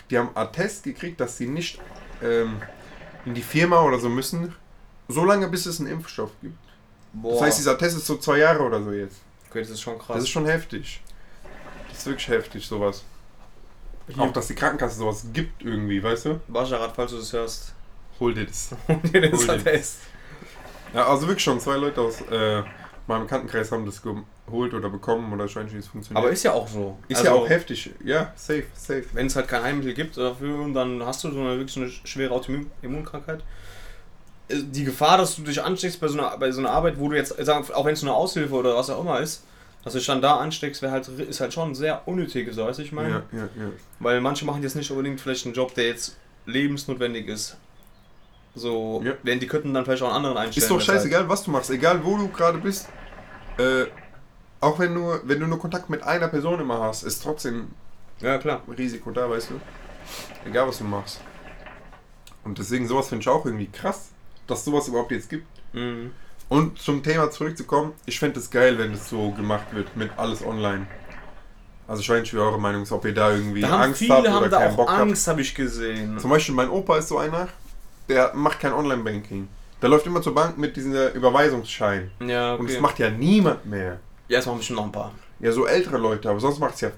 die 0.09 0.17
haben 0.17 0.29
Attest 0.35 0.83
gekriegt, 0.83 1.19
dass 1.19 1.37
sie 1.37 1.47
nicht 1.47 1.79
ähm, 2.21 2.61
in 3.25 3.33
die 3.33 3.41
Firma 3.41 3.81
oder 3.81 3.99
so 3.99 4.09
müssen, 4.09 4.53
so 5.07 5.25
lange 5.25 5.47
bis 5.47 5.65
es 5.65 5.79
einen 5.79 5.89
Impfstoff 5.89 6.31
gibt. 6.41 6.57
Boah. 7.13 7.33
Das 7.33 7.41
heißt, 7.41 7.59
dieser 7.59 7.77
Test 7.77 7.97
ist 7.97 8.05
so 8.05 8.17
zwei 8.17 8.39
Jahre 8.39 8.63
oder 8.63 8.83
so 8.83 8.91
jetzt. 8.91 9.17
okay, 9.49 9.61
das 9.61 9.69
ist 9.69 9.81
schon 9.81 9.97
krass. 9.97 10.15
Das 10.15 10.23
ist 10.23 10.29
schon 10.29 10.45
heftig. 10.45 11.01
Das 11.89 11.99
ist 11.99 12.05
wirklich 12.05 12.27
heftig, 12.27 12.65
sowas. 12.65 13.03
Hier. 14.07 14.21
Auch, 14.21 14.33
dass 14.33 14.47
die 14.47 14.55
Krankenkasse 14.55 14.97
sowas 14.97 15.25
gibt 15.33 15.63
irgendwie, 15.63 16.03
weißt 16.03 16.25
du? 16.25 16.39
Bascharat, 16.47 16.93
falls 16.95 17.11
du 17.11 17.17
das 17.17 17.33
hörst. 17.33 17.73
Hol 18.19 18.33
dir 18.33 18.45
das. 18.45 18.71
Hol 18.87 18.97
dir 18.97 19.33
Attest. 19.33 19.99
Ja, 20.93 21.07
also 21.07 21.27
wirklich 21.27 21.43
schon 21.43 21.59
zwei 21.59 21.75
Leute 21.75 22.01
aus 22.01 22.21
äh, 22.21 22.63
meinem 23.07 23.23
Bekanntenkreis 23.23 23.71
haben 23.71 23.85
das 23.85 24.01
geholt 24.01 24.73
oder 24.73 24.89
bekommen 24.89 25.31
oder 25.33 25.47
scheint 25.47 25.71
nicht, 25.71 25.79
es 25.83 25.87
funktioniert. 25.87 26.23
Aber 26.23 26.31
ist 26.31 26.43
ja 26.43 26.53
auch 26.53 26.67
so. 26.67 26.97
ist 27.07 27.17
Also, 27.19 27.29
ja 27.29 27.35
auch 27.35 27.49
heftig. 27.49 27.91
Ja, 28.03 28.31
safe, 28.35 28.63
safe. 28.75 29.05
Wenn 29.13 29.27
es 29.27 29.35
halt 29.35 29.47
kein 29.47 29.63
Heilmittel 29.63 29.93
gibt 29.93 30.17
dafür, 30.17 30.67
dann 30.73 31.03
hast 31.05 31.23
du 31.23 31.31
so 31.31 31.39
eine 31.39 31.57
wirklich 31.57 31.77
eine 31.77 31.89
schwere 31.89 32.33
Autoimmunkrankheit. 32.33 33.43
Äh, 34.47 34.57
Die 34.63 34.83
Gefahr, 34.85 35.17
dass 35.17 35.35
du 35.35 35.43
dich 35.43 35.61
ansteckst 35.63 35.99
bei 35.99 36.07
so 36.07 36.17
einer, 36.17 36.37
bei 36.37 36.51
so 36.51 36.59
einer 36.59 36.71
Arbeit, 36.71 36.99
wo 36.99 37.09
du 37.09 37.15
jetzt, 37.15 37.31
auch 37.49 37.85
wenn 37.85 37.93
es 37.93 38.01
nur 38.03 38.13
eine 38.13 38.19
Aushilfe 38.19 38.53
oder 38.53 38.75
was 38.75 38.89
auch 38.89 39.01
immer 39.01 39.19
ist, 39.19 39.43
dass 39.83 39.93
du 39.93 39.99
dich 39.99 40.07
dann 40.07 40.21
da 40.21 40.37
ansteckst, 40.37 40.81
wäre 40.81 40.91
halt, 40.91 41.07
ist 41.07 41.39
halt 41.41 41.53
schon 41.53 41.75
sehr 41.75 42.07
unnötig, 42.07 42.51
so 42.53 42.65
weiß 42.65 42.79
ich 42.79 42.91
meine. 42.91 43.09
Ja, 43.09 43.23
ja, 43.31 43.43
ja. 43.55 43.69
Weil 43.99 44.19
manche 44.21 44.43
machen 44.45 44.63
jetzt 44.63 44.75
nicht 44.75 44.89
unbedingt 44.89 45.21
vielleicht 45.21 45.45
einen 45.45 45.53
Job, 45.53 45.75
der 45.75 45.85
jetzt 45.87 46.17
lebensnotwendig 46.47 47.27
ist. 47.27 47.57
So, 48.55 49.01
Ja. 49.03 49.13
denn 49.23 49.39
die 49.39 49.47
könnten 49.47 49.73
dann 49.73 49.83
vielleicht 49.85 50.01
auch 50.01 50.07
einen 50.07 50.17
anderen 50.17 50.37
einstellen. 50.37 50.63
Ist 50.63 50.71
doch 50.71 50.77
deshalb. 50.77 50.99
scheißegal, 50.99 51.27
was 51.29 51.43
du 51.43 51.51
machst, 51.51 51.69
egal 51.69 52.03
wo 52.03 52.17
du 52.17 52.29
gerade 52.29 52.57
bist. 52.57 52.87
Äh, 53.57 53.85
auch 54.61 54.79
wenn 54.79 54.95
du, 54.95 55.19
wenn 55.23 55.39
du 55.39 55.47
nur 55.47 55.59
Kontakt 55.59 55.89
mit 55.89 56.03
einer 56.03 56.27
Person 56.29 56.59
immer 56.59 56.79
hast, 56.79 57.03
ist 57.03 57.21
trotzdem 57.23 57.67
Ja, 58.21 58.37
klar. 58.37 58.61
Risiko 58.77 59.11
da, 59.11 59.29
weißt 59.29 59.49
du? 59.51 59.59
Egal 60.49 60.67
was 60.69 60.77
du 60.77 60.83
machst. 60.85 61.19
Und 62.43 62.57
deswegen 62.59 62.87
sowas 62.87 63.09
finde 63.09 63.23
ich 63.23 63.27
auch 63.29 63.45
irgendwie 63.45 63.67
krass, 63.67 64.09
dass 64.47 64.63
sowas 64.63 64.87
überhaupt 64.87 65.11
jetzt 65.11 65.29
gibt. 65.29 65.45
Mhm. 65.73 66.11
Und 66.47 66.79
zum 66.79 67.01
Thema 67.03 67.29
zurückzukommen, 67.31 67.93
ich 68.05 68.19
fände 68.19 68.39
es 68.39 68.49
geil, 68.51 68.77
wenn 68.77 68.91
das 68.93 69.09
so 69.09 69.31
gemacht 69.31 69.65
wird, 69.73 69.97
mit 69.97 70.11
alles 70.17 70.45
online. 70.45 70.85
Also 71.87 72.01
ich 72.01 72.09
weiß 72.09 72.21
nicht, 72.21 72.33
wie 72.33 72.37
eure 72.37 72.59
Meinung 72.59 72.83
ist, 72.83 72.91
ob 72.91 73.03
ihr 73.05 73.13
da 73.13 73.31
irgendwie 73.31 73.61
Da 73.61 73.69
haben 73.69 73.81
Angst 73.81 73.99
viele 73.99 74.13
habt 74.15 74.27
haben 74.27 74.37
oder 74.37 74.49
da 74.49 74.57
keinen 74.59 74.71
auch 74.71 74.75
Bock 74.77 74.89
habt. 74.89 75.01
Angst, 75.01 75.27
habe 75.27 75.41
ich 75.41 75.53
gesehen. 75.55 76.17
Zum 76.19 76.29
Beispiel 76.29 76.55
mein 76.55 76.69
Opa 76.69 76.97
ist 76.97 77.07
so 77.09 77.17
einer, 77.17 77.47
der 78.09 78.33
macht 78.35 78.59
kein 78.59 78.73
Online-Banking. 78.73 79.47
Der 79.81 79.89
läuft 79.89 80.05
immer 80.07 80.21
zur 80.21 80.33
Bank 80.33 80.57
mit 80.57 80.75
diesem 80.75 80.93
Überweisungsschein. 81.13 82.11
Ja, 82.25 82.53
okay. 82.53 82.61
Und 82.61 82.69
das 82.71 82.79
macht 82.79 82.99
ja 82.99 83.09
niemand 83.09 83.65
mehr. 83.65 83.99
ja, 84.27 84.39
es 84.39 84.45
machen 84.45 84.57
bestimmt 84.59 84.77
noch 84.77 84.85
ein 84.85 84.91
paar. 84.91 85.11
Ja, 85.39 85.51
so 85.51 85.65
ältere 85.67 85.97
Leute, 85.97 86.29
aber 86.29 86.39
sonst 86.39 86.59
macht 86.59 86.75
es 86.75 86.81
ja. 86.81 86.91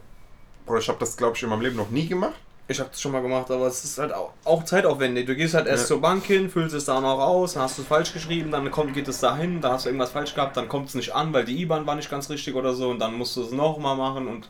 Oder 0.67 0.79
ich 0.79 0.87
habe 0.87 0.99
das, 0.99 1.17
glaube 1.17 1.35
ich, 1.35 1.43
in 1.43 1.49
meinem 1.49 1.61
Leben 1.61 1.75
noch 1.75 1.89
nie 1.89 2.07
gemacht. 2.07 2.33
Ich 2.69 2.79
habe 2.79 2.89
das 2.89 2.99
schon 3.01 3.13
mal 3.13 3.21
gemacht, 3.21 3.49
aber 3.49 3.67
es 3.67 3.83
ist 3.85 3.97
halt 3.97 4.13
auch, 4.13 4.33
auch 4.43 4.63
zeitaufwendig. 4.65 5.25
Du 5.25 5.35
gehst 5.35 5.53
halt 5.53 5.67
erst 5.67 5.83
Ja. 5.83 5.87
zur 5.87 6.01
Bank 6.01 6.25
hin, 6.25 6.49
füllst 6.49 6.75
es 6.75 6.83
da 6.83 6.99
noch 6.99 7.19
aus, 7.19 7.53
dann 7.53 7.63
hast 7.63 7.77
du 7.77 7.81
es 7.81 7.87
falsch 7.87 8.11
geschrieben, 8.11 8.51
dann 8.51 8.69
kommt, 8.69 8.93
geht 8.93 9.07
es 9.07 9.21
dahin, 9.21 9.61
dann 9.61 9.71
hast 9.71 9.85
du 9.85 9.89
irgendwas 9.89 10.11
falsch 10.11 10.35
gehabt, 10.35 10.57
dann 10.57 10.67
kommt 10.67 10.89
es 10.89 10.95
nicht 10.95 11.15
an, 11.15 11.31
weil 11.31 11.45
die 11.45 11.61
IBAN 11.61 11.87
war 11.87 11.95
nicht 11.95 12.11
ganz 12.11 12.29
richtig 12.29 12.55
oder 12.55 12.73
so 12.73 12.89
und 12.89 12.99
dann 12.99 13.13
musst 13.13 13.37
du 13.37 13.43
es 13.43 13.51
nochmal 13.51 13.95
machen 13.95 14.27
und 14.27 14.49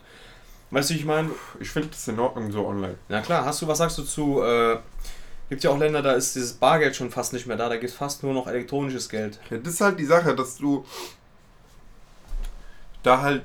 weißt 0.71 0.89
du, 0.89 0.93
wie 0.95 0.97
ich 0.97 1.05
meine? 1.05 1.29
Ich 1.59 1.69
finde 1.69 1.89
das 1.89 2.07
in 2.07 2.19
Ordnung 2.19 2.51
so 2.51 2.65
online. 2.65 2.95
Na 3.07 3.21
klar, 3.21 3.45
hast 3.45 3.61
du, 3.61 3.67
was 3.67 3.77
sagst 3.77 3.99
du 3.99 4.03
zu, 4.03 4.41
äh, 4.41 4.77
gibt 5.49 5.63
ja 5.63 5.69
auch 5.69 5.77
Länder, 5.77 6.01
da 6.01 6.13
ist 6.13 6.35
dieses 6.35 6.53
Bargeld 6.53 6.95
schon 6.95 7.11
fast 7.11 7.33
nicht 7.33 7.47
mehr 7.47 7.57
da, 7.57 7.69
da 7.69 7.75
gibt 7.75 7.91
es 7.91 7.95
fast 7.95 8.23
nur 8.23 8.33
noch 8.33 8.47
elektronisches 8.47 9.09
Geld. 9.09 9.39
Ja, 9.49 9.57
das 9.57 9.75
ist 9.75 9.81
halt 9.81 9.99
die 9.99 10.05
Sache, 10.05 10.35
dass 10.35 10.57
du 10.57 10.85
da 13.03 13.21
halt 13.21 13.43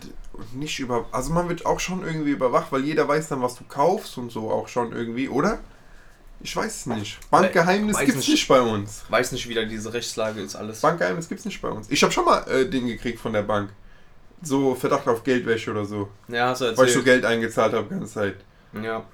nicht 0.54 0.80
über. 0.80 1.06
Also 1.12 1.32
man 1.32 1.48
wird 1.48 1.66
auch 1.66 1.80
schon 1.80 2.04
irgendwie 2.04 2.30
überwacht, 2.30 2.72
weil 2.72 2.84
jeder 2.84 3.06
weiß 3.06 3.28
dann, 3.28 3.42
was 3.42 3.54
du 3.54 3.64
kaufst 3.64 4.18
und 4.18 4.32
so 4.32 4.50
auch 4.50 4.68
schon 4.68 4.92
irgendwie, 4.92 5.28
oder? 5.28 5.58
Ich 6.40 6.56
weiß 6.56 6.74
es 6.74 6.86
nicht. 6.86 7.30
Bankgeheimnis 7.30 7.96
Weiß 7.96 8.06
gibt's 8.06 8.26
nicht. 8.26 8.48
bei 8.48 8.60
uns. 8.60 9.04
Weiß 9.08 9.30
nicht, 9.30 9.48
wie 9.48 9.54
da 9.54 9.64
diese 9.64 9.92
Rechtslage 9.92 10.40
ist, 10.40 10.56
alles. 10.56 10.80
Bankgeheimnis 10.80 11.28
gibt's 11.28 11.44
nicht 11.44 11.62
bei 11.62 11.68
uns. 11.68 11.88
Ich 11.88 12.02
habe 12.02 12.12
schon 12.12 12.24
mal 12.24 12.42
äh, 12.50 12.68
Ding 12.68 12.86
gekriegt 12.86 13.20
von 13.20 13.32
der 13.32 13.42
Bank. 13.42 13.70
So 14.42 14.74
Verdacht 14.74 15.06
auf 15.06 15.22
Geldwäsche 15.22 15.70
oder 15.70 15.84
so. 15.84 16.08
Ja, 16.26 16.48
hast 16.48 16.62
du 16.62 16.64
Weil 16.64 16.72
ich 16.72 16.76
so 16.76 16.84
erzählt. 16.84 17.04
Geld 17.04 17.24
eingezahlt 17.24 17.74
habe 17.74 17.88
ganze 17.88 18.12
Zeit. 18.12 18.36
Ja. 18.82 19.04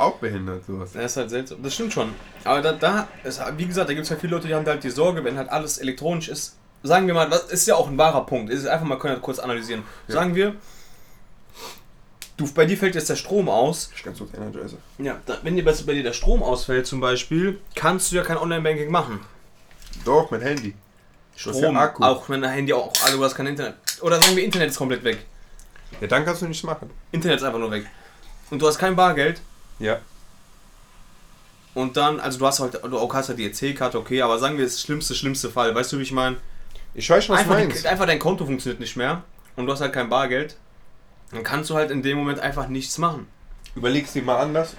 Auch 0.00 0.16
behindert 0.16 0.64
sowas. 0.64 0.92
Das 0.92 1.04
ist 1.04 1.16
halt 1.16 1.30
seltsam. 1.30 1.62
Das 1.62 1.74
stimmt 1.74 1.92
schon. 1.92 2.14
Aber 2.44 2.62
da, 2.62 2.72
da 2.72 3.08
ist, 3.22 3.40
wie 3.56 3.66
gesagt, 3.66 3.88
da 3.88 3.92
gibt 3.92 4.04
es 4.04 4.10
halt 4.10 4.20
viele 4.20 4.34
Leute, 4.34 4.48
die 4.48 4.54
haben 4.54 4.66
halt 4.66 4.82
die 4.82 4.90
Sorge, 4.90 5.22
wenn 5.24 5.36
halt 5.36 5.50
alles 5.50 5.78
elektronisch 5.78 6.28
ist. 6.28 6.56
Sagen 6.82 7.06
wir 7.06 7.12
mal, 7.12 7.30
was 7.30 7.44
ist 7.44 7.66
ja 7.66 7.74
auch 7.74 7.88
ein 7.88 7.98
wahrer 7.98 8.24
Punkt. 8.24 8.50
Ist 8.50 8.66
einfach 8.66 8.86
mal 8.86 8.98
können 8.98 9.16
wir 9.16 9.20
kurz 9.20 9.38
analysieren. 9.38 9.82
Ja. 10.08 10.14
Sagen 10.14 10.34
wir, 10.34 10.54
du, 12.38 12.50
bei 12.54 12.64
dir 12.64 12.78
fällt 12.78 12.94
jetzt 12.94 13.10
der 13.10 13.16
Strom 13.16 13.50
aus. 13.50 13.90
Ich 13.94 14.02
ganz 14.02 14.18
kurz 14.18 14.32
Energizer. 14.32 14.78
Ja, 14.98 15.20
da, 15.26 15.38
wenn 15.42 15.56
dir 15.56 15.64
bei, 15.64 15.72
dir 15.72 16.02
der 16.02 16.14
Strom 16.14 16.42
ausfällt 16.42 16.86
zum 16.86 17.00
Beispiel, 17.00 17.60
kannst 17.74 18.10
du 18.10 18.16
ja 18.16 18.22
kein 18.22 18.38
Online-Banking 18.38 18.90
machen. 18.90 19.20
Doch, 20.06 20.30
mein 20.30 20.40
Handy. 20.40 20.74
Hast 21.36 21.60
ja 21.60 21.70
Akku. 21.70 22.02
auch 22.02 22.28
wenn 22.28 22.42
dein 22.42 22.52
Handy 22.52 22.72
auch, 22.72 22.92
also 23.04 23.18
du 23.18 23.24
hast 23.24 23.34
kein 23.34 23.46
Internet. 23.46 23.74
Oder 24.00 24.20
sagen 24.20 24.36
wir, 24.36 24.44
Internet 24.44 24.70
ist 24.70 24.78
komplett 24.78 25.04
weg. 25.04 25.18
Ja, 26.00 26.06
dann 26.06 26.24
kannst 26.24 26.40
du 26.40 26.46
nichts 26.46 26.62
machen. 26.62 26.90
Internet 27.12 27.38
ist 27.38 27.44
einfach 27.44 27.58
nur 27.58 27.70
weg. 27.70 27.84
Und 28.50 28.60
du 28.60 28.66
hast 28.66 28.78
kein 28.78 28.96
Bargeld. 28.96 29.40
Ja. 29.80 29.98
Und 31.74 31.96
dann, 31.96 32.20
also 32.20 32.38
du 32.38 32.46
hast 32.46 32.60
halt, 32.60 32.74
du 32.82 32.98
auch 32.98 33.12
hast 33.14 33.28
ja 33.28 33.34
die 33.34 33.46
EC-Karte, 33.46 33.98
okay, 33.98 34.22
aber 34.22 34.38
sagen 34.38 34.56
wir, 34.58 34.64
das 34.64 34.80
schlimmste, 34.80 35.14
schlimmste 35.14 35.50
Fall. 35.50 35.74
Weißt 35.74 35.92
du, 35.92 35.98
wie 35.98 36.02
ich 36.02 36.12
meine? 36.12 36.36
Ich 36.94 37.08
weiß 37.08 37.24
schon, 37.24 37.34
was 37.36 37.44
du 37.44 37.50
Einfach, 37.50 37.64
meinst. 37.66 37.84
die, 37.84 37.88
einfach 37.88 38.06
dein 38.06 38.18
Konto 38.18 38.44
funktioniert 38.44 38.80
nicht 38.80 38.96
mehr 38.96 39.22
und 39.56 39.66
du 39.66 39.72
hast 39.72 39.80
halt 39.80 39.92
kein 39.92 40.08
Bargeld. 40.08 40.56
Dann 41.30 41.44
kannst 41.44 41.70
du 41.70 41.76
halt 41.76 41.90
in 41.92 42.02
dem 42.02 42.18
Moment 42.18 42.40
einfach 42.40 42.66
nichts 42.68 42.98
machen. 42.98 43.28
Überlegst 43.76 44.14
dir 44.16 44.22
mal 44.22 44.38
anders. 44.40 44.74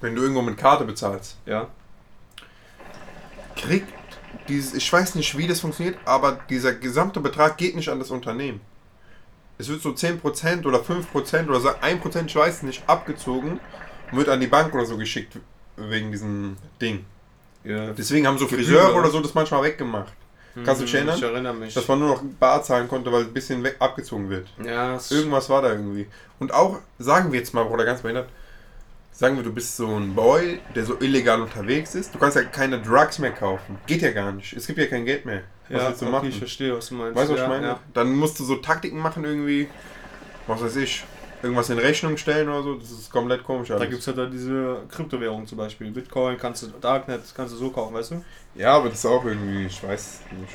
Wenn 0.00 0.14
du 0.14 0.22
irgendwo 0.22 0.40
mit 0.40 0.56
Karte 0.56 0.84
bezahlst, 0.84 1.36
Ja. 1.44 1.68
kriegt 3.56 3.92
dieses, 4.48 4.72
ich 4.72 4.90
weiß 4.90 5.14
nicht, 5.16 5.36
wie 5.36 5.46
das 5.46 5.60
funktioniert, 5.60 5.98
aber 6.06 6.40
dieser 6.48 6.72
gesamte 6.72 7.20
Betrag 7.20 7.58
geht 7.58 7.76
nicht 7.76 7.90
an 7.90 7.98
das 7.98 8.10
Unternehmen. 8.10 8.62
Es 9.60 9.68
wird 9.68 9.82
so 9.82 9.90
10% 9.90 10.64
oder 10.66 10.78
5% 10.80 11.48
oder 11.48 11.60
so 11.60 11.68
1%, 11.68 12.26
ich 12.26 12.34
weiß 12.36 12.62
nicht, 12.62 12.82
abgezogen 12.88 13.60
und 14.10 14.18
wird 14.18 14.28
an 14.30 14.40
die 14.40 14.46
Bank 14.46 14.74
oder 14.74 14.86
so 14.86 14.96
geschickt 14.96 15.38
wegen 15.76 16.10
diesem 16.10 16.56
Ding. 16.80 17.04
ja. 17.64 17.92
Deswegen 17.92 18.26
haben 18.26 18.38
so 18.38 18.46
Friseure 18.48 18.90
oder? 18.90 19.00
oder 19.00 19.10
so 19.10 19.20
das 19.20 19.34
manchmal 19.34 19.62
weggemacht. 19.62 20.12
Kannst 20.64 20.80
du 20.80 20.84
dich 20.86 20.94
erinnern? 20.94 21.16
Ich 21.16 21.22
erinnere 21.22 21.54
mich. 21.54 21.74
Dass 21.74 21.86
man 21.86 21.98
nur 22.00 22.08
noch 22.08 22.22
bar 22.40 22.62
zahlen 22.62 22.88
konnte, 22.88 23.12
weil 23.12 23.22
ein 23.24 23.32
bisschen 23.32 23.62
weg 23.62 23.76
abgezogen 23.78 24.28
wird. 24.30 24.48
ja, 24.64 24.98
Irgendwas 25.10 25.48
war 25.48 25.62
da 25.62 25.70
irgendwie. 25.72 26.06
Und 26.38 26.52
auch, 26.52 26.80
sagen 26.98 27.30
wir 27.30 27.38
jetzt 27.38 27.54
mal, 27.54 27.64
Bruder, 27.64 27.84
ganz 27.84 28.00
behindert, 28.00 28.28
sagen 29.12 29.36
wir, 29.36 29.44
du 29.44 29.52
bist 29.52 29.76
so 29.76 29.86
ein 29.86 30.14
Boy, 30.14 30.60
der 30.74 30.84
so 30.84 30.96
illegal 31.00 31.40
unterwegs 31.42 31.94
ist. 31.94 32.14
Du 32.14 32.18
kannst 32.18 32.36
ja 32.36 32.42
keine 32.42 32.80
Drugs 32.80 33.18
mehr 33.18 33.30
kaufen. 33.30 33.78
Geht 33.86 34.02
ja 34.02 34.10
gar 34.10 34.32
nicht. 34.32 34.54
Es 34.54 34.66
gibt 34.66 34.78
ja 34.78 34.86
kein 34.86 35.04
Geld 35.04 35.24
mehr. 35.24 35.42
Was 35.70 35.82
ja, 35.82 35.90
du 35.90 35.94
okay, 35.94 36.10
machen? 36.10 36.28
ich 36.28 36.38
verstehe, 36.38 36.76
was 36.76 36.88
du 36.88 36.94
meinst. 36.96 37.16
Weißt 37.16 37.28
du, 37.28 37.34
was 37.34 37.40
ja, 37.40 37.46
ich 37.46 37.50
meine? 37.50 37.66
Ja. 37.66 37.80
Dann 37.94 38.14
musst 38.16 38.40
du 38.40 38.44
so 38.44 38.56
Taktiken 38.56 38.98
machen 38.98 39.24
irgendwie. 39.24 39.68
Was 40.46 40.62
weiß 40.62 40.76
ich. 40.76 41.04
Irgendwas 41.42 41.70
in 41.70 41.78
Rechnung 41.78 42.16
stellen 42.16 42.48
oder 42.48 42.62
so. 42.62 42.74
Das 42.74 42.90
ist 42.90 43.10
komplett 43.10 43.44
komisch. 43.44 43.68
Da 43.68 43.76
Alles. 43.76 43.88
gibt 43.88 44.00
es 44.00 44.06
ja 44.06 44.12
da 44.12 44.26
diese 44.26 44.82
Kryptowährung 44.90 45.46
zum 45.46 45.58
Beispiel. 45.58 45.90
Bitcoin 45.90 46.36
kannst 46.36 46.64
du, 46.64 46.66
Darknet 46.80 47.22
kannst 47.34 47.54
du 47.54 47.58
so 47.58 47.70
kaufen, 47.70 47.94
weißt 47.94 48.10
du? 48.10 48.24
ja, 48.56 48.76
aber 48.76 48.88
das 48.88 48.98
ist 48.98 49.06
auch 49.06 49.24
irgendwie, 49.24 49.66
ich 49.66 49.82
weiß 49.82 50.20
nicht. 50.40 50.52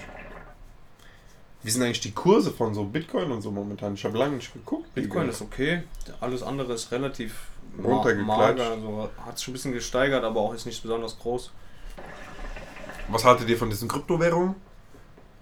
Wie 1.63 1.71
sind 1.71 1.81
eigentlich 1.81 2.01
die 2.01 2.11
Kurse 2.11 2.51
von 2.51 2.75
so 2.75 2.83
Bitcoin 2.83 3.31
und 3.31 3.41
so 3.41 3.49
momentan? 3.49 3.95
Ich 3.95 4.05
habe 4.05 4.15
lange 4.17 4.35
nicht 4.35 4.53
geguckt. 4.53 4.93
Bitcoin 4.93 5.29
ist 5.29 5.41
okay, 5.41 5.81
alles 6.21 6.43
andere 6.43 6.73
ist 6.73 6.91
relativ 6.91 7.47
Runtergeklatscht. 7.83 8.27
mager. 8.27 8.69
Also 8.69 9.09
hat 9.25 9.39
sich 9.39 9.47
ein 9.47 9.53
bisschen 9.53 9.71
gesteigert, 9.71 10.23
aber 10.23 10.41
auch 10.41 10.53
ist 10.53 10.65
nicht 10.67 10.81
besonders 10.83 11.17
groß. 11.17 11.51
Was 13.07 13.25
haltet 13.25 13.49
ihr 13.49 13.57
von 13.57 13.69
diesen 13.71 13.87
Kryptowährungen? 13.87 14.55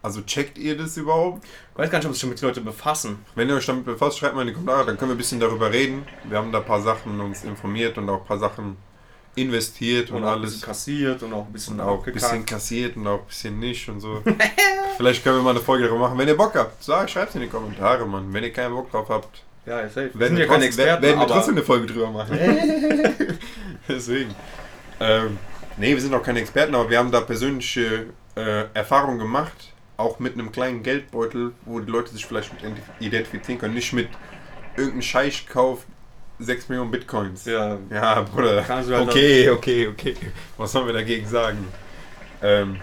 Also 0.03 0.21
checkt 0.21 0.57
ihr 0.57 0.77
das 0.77 0.97
überhaupt? 0.97 1.45
Ich 1.45 1.77
weiß 1.79 1.89
gar 1.89 1.97
nicht, 1.99 2.05
ob 2.07 2.11
sich 2.13 2.19
schon 2.21 2.29
mit 2.29 2.39
die 2.41 2.45
Leute 2.45 2.59
befassen. 2.61 3.19
Wenn 3.35 3.47
ihr 3.49 3.55
euch 3.55 3.65
damit 3.65 3.85
befasst, 3.85 4.19
schreibt 4.19 4.35
mal 4.35 4.41
in 4.41 4.49
die 4.49 4.53
Kommentare, 4.53 4.85
dann 4.85 4.97
können 4.97 5.11
wir 5.11 5.15
ein 5.15 5.17
bisschen 5.17 5.39
darüber 5.39 5.71
reden. 5.71 6.05
Wir 6.25 6.37
haben 6.37 6.51
da 6.51 6.59
ein 6.59 6.65
paar 6.65 6.81
Sachen 6.81 7.19
uns 7.21 7.43
informiert 7.45 7.97
und 7.97 8.09
auch 8.09 8.19
ein 8.19 8.27
paar 8.27 8.37
Sachen 8.37 8.75
investiert 9.35 10.11
und, 10.11 10.17
Und 10.17 10.25
alles. 10.25 10.51
bisschen 10.51 10.61
kassiert 10.67 11.23
und 11.23 11.33
auch 11.33 11.47
ein 11.47 11.53
bisschen 11.53 11.79
Und 11.79 11.81
auch 11.87 12.05
ein 12.05 12.13
bisschen 12.13 12.45
kassiert 12.45 12.97
und 12.97 13.07
auch 13.07 13.21
ein 13.21 13.27
bisschen 13.27 13.59
nicht 13.59 13.87
und 13.89 13.99
so. 14.01 14.21
Vielleicht 14.97 15.23
können 15.23 15.37
wir 15.37 15.43
mal 15.43 15.51
eine 15.51 15.61
Folge 15.61 15.85
darüber 15.85 16.01
machen. 16.01 16.17
Wenn 16.17 16.27
ihr 16.27 16.37
Bock 16.37 16.53
habt, 16.53 16.83
sag, 16.83 17.09
schreibt 17.09 17.29
es 17.29 17.35
in 17.35 17.41
die 17.41 17.47
Kommentare, 17.47 18.05
Mann. 18.05 18.31
Wenn 18.33 18.43
ihr 18.43 18.53
keinen 18.53 18.75
Bock 18.75 18.91
drauf 18.91 19.07
habt, 19.09 19.41
Ja, 19.65 19.81
safe. 19.87 20.11
Wir 20.13 20.19
werden 20.19 20.37
wir, 20.37 20.45
keine 20.47 20.65
trotzdem, 20.65 20.67
Experten, 20.67 21.03
werden 21.03 21.19
wir 21.19 21.27
trotzdem 21.27 21.55
eine 21.55 21.63
Folge 21.63 21.85
drüber 21.87 22.11
machen. 22.11 22.37
Deswegen. 23.87 24.35
Ähm, 24.99 25.39
nee, 25.77 25.93
wir 25.93 26.01
sind 26.01 26.13
auch 26.13 26.21
keine 26.23 26.39
Experten, 26.41 26.75
aber 26.75 26.89
wir 26.89 26.99
haben 26.99 27.09
da 27.11 27.21
persönliche 27.21 28.07
äh, 28.35 28.65
Erfahrungen 28.73 29.17
gemacht. 29.17 29.72
Auch 30.03 30.19
mit 30.19 30.33
einem 30.33 30.51
kleinen 30.51 30.83
Geldbeutel, 30.83 31.53
wo 31.63 31.79
die 31.79 31.89
Leute 31.89 32.11
sich 32.11 32.25
vielleicht 32.25 32.51
mit 32.53 32.73
identifizieren 32.99 33.59
können. 33.59 33.73
Nicht 33.73 33.93
mit 33.93 34.09
irgendeinem 34.75 35.01
Scheich 35.01 35.47
kauft 35.47 35.87
6 36.39 36.67
Millionen 36.67 36.91
Bitcoins. 36.91 37.45
ja, 37.45 37.77
Ja, 37.89 38.21
Bruder. 38.21 38.63
Kannst 38.63 38.89
du 38.89 38.95
halt 38.95 39.07
okay, 39.07 39.49
okay, 39.49 39.87
okay. 39.87 40.15
Was 40.57 40.73
sollen 40.73 40.87
wir 40.87 40.93
dagegen 40.93 41.25
sagen? 41.25 41.65
Ähm, 42.41 42.81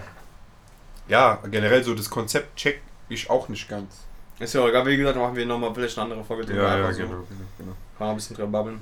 ja, 1.07 1.39
generell 1.49 1.83
so 1.83 1.93
das 1.93 2.09
Konzept 2.09 2.55
check 2.55 2.81
ich 3.09 3.29
auch 3.29 3.49
nicht 3.49 3.69
ganz. 3.69 4.05
ist 4.39 4.53
ja 4.53 4.67
egal. 4.67 4.85
Wie 4.87 4.97
gesagt, 4.97 5.17
machen 5.17 5.35
wir 5.35 5.45
nochmal 5.45 5.73
vielleicht 5.75 5.97
eine 5.99 6.05
andere 6.05 6.23
Folge 6.23 6.45
drüber. 6.45 6.71
einfach 6.71 6.91
so. 6.93 7.03
genau, 7.03 7.23
genau. 7.57 7.73
Kann 7.97 8.09
ein 8.09 8.15
bisschen 8.15 8.35
drüber 8.35 8.49
babbeln. 8.49 8.81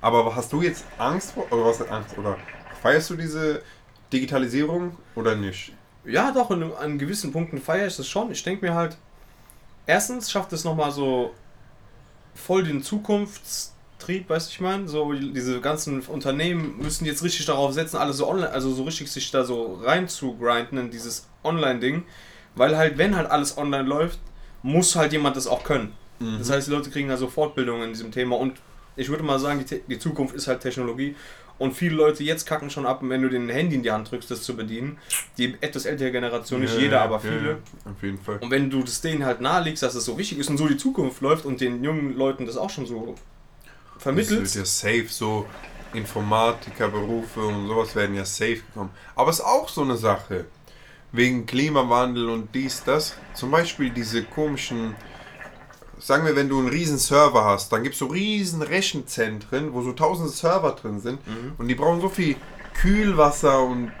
Aber 0.00 0.34
hast 0.34 0.52
du 0.52 0.62
jetzt 0.62 0.84
Angst 0.98 1.32
vor, 1.32 1.46
oder 1.52 1.66
was 1.66 1.78
heißt 1.78 1.90
Angst? 1.90 2.18
Oder 2.18 2.36
feierst 2.82 3.10
du 3.10 3.14
diese 3.14 3.62
Digitalisierung 4.12 4.96
oder 5.14 5.36
nicht? 5.36 5.72
Ja, 6.04 6.32
doch, 6.32 6.50
in, 6.50 6.72
an 6.74 6.98
gewissen 6.98 7.32
Punkten 7.32 7.58
feiere 7.58 7.86
ich 7.86 7.96
das 7.96 8.08
schon. 8.08 8.30
Ich 8.30 8.42
denke 8.42 8.66
mir 8.66 8.74
halt, 8.74 8.96
erstens 9.86 10.30
schafft 10.30 10.52
es 10.52 10.64
nochmal 10.64 10.90
so 10.90 11.32
voll 12.34 12.64
den 12.64 12.82
Zukunftstrieb, 12.82 14.28
weißt 14.28 14.48
du, 14.48 14.52
ich 14.52 14.60
meine? 14.60 14.88
So, 14.88 15.12
diese 15.12 15.60
ganzen 15.60 16.00
Unternehmen 16.00 16.78
müssen 16.78 17.04
jetzt 17.04 17.22
richtig 17.22 17.46
darauf 17.46 17.72
setzen, 17.72 17.96
alles 17.96 18.16
so 18.16 18.28
online, 18.28 18.50
also 18.50 18.72
so 18.72 18.84
richtig 18.84 19.10
sich 19.10 19.30
da 19.30 19.44
so 19.44 19.80
rein 19.82 20.08
zu 20.08 20.36
grinden 20.36 20.78
in 20.78 20.90
dieses 20.90 21.28
Online-Ding. 21.44 22.04
Weil 22.54 22.76
halt, 22.76 22.98
wenn 22.98 23.16
halt 23.16 23.30
alles 23.30 23.56
online 23.56 23.88
läuft, 23.88 24.18
muss 24.62 24.96
halt 24.96 25.12
jemand 25.12 25.36
das 25.36 25.46
auch 25.46 25.64
können. 25.64 25.92
Mhm. 26.18 26.38
Das 26.38 26.50
heißt, 26.50 26.68
die 26.68 26.72
Leute 26.72 26.90
kriegen 26.90 27.08
da 27.08 27.16
so 27.16 27.28
Fortbildungen 27.28 27.84
in 27.84 27.90
diesem 27.90 28.12
Thema 28.12 28.36
und 28.36 28.58
ich 28.94 29.08
würde 29.08 29.22
mal 29.22 29.38
sagen, 29.38 29.64
die, 29.64 29.80
die 29.88 29.98
Zukunft 29.98 30.34
ist 30.34 30.48
halt 30.48 30.60
Technologie 30.60 31.16
und 31.58 31.74
viele 31.74 31.94
Leute 31.96 32.24
jetzt 32.24 32.46
kacken 32.46 32.70
schon 32.70 32.86
ab, 32.86 33.00
wenn 33.02 33.22
du 33.22 33.28
den 33.28 33.48
Handy 33.48 33.76
in 33.76 33.82
die 33.82 33.90
Hand 33.90 34.10
drückst, 34.10 34.30
das 34.30 34.42
zu 34.42 34.56
bedienen. 34.56 34.98
Die 35.38 35.56
etwas 35.60 35.84
ältere 35.84 36.10
Generation, 36.10 36.60
nicht 36.60 36.74
Ja, 36.74 36.80
jeder, 36.80 37.02
aber 37.02 37.20
viele. 37.20 37.50
ja, 37.50 37.90
auf 37.90 38.02
jeden 38.02 38.18
Fall. 38.20 38.38
Und 38.38 38.50
wenn 38.50 38.70
du 38.70 38.82
das 38.82 39.00
denen 39.00 39.24
halt 39.24 39.40
nahelegst, 39.40 39.82
dass 39.82 39.94
es 39.94 40.04
so 40.04 40.18
wichtig 40.18 40.38
ist 40.38 40.50
und 40.50 40.56
so 40.58 40.66
die 40.66 40.76
Zukunft 40.76 41.20
läuft 41.20 41.44
und 41.44 41.60
den 41.60 41.82
jungen 41.84 42.16
Leuten 42.16 42.46
das 42.46 42.56
auch 42.56 42.70
schon 42.70 42.86
so 42.86 43.14
Das 43.94 44.02
vermittelst, 44.02 44.54
wird 44.54 44.54
ja 44.54 44.64
safe 44.64 45.06
so 45.08 45.46
Informatikerberufe 45.94 47.40
und 47.40 47.66
sowas 47.68 47.94
werden 47.94 48.16
ja 48.16 48.24
safe 48.24 48.60
kommen. 48.74 48.90
Aber 49.14 49.30
es 49.30 49.38
ist 49.38 49.44
auch 49.44 49.68
so 49.68 49.82
eine 49.82 49.96
Sache. 49.96 50.46
Wegen 51.12 51.44
Klimawandel 51.44 52.30
und 52.30 52.54
dies, 52.54 52.82
das. 52.84 53.14
Zum 53.34 53.50
Beispiel 53.50 53.90
diese 53.90 54.22
komischen, 54.24 54.94
sagen 56.02 56.26
wir, 56.26 56.34
wenn 56.36 56.48
du 56.48 56.58
einen 56.58 56.68
riesen 56.68 56.98
Server 56.98 57.44
hast, 57.44 57.72
dann 57.72 57.82
gibt 57.82 57.94
es 57.94 57.98
so 58.00 58.06
riesen 58.06 58.60
Rechenzentren, 58.62 59.72
wo 59.72 59.82
so 59.82 59.92
tausende 59.92 60.30
Server 60.32 60.72
drin 60.72 61.00
sind 61.00 61.24
Mhm. 61.26 61.52
und 61.58 61.68
die 61.68 61.74
brauchen 61.74 62.00
so 62.00 62.08
viel 62.08 62.36
Kühlwasser 62.74 63.62
und 63.62 63.92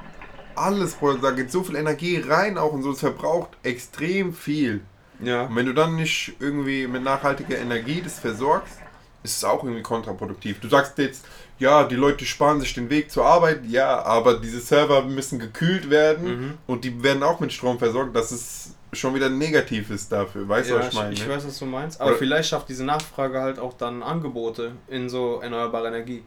alles, 0.54 0.94
Bruder, 0.94 1.18
da 1.22 1.30
geht 1.30 1.50
so 1.50 1.62
viel 1.62 1.76
Energie 1.76 2.18
rein 2.26 2.58
auch 2.58 2.72
und 2.72 2.82
so, 2.82 2.90
es 2.92 3.00
verbraucht 3.00 3.50
extrem 3.62 4.34
viel. 4.34 4.80
ja. 5.20 5.44
Und 5.44 5.54
wenn 5.56 5.66
du 5.66 5.72
dann 5.74 5.94
nicht 5.96 6.34
irgendwie 6.40 6.86
mit 6.88 7.02
nachhaltiger 7.04 7.56
Energie 7.58 8.02
das 8.02 8.18
versorgst, 8.18 8.74
ist 9.22 9.36
es 9.36 9.44
auch 9.44 9.62
irgendwie 9.62 9.82
kontraproduktiv. 9.82 10.58
Du 10.60 10.68
sagst 10.68 10.98
jetzt, 10.98 11.24
ja, 11.60 11.84
die 11.84 11.94
Leute 11.94 12.24
sparen 12.24 12.60
sich 12.60 12.74
den 12.74 12.90
Weg 12.90 13.10
zur 13.12 13.24
Arbeit, 13.24 13.60
ja, 13.68 14.02
aber 14.02 14.34
diese 14.40 14.58
Server 14.60 15.02
müssen 15.04 15.38
gekühlt 15.38 15.88
werden 15.90 16.26
Mhm. 16.48 16.54
und 16.66 16.82
die 16.84 17.02
werden 17.04 17.22
auch 17.22 17.38
mit 17.38 17.52
Strom 17.52 17.78
versorgt, 17.78 18.16
dass 18.16 18.32
es 18.32 18.71
schon 18.92 19.14
wieder 19.14 19.28
negativ 19.30 19.90
ist 19.90 20.12
dafür. 20.12 20.48
Weißt 20.48 20.70
du, 20.70 20.74
Ja, 20.74 20.80
was 20.80 20.88
ich 20.88 20.94
meine? 20.94 21.12
ich 21.14 21.26
ne? 21.26 21.34
weiß, 21.34 21.46
was 21.46 21.58
du 21.58 21.66
meinst. 21.66 22.00
Aber 22.00 22.10
Oder- 22.10 22.18
vielleicht 22.18 22.48
schafft 22.50 22.68
diese 22.68 22.84
Nachfrage 22.84 23.40
halt 23.40 23.58
auch 23.58 23.72
dann 23.74 24.02
Angebote 24.02 24.72
in 24.88 25.08
so 25.08 25.40
erneuerbare 25.40 25.88
Energie. 25.88 26.22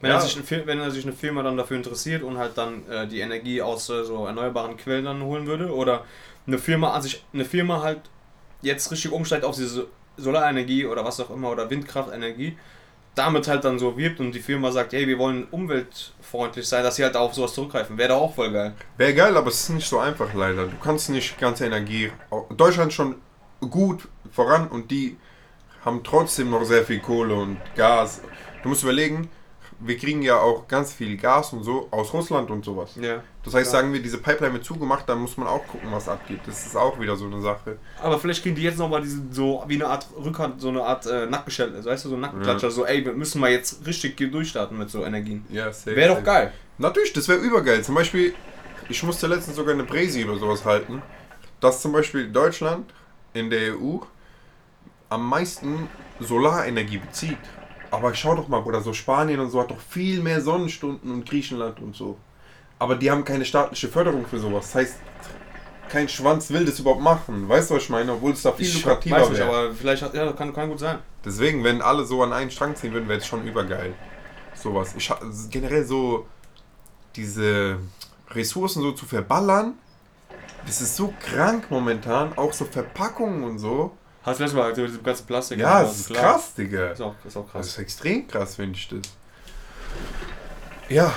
Wenn, 0.00 0.10
Ja. 0.10 0.16
er 0.16 0.22
sich, 0.22 0.38
wenn 0.66 0.78
er 0.80 0.90
sich 0.90 1.04
eine 1.04 1.14
Firma 1.14 1.42
dann 1.42 1.56
dafür 1.56 1.76
interessiert 1.76 2.22
und 2.22 2.36
halt 2.38 2.56
dann 2.58 2.86
äh, 2.88 3.06
die 3.08 3.20
Energie 3.20 3.62
aus 3.62 3.88
äh, 3.90 4.04
so 4.04 4.26
erneuerbaren 4.26 4.76
Quellen 4.76 5.04
dann 5.06 5.22
holen 5.22 5.46
würde 5.46 5.72
oder 5.74 6.04
eine 6.46 6.58
Firma 6.58 6.92
an 6.92 7.02
sich, 7.02 7.24
eine 7.32 7.44
Firma 7.44 7.82
halt 7.82 8.00
jetzt 8.62 8.90
richtig 8.92 9.10
umsteigt 9.12 9.44
auf 9.44 9.56
diese 9.56 9.86
Solarenergie 10.16 10.86
oder 10.86 11.04
was 11.04 11.18
auch 11.20 11.30
immer 11.30 11.50
oder 11.50 11.68
Windkraftenergie, 11.70 12.56
damit 13.14 13.46
halt 13.46 13.64
dann 13.64 13.78
so 13.78 13.96
wirbt 13.96 14.20
und 14.20 14.32
die 14.32 14.40
Firma 14.40 14.72
sagt, 14.72 14.92
hey, 14.92 15.06
wir 15.06 15.18
wollen 15.18 15.46
umweltfreundlich 15.50 16.66
sein, 16.66 16.82
dass 16.82 16.96
sie 16.96 17.04
halt 17.04 17.16
auf 17.16 17.34
sowas 17.34 17.54
zurückgreifen. 17.54 17.96
Wäre 17.96 18.10
doch 18.10 18.22
auch 18.22 18.34
voll 18.34 18.52
geil. 18.52 18.74
Wäre 18.96 19.14
geil, 19.14 19.36
aber 19.36 19.48
es 19.48 19.60
ist 19.60 19.70
nicht 19.70 19.88
so 19.88 19.98
einfach 19.98 20.34
leider. 20.34 20.66
Du 20.66 20.76
kannst 20.82 21.10
nicht 21.10 21.38
ganze 21.38 21.66
Energie. 21.66 22.10
Deutschland 22.56 22.92
schon 22.92 23.16
gut 23.60 24.08
voran 24.32 24.68
und 24.68 24.90
die 24.90 25.16
haben 25.84 26.02
trotzdem 26.02 26.50
noch 26.50 26.64
sehr 26.64 26.84
viel 26.84 27.00
Kohle 27.00 27.34
und 27.34 27.58
Gas. 27.76 28.20
Du 28.62 28.70
musst 28.70 28.82
überlegen, 28.82 29.28
wir 29.80 29.96
kriegen 29.98 30.22
ja 30.22 30.38
auch 30.38 30.66
ganz 30.68 30.92
viel 30.92 31.16
Gas 31.16 31.52
und 31.52 31.62
so 31.64 31.88
aus 31.90 32.12
Russland 32.12 32.50
und 32.50 32.64
sowas. 32.64 32.96
Ja. 33.00 33.22
Das 33.44 33.54
heißt, 33.54 33.72
Ja. 33.72 33.80
sagen 33.80 33.92
wir, 33.92 34.00
diese 34.00 34.18
Pipeline 34.18 34.54
wird 34.54 34.64
zugemacht, 34.64 35.08
dann 35.08 35.18
muss 35.18 35.36
man 35.36 35.46
auch 35.48 35.66
gucken, 35.66 35.88
was 35.92 36.08
abgeht. 36.08 36.40
Das 36.46 36.64
ist 36.66 36.76
auch 36.76 36.98
wieder 36.98 37.16
so 37.16 37.26
eine 37.26 37.40
Sache. 37.42 37.76
Aber 38.02 38.18
vielleicht 38.18 38.42
kriegen 38.42 38.54
die 38.54 38.62
jetzt 38.62 38.78
nochmal 38.78 39.02
diesen, 39.02 39.32
so 39.32 39.62
wie 39.66 39.74
eine 39.74 39.86
Art 39.86 40.06
Rückhand, 40.16 40.60
so 40.60 40.68
eine 40.68 40.82
Art 40.82 41.06
äh, 41.06 41.26
Nackenschelle, 41.26 41.84
weißt 41.84 42.04
du, 42.06 42.08
so 42.10 42.16
Nackenklatscher, 42.16 42.70
so 42.70 42.86
ey, 42.86 43.04
wir 43.04 43.12
müssen 43.12 43.40
mal 43.40 43.50
jetzt 43.50 43.86
richtig 43.86 44.16
durchstarten 44.16 44.78
mit 44.78 44.90
so 44.90 45.04
Energien. 45.04 45.44
Ja, 45.50 45.72
safe, 45.72 45.96
Wäre 45.96 46.14
doch 46.14 46.24
geil. 46.24 46.52
Natürlich, 46.78 47.12
das 47.12 47.28
wäre 47.28 47.38
übergeil. 47.40 47.82
Zum 47.84 47.94
Beispiel, 47.94 48.34
ich 48.88 49.02
musste 49.02 49.26
letztens 49.26 49.56
sogar 49.56 49.74
eine 49.74 49.84
Präsi 49.84 50.24
oder 50.24 50.38
sowas 50.38 50.64
halten, 50.64 51.02
dass 51.60 51.82
zum 51.82 51.92
Beispiel 51.92 52.28
Deutschland 52.30 52.92
in 53.32 53.50
der 53.50 53.74
EU 53.78 53.98
am 55.08 55.28
meisten 55.28 55.88
Solarenergie 56.20 56.98
bezieht. 56.98 57.38
Aber 57.94 58.14
schau 58.14 58.34
doch 58.34 58.48
mal, 58.48 58.60
Bruder, 58.60 58.80
so 58.80 58.92
Spanien 58.92 59.40
und 59.40 59.50
so 59.50 59.60
hat 59.60 59.70
doch 59.70 59.80
viel 59.80 60.20
mehr 60.20 60.40
Sonnenstunden 60.40 61.10
und 61.12 61.28
Griechenland 61.28 61.80
und 61.80 61.94
so. 61.94 62.16
Aber 62.78 62.96
die 62.96 63.10
haben 63.10 63.24
keine 63.24 63.44
staatliche 63.44 63.88
Förderung 63.88 64.26
für 64.26 64.38
sowas. 64.38 64.66
Das 64.66 64.74
heißt, 64.74 64.94
kein 65.88 66.08
Schwanz 66.08 66.50
will 66.50 66.64
das 66.64 66.78
überhaupt 66.80 67.00
machen. 67.02 67.48
Weißt 67.48 67.70
du, 67.70 67.74
was 67.74 67.84
ich 67.84 67.90
meine? 67.90 68.12
Obwohl 68.12 68.32
es 68.32 68.42
da 68.42 68.52
viel 68.52 68.66
Ich 68.66 68.74
lukrativer 68.74 69.20
weiß 69.20 69.30
nicht, 69.30 69.38
wäre. 69.38 69.48
aber 69.48 69.74
vielleicht 69.74 70.02
ja, 70.14 70.32
kann, 70.32 70.52
kann 70.52 70.68
gut 70.68 70.80
sein. 70.80 70.98
Deswegen, 71.24 71.62
wenn 71.62 71.80
alle 71.82 72.04
so 72.04 72.22
an 72.22 72.32
einen 72.32 72.50
Strang 72.50 72.74
ziehen 72.74 72.92
würden, 72.92 73.08
wäre 73.08 73.20
es 73.20 73.26
schon 73.26 73.46
übergeil. 73.46 73.94
Sowas. 74.54 74.94
Ich 74.96 75.12
generell 75.50 75.84
so 75.84 76.26
diese 77.16 77.78
Ressourcen 78.30 78.82
so 78.82 78.92
zu 78.92 79.06
verballern, 79.06 79.74
das 80.66 80.80
ist 80.80 80.96
so 80.96 81.12
krank 81.20 81.70
momentan. 81.70 82.36
Auch 82.36 82.52
so 82.52 82.64
Verpackungen 82.64 83.44
und 83.44 83.58
so. 83.58 83.92
Hast 84.24 84.40
du 84.40 84.44
letztes 84.44 84.58
Mal 84.58 84.74
so 84.74 84.86
diese 84.86 85.02
ganze 85.02 85.22
Plastik? 85.24 85.58
Ja, 85.58 85.82
es 85.82 86.00
ist 86.00 86.14
krass, 86.14 86.54
Digga. 86.54 86.92
Ist 86.92 87.00
auch, 87.02 87.14
ist 87.24 87.36
auch 87.36 87.44
Das 87.44 87.52
krass. 87.52 87.66
ist 87.66 87.78
extrem 87.78 88.26
krass, 88.26 88.56
finde 88.56 88.78
ich 88.78 88.88
das. 88.88 89.00
Ja, 90.88 91.12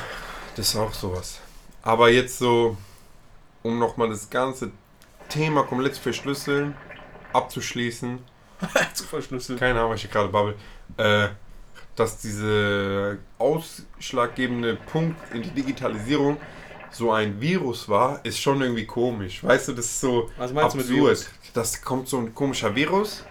das 0.56 0.70
ist 0.70 0.76
auch 0.76 0.94
sowas. 0.94 1.40
Aber 1.84 2.10
jetzt 2.10 2.38
so, 2.38 2.76
um 3.64 3.80
nochmal 3.80 4.10
das 4.10 4.30
ganze 4.30 4.72
Thema 5.30 5.64
komplett 5.64 5.96
zu 5.96 6.02
verschlüsseln, 6.02 6.76
abzuschließen. 7.32 8.20
zu 8.94 9.04
verschlüsseln. 9.06 9.58
Keine 9.58 9.80
Ahnung, 9.80 9.92
was 9.94 10.04
ich 10.04 10.12
gerade 10.12 10.28
babbel. 10.30 10.56
Äh, 10.98 11.30
dass 11.96 12.20
diese 12.20 13.20
ausschlaggebende 13.38 14.76
Punkt 14.76 15.34
in 15.34 15.44
die 15.44 15.50
Digitalisierung 15.52 16.38
so 16.92 17.12
ein 17.12 17.40
Virus 17.42 17.88
war, 17.90 18.20
ist 18.24 18.40
schon 18.40 18.62
irgendwie 18.62 18.86
komisch. 18.86 19.44
Weißt 19.44 19.68
du, 19.68 19.74
das 19.74 19.86
ist 19.86 20.02
so 20.02 20.30
Was 20.38 20.54
meinst 20.54 20.74
du 20.74 20.78
mit 20.78 20.88
absurd. 20.88 20.90
Virus? 21.06 21.30
Das 21.54 21.82
kommt 21.82 22.08
so 22.08 22.18
ein 22.18 22.34
komischer 22.34 22.74
Virus 22.76 23.24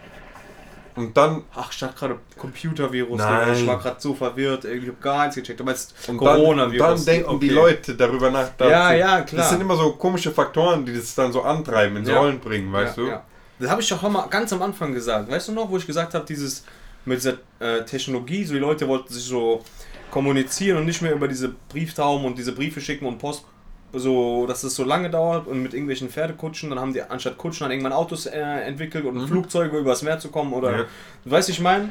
und 0.97 1.17
dann 1.17 1.45
Ach, 1.55 1.71
ich 1.71 1.79
dachte 1.79 1.95
gerade 1.99 2.19
Computervirus. 2.39 3.19
Nein. 3.19 3.55
Ich 3.55 3.67
war 3.67 3.79
gerade 3.79 4.01
so 4.01 4.15
verwirrt. 4.15 4.65
Ich 4.65 4.83
habe 4.83 4.97
gar 5.01 5.21
nichts 5.25 5.37
gecheckt. 5.37 5.61
Du 5.61 5.65
meinst 5.65 5.95
und 6.09 6.21
dann, 6.23 6.37
und 6.37 6.43
Coronavirus. 6.43 7.05
dann 7.05 7.05
denken 7.05 7.41
die 7.41 7.47
Okay. 7.47 7.55
Leute 7.55 7.95
darüber 7.95 8.31
nach. 8.31 8.51
Ja, 8.61 8.93
ja, 8.93 9.21
klar. 9.21 9.43
Das 9.43 9.51
sind 9.51 9.61
immer 9.61 9.77
so 9.77 9.93
komische 9.93 10.31
Faktoren, 10.33 10.85
die 10.87 10.95
das 10.95 11.15
dann 11.15 11.33
so 11.33 11.43
antreiben, 11.43 11.97
ins 11.99 12.09
Ja. 12.09 12.19
Rollen 12.19 12.41
bringen, 12.41 12.73
weißt 12.73 12.97
ja, 12.97 13.03
du? 13.03 13.09
Ja. 13.11 13.23
Das 13.59 13.71
habe 13.71 13.81
ich 13.83 13.89
doch 13.89 14.03
mal 14.09 14.27
ganz 14.29 14.53
am 14.53 14.63
Anfang 14.63 14.93
gesagt. 14.93 15.31
Weißt 15.31 15.49
du 15.49 15.53
noch, 15.53 15.71
wo 15.71 15.77
ich 15.77 15.87
gesagt 15.87 16.15
habe, 16.15 16.25
dieses 16.25 16.65
mit 17.05 17.19
dieser 17.19 17.35
äh, 17.61 17.85
Technologie, 17.85 18.45
so 18.45 18.55
die 18.55 18.61
Leute 18.61 18.89
wollten 18.89 19.13
sich 19.13 19.25
so 19.25 19.63
kommunizieren 20.11 20.79
und 20.79 20.85
nicht 20.87 21.03
mehr 21.03 21.13
über 21.13 21.29
diese 21.29 21.55
Brieftauben 21.69 22.25
und 22.25 22.39
diese 22.39 22.53
Briefe 22.53 22.81
schicken 22.81 23.07
und 23.07 23.19
Post, 23.19 23.45
so 23.93 24.47
dass 24.47 24.63
es 24.65 24.75
so 24.75 24.85
lange 24.85 25.11
dauert 25.11 25.47
und 25.47 25.63
mit 25.63 25.73
irgendwelchen 25.73 26.09
Pferdekutschen, 26.09 26.71
dann 26.71 26.79
haben 26.81 26.93
die 26.93 27.03
anstatt 27.03 27.39
Kutschen 27.39 27.65
dann 27.65 27.71
irgendwann 27.71 27.93
Autos 27.93 28.27
äh, 28.27 28.39
entwickelt 28.41 29.05
und 29.05 29.17
Mhm. 29.17 29.27
Flugzeuge 29.29 29.79
übers 29.79 30.03
Meer 30.03 30.19
zu 30.19 30.29
kommen 30.31 30.53
oder 30.53 30.79
Ja. 30.79 30.85
weißt 31.25 31.49
du, 31.49 31.53
ich 31.53 31.61
meine, 31.61 31.91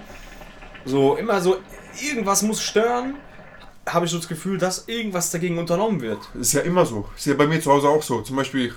so 0.85 1.15
immer 1.15 1.41
so 1.41 1.57
irgendwas 2.03 2.41
muss 2.41 2.61
stören, 2.61 3.15
habe 3.87 4.05
ich 4.05 4.11
so 4.11 4.17
das 4.17 4.27
Gefühl, 4.27 4.57
dass 4.57 4.87
irgendwas 4.87 5.31
dagegen 5.31 5.57
unternommen 5.57 6.01
wird. 6.01 6.19
Ist 6.39 6.53
ja 6.53 6.61
immer 6.61 6.85
so. 6.85 7.07
Ist 7.15 7.27
ja 7.27 7.35
bei 7.35 7.45
mir 7.47 7.61
zu 7.61 7.71
Hause 7.71 7.87
auch 7.89 8.01
so. 8.01 8.21
Zum 8.21 8.35
Beispiel, 8.35 8.73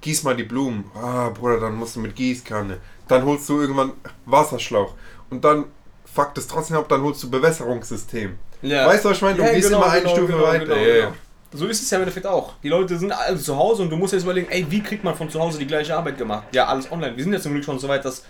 gieß 0.00 0.22
mal 0.22 0.34
die 0.36 0.44
Blumen. 0.44 0.84
Ah, 0.94 1.28
Bruder, 1.30 1.60
dann 1.60 1.74
musst 1.76 1.96
du 1.96 2.00
mit 2.00 2.14
Gießkanne. 2.16 2.78
Dann 3.08 3.24
holst 3.24 3.48
du 3.48 3.60
irgendwann 3.60 3.92
Wasserschlauch. 4.24 4.94
Und 5.30 5.44
dann 5.44 5.64
fuckt 6.06 6.38
es 6.38 6.46
trotzdem 6.46 6.78
ab, 6.78 6.86
dann 6.88 7.02
holst 7.02 7.22
du 7.22 7.30
Bewässerungssystem. 7.30 8.38
Ja. 8.62 8.86
Weißt 8.86 9.04
du, 9.04 9.10
was 9.10 9.16
ich 9.16 9.22
meine? 9.22 9.36
Du 9.36 9.42
Ja, 9.44 9.52
gehst 9.52 9.68
genau, 9.68 9.82
immer 9.82 9.92
eine 9.92 10.00
genau, 10.02 10.14
Stufe 10.14 10.32
genau, 10.32 10.44
weiter. 10.44 10.64
genau, 10.64 10.76
Ja, 10.76 10.86
ja. 10.88 10.94
genau. 11.06 11.12
So 11.52 11.66
ist 11.66 11.82
es 11.82 11.90
ja 11.90 11.96
im 11.96 12.02
Endeffekt 12.02 12.26
auch. 12.26 12.54
Die 12.62 12.68
Leute 12.68 12.98
sind 12.98 13.10
alle 13.10 13.38
zu 13.38 13.56
Hause 13.56 13.82
und 13.82 13.90
du 13.90 13.96
musst 13.96 14.12
jetzt 14.12 14.24
überlegen, 14.24 14.48
ey, 14.50 14.66
wie 14.68 14.82
kriegt 14.82 15.02
man 15.02 15.14
von 15.14 15.30
zu 15.30 15.40
Hause 15.40 15.58
die 15.58 15.66
gleiche 15.66 15.96
Arbeit 15.96 16.18
gemacht? 16.18 16.44
Ja, 16.52 16.66
alles 16.66 16.90
online. 16.92 17.16
Wir 17.16 17.24
sind 17.24 17.32
ja 17.32 17.40
zum 17.40 17.52
Glück 17.52 17.64
schon 17.64 17.78
so 17.78 17.88
weit, 17.88 18.04
dass 18.04 18.22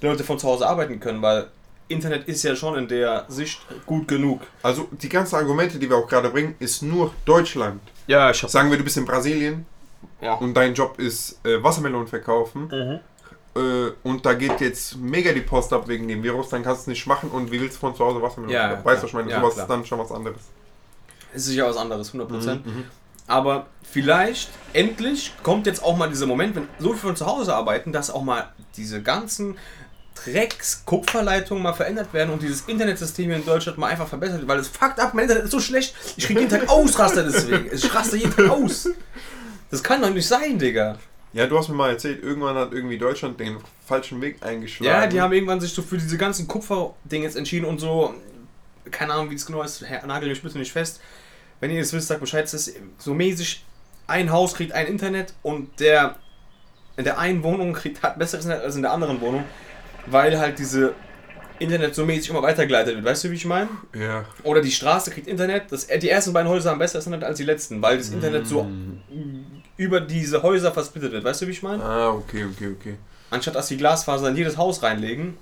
die 0.00 0.06
Leute 0.06 0.24
von 0.24 0.38
zu 0.38 0.48
Hause 0.48 0.66
arbeiten 0.66 0.98
können, 0.98 1.20
weil 1.20 1.48
Internet 1.88 2.26
ist 2.28 2.42
ja 2.44 2.56
schon 2.56 2.78
in 2.78 2.88
der 2.88 3.26
Sicht 3.28 3.60
gut 3.84 4.08
genug. 4.08 4.40
Also 4.62 4.88
die 4.92 5.10
ganzen 5.10 5.34
Argumente, 5.36 5.78
die 5.78 5.90
wir 5.90 5.96
auch 5.98 6.08
gerade 6.08 6.30
bringen, 6.30 6.54
ist 6.60 6.82
nur 6.82 7.12
Deutschland. 7.26 7.82
Ja, 8.06 8.30
ich 8.30 8.42
hab. 8.42 8.48
Sagen 8.48 8.70
wir, 8.70 8.78
du 8.78 8.84
bist 8.84 8.96
in 8.96 9.04
Brasilien 9.04 9.66
Ja. 10.22 10.34
und 10.34 10.54
dein 10.54 10.72
Job 10.72 10.98
ist 10.98 11.44
äh, 11.44 11.62
Wassermelonen 11.62 12.06
verkaufen 12.08 12.68
Mhm. 12.72 13.00
Äh, 13.54 13.90
und 14.02 14.24
da 14.24 14.34
geht 14.34 14.60
jetzt 14.60 14.96
mega 14.96 15.32
die 15.32 15.40
Post 15.40 15.72
ab 15.72 15.86
wegen 15.88 16.08
dem 16.08 16.22
Virus, 16.22 16.48
dann 16.50 16.62
kannst 16.62 16.86
du 16.86 16.90
nicht 16.90 17.06
machen 17.06 17.30
und 17.30 17.50
wie 17.52 17.60
willst 17.60 17.76
du 17.76 17.80
von 17.80 17.94
zu 17.94 18.04
Hause 18.04 18.22
Wassermelonen 18.22 18.54
Ja, 18.54 18.60
verkaufen? 18.68 18.82
klar. 18.82 18.94
Weißt 18.94 19.02
du, 19.02 19.04
was 19.04 19.10
ich 19.10 19.14
meine? 19.14 19.30
Ja, 19.30 19.40
Sowas 19.40 19.54
klar. 19.54 19.64
ist 19.66 19.70
dann 19.70 19.86
schon 19.86 19.98
was 19.98 20.12
anderes. 20.12 20.40
Es 21.34 21.42
ist 21.42 21.48
sicher 21.48 21.66
was 21.68 21.76
anderes, 21.76 22.12
100%. 22.14 22.28
Mhm, 22.28 22.62
mhm. 22.64 22.84
Aber 23.28 23.66
vielleicht, 23.82 24.50
endlich, 24.72 25.32
kommt 25.42 25.66
jetzt 25.66 25.82
auch 25.82 25.96
mal 25.96 26.08
dieser 26.08 26.26
Moment, 26.26 26.56
wenn 26.56 26.68
so 26.78 26.88
viele 26.90 26.98
von 27.00 27.16
zu 27.16 27.26
Hause 27.26 27.54
arbeiten, 27.54 27.92
dass 27.92 28.10
auch 28.10 28.22
mal 28.22 28.52
diese 28.76 29.00
ganzen 29.00 29.56
Drecks-Kupferleitungen 30.24 31.62
mal 31.62 31.72
verändert 31.72 32.12
werden 32.12 32.30
und 32.30 32.42
dieses 32.42 32.62
Internetsystem 32.62 33.26
hier 33.26 33.36
in 33.36 33.46
Deutschland 33.46 33.78
mal 33.78 33.88
einfach 33.88 34.08
verbessert 34.08 34.38
wird, 34.40 34.48
weil 34.48 34.58
es 34.58 34.68
fuckt 34.68 35.00
ab, 35.00 35.14
mein 35.14 35.22
Internet 35.24 35.44
ist 35.44 35.50
so 35.52 35.60
schlecht, 35.60 35.94
ich 36.16 36.26
krieg 36.26 36.38
jeden 36.38 36.50
Tag 36.50 36.68
Ausraster 36.68 37.22
deswegen. 37.24 37.70
Ich 37.72 37.94
raste 37.94 38.16
jeden 38.16 38.34
Tag 38.34 38.50
aus. 38.50 38.88
Das 39.70 39.82
kann 39.82 40.02
doch 40.02 40.10
nicht 40.10 40.26
sein, 40.26 40.58
Digga. 40.58 40.98
Ja, 41.32 41.46
du 41.46 41.58
hast 41.58 41.68
mir 41.68 41.74
mal 41.74 41.90
erzählt, 41.90 42.22
irgendwann 42.22 42.56
hat 42.56 42.72
irgendwie 42.72 42.98
Deutschland 42.98 43.40
den 43.40 43.56
falschen 43.86 44.20
Weg 44.20 44.42
eingeschlagen. 44.42 45.02
Ja, 45.02 45.06
die 45.06 45.20
haben 45.20 45.32
irgendwann 45.32 45.60
sich 45.60 45.72
so 45.72 45.82
für 45.82 45.96
diese 45.96 46.18
ganzen 46.18 46.46
Kupfer-Dinge 46.46 47.24
jetzt 47.24 47.36
entschieden 47.36 47.64
und 47.64 47.78
so, 47.80 48.14
keine 48.90 49.14
Ahnung, 49.14 49.30
wie 49.30 49.34
es 49.34 49.46
genau 49.46 49.62
ist, 49.62 49.82
Herr, 49.82 50.06
nagel 50.06 50.28
mich 50.28 50.42
bitte 50.42 50.58
nicht 50.58 50.72
fest. 50.72 51.00
Wenn 51.60 51.70
ihr 51.70 51.80
das 51.80 51.92
wisst, 51.92 52.08
sagt 52.08 52.20
Bescheid, 52.20 52.44
es 52.44 52.54
ist 52.54 52.76
so 52.98 53.14
mäßig, 53.14 53.64
ein 54.06 54.30
Haus 54.30 54.54
kriegt 54.54 54.72
ein 54.72 54.86
Internet 54.86 55.32
und 55.42 55.80
der 55.80 56.16
in 56.96 57.04
der 57.04 57.18
einen 57.18 57.42
Wohnung 57.42 57.72
kriegt 57.72 58.02
hat 58.02 58.18
besseres 58.18 58.44
Internet 58.44 58.64
als 58.64 58.76
in 58.76 58.82
der 58.82 58.92
anderen 58.92 59.20
Wohnung, 59.20 59.44
weil 60.06 60.38
halt 60.38 60.58
diese 60.58 60.94
Internet 61.58 61.94
so 61.94 62.04
mäßig 62.04 62.30
immer 62.30 62.42
weitergeleitet 62.42 62.96
wird. 62.96 63.04
Weißt 63.04 63.24
du, 63.24 63.30
wie 63.30 63.36
ich 63.36 63.46
meine? 63.46 63.68
Ja. 63.94 64.24
Oder 64.42 64.60
die 64.60 64.72
Straße 64.72 65.10
kriegt 65.10 65.28
Internet. 65.28 65.70
Das, 65.70 65.86
die 65.86 66.08
ersten 66.08 66.32
beiden 66.32 66.50
Häuser 66.50 66.70
haben 66.70 66.78
besseres 66.78 67.06
Internet 67.06 67.26
als 67.26 67.38
die 67.38 67.44
letzten, 67.44 67.80
weil 67.80 67.96
das 67.98 68.10
Internet 68.10 68.46
so 68.46 68.64
Mm. 68.64 69.61
Über 69.82 70.00
diese 70.00 70.42
Häuser 70.42 70.72
versplittet 70.72 71.12
wird. 71.12 71.24
Weißt 71.24 71.42
du, 71.42 71.46
wie 71.46 71.52
ich 71.52 71.62
meine? 71.62 71.82
Ah, 71.84 72.10
okay, 72.10 72.44
okay, 72.44 72.74
okay. 72.78 72.96
Anstatt 73.30 73.54
dass 73.54 73.68
die 73.68 73.76
Glasfaser 73.76 74.28
in 74.28 74.36
jedes 74.36 74.56
Haus 74.56 74.82
reinlegen, 74.82 75.36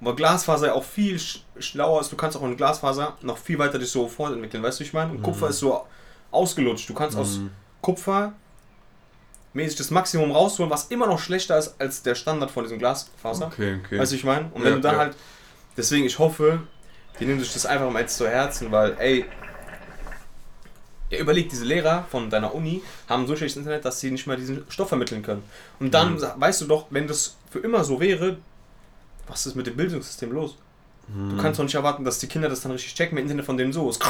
weil 0.00 0.14
Glasfaser 0.14 0.68
ja 0.68 0.72
auch 0.74 0.84
viel 0.84 1.18
sch 1.18 1.40
schlauer 1.58 2.00
ist, 2.00 2.10
du 2.12 2.16
kannst 2.16 2.36
auch 2.36 2.42
mit 2.42 2.56
Glasfaser 2.58 3.16
noch 3.22 3.38
viel 3.38 3.58
weiter 3.58 3.78
dich 3.78 3.90
so 3.90 4.06
fortentwickeln, 4.08 4.62
weißt 4.62 4.78
du, 4.78 4.84
wie 4.84 4.88
ich 4.88 4.92
meine? 4.92 5.10
Und 5.12 5.22
Kupfer 5.22 5.48
ist 5.48 5.58
so 5.60 5.84
ausgelutscht. 6.30 6.88
Du 6.88 6.94
kannst 6.94 7.16
aus 7.16 7.38
Mhm. 7.38 7.50
Kupfer 7.80 8.32
mäßig 9.52 9.76
das 9.78 9.90
Maximum 9.90 10.32
rausholen, 10.32 10.70
was 10.70 10.86
immer 10.86 11.06
noch 11.06 11.18
schlechter 11.20 11.56
ist 11.58 11.74
als 11.78 12.02
der 12.02 12.14
Standard 12.16 12.50
von 12.50 12.64
diesem 12.64 12.78
Glasfaser. 12.78 13.46
Okay, 13.46 13.78
okay. 13.84 13.98
Weißt 13.98 14.10
du, 14.12 14.14
wie 14.14 14.18
ich 14.18 14.24
meine? 14.24 14.50
Und 14.52 14.62
wenn 14.64 14.70
Ja, 14.70 14.74
du 14.76 14.80
dann 14.80 14.94
ja. 14.94 14.98
halt, 15.00 15.16
deswegen, 15.76 16.04
ich 16.06 16.18
hoffe, 16.18 16.60
die 17.20 17.26
nehmen 17.26 17.38
sich 17.40 17.52
das 17.52 17.64
einfach 17.66 17.88
mal 17.90 18.00
jetzt 18.00 18.16
zu 18.16 18.28
Herzen, 18.28 18.72
weil, 18.72 18.96
ey, 18.98 19.24
ja, 21.14 21.20
überleg, 21.20 21.48
diese 21.48 21.64
Lehrer 21.64 22.04
von 22.10 22.30
deiner 22.30 22.54
Uni 22.54 22.82
haben 23.08 23.26
so 23.26 23.34
schlechtes 23.36 23.56
Internet, 23.58 23.84
dass 23.84 24.00
sie 24.00 24.10
nicht 24.10 24.26
mal 24.26 24.36
diesen 24.36 24.64
Stoff 24.68 24.88
vermitteln 24.88 25.22
können. 25.22 25.42
Und 25.80 25.92
dann 25.94 26.14
Mhm. 26.14 26.22
weißt 26.36 26.60
du 26.62 26.66
doch, 26.66 26.86
wenn 26.90 27.06
das 27.06 27.36
für 27.50 27.60
immer 27.60 27.84
so 27.84 28.00
wäre, 28.00 28.36
was 29.26 29.46
ist 29.46 29.54
mit 29.56 29.66
dem 29.66 29.76
Bildungssystem 29.76 30.32
los? 30.32 30.56
Mhm. 31.08 31.30
Du 31.36 31.42
kannst 31.42 31.58
doch 31.58 31.64
nicht 31.64 31.74
erwarten, 31.74 32.04
dass 32.04 32.18
die 32.18 32.26
Kinder 32.26 32.48
das 32.48 32.60
dann 32.62 32.72
richtig 32.72 32.94
checken, 32.94 33.16
wenn 33.16 33.24
Internet 33.24 33.44
von 33.44 33.56
denen 33.56 33.72
so 33.72 33.88
ist. 33.90 34.02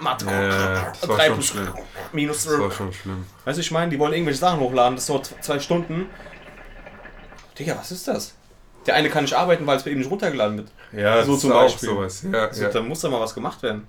Mathe, 0.00 0.26
Ja, 0.26 0.92
das 1.00 1.08
war 1.08 1.20
schon 1.20 1.34
plus 1.34 1.46
schlimm. 1.46 1.68
minus. 2.12 2.44
Das 2.44 2.58
war 2.60 2.70
schon 2.70 2.92
schlimm. 2.92 3.26
Weißt 3.44 3.56
du, 3.58 3.60
ich 3.62 3.70
meine, 3.72 3.90
die 3.90 3.98
wollen 3.98 4.12
irgendwelche 4.12 4.38
Sachen 4.40 4.60
hochladen, 4.60 4.94
das 4.96 5.06
dauert 5.06 5.34
zwei 5.40 5.58
Stunden. 5.58 6.06
Digga, 7.58 7.76
was 7.78 7.90
ist 7.90 8.06
das? 8.06 8.34
Der 8.86 8.94
eine 8.94 9.08
kann 9.10 9.24
nicht 9.24 9.34
arbeiten, 9.34 9.66
weil 9.66 9.76
es 9.78 9.82
bei 9.82 9.90
ihm 9.90 9.98
nicht 9.98 10.10
runtergeladen 10.10 10.58
wird. 10.58 10.68
Ja, 10.92 11.24
So 11.24 11.36
zum 11.36 11.50
Beispiel. 11.50 11.88
sowas. 11.88 12.22
Ja, 12.30 12.46
Also, 12.46 12.62
ja. 12.62 12.68
Da 12.70 12.80
muss 12.80 13.00
da 13.00 13.08
mal 13.08 13.20
was 13.20 13.34
gemacht 13.34 13.62
werden. 13.62 13.88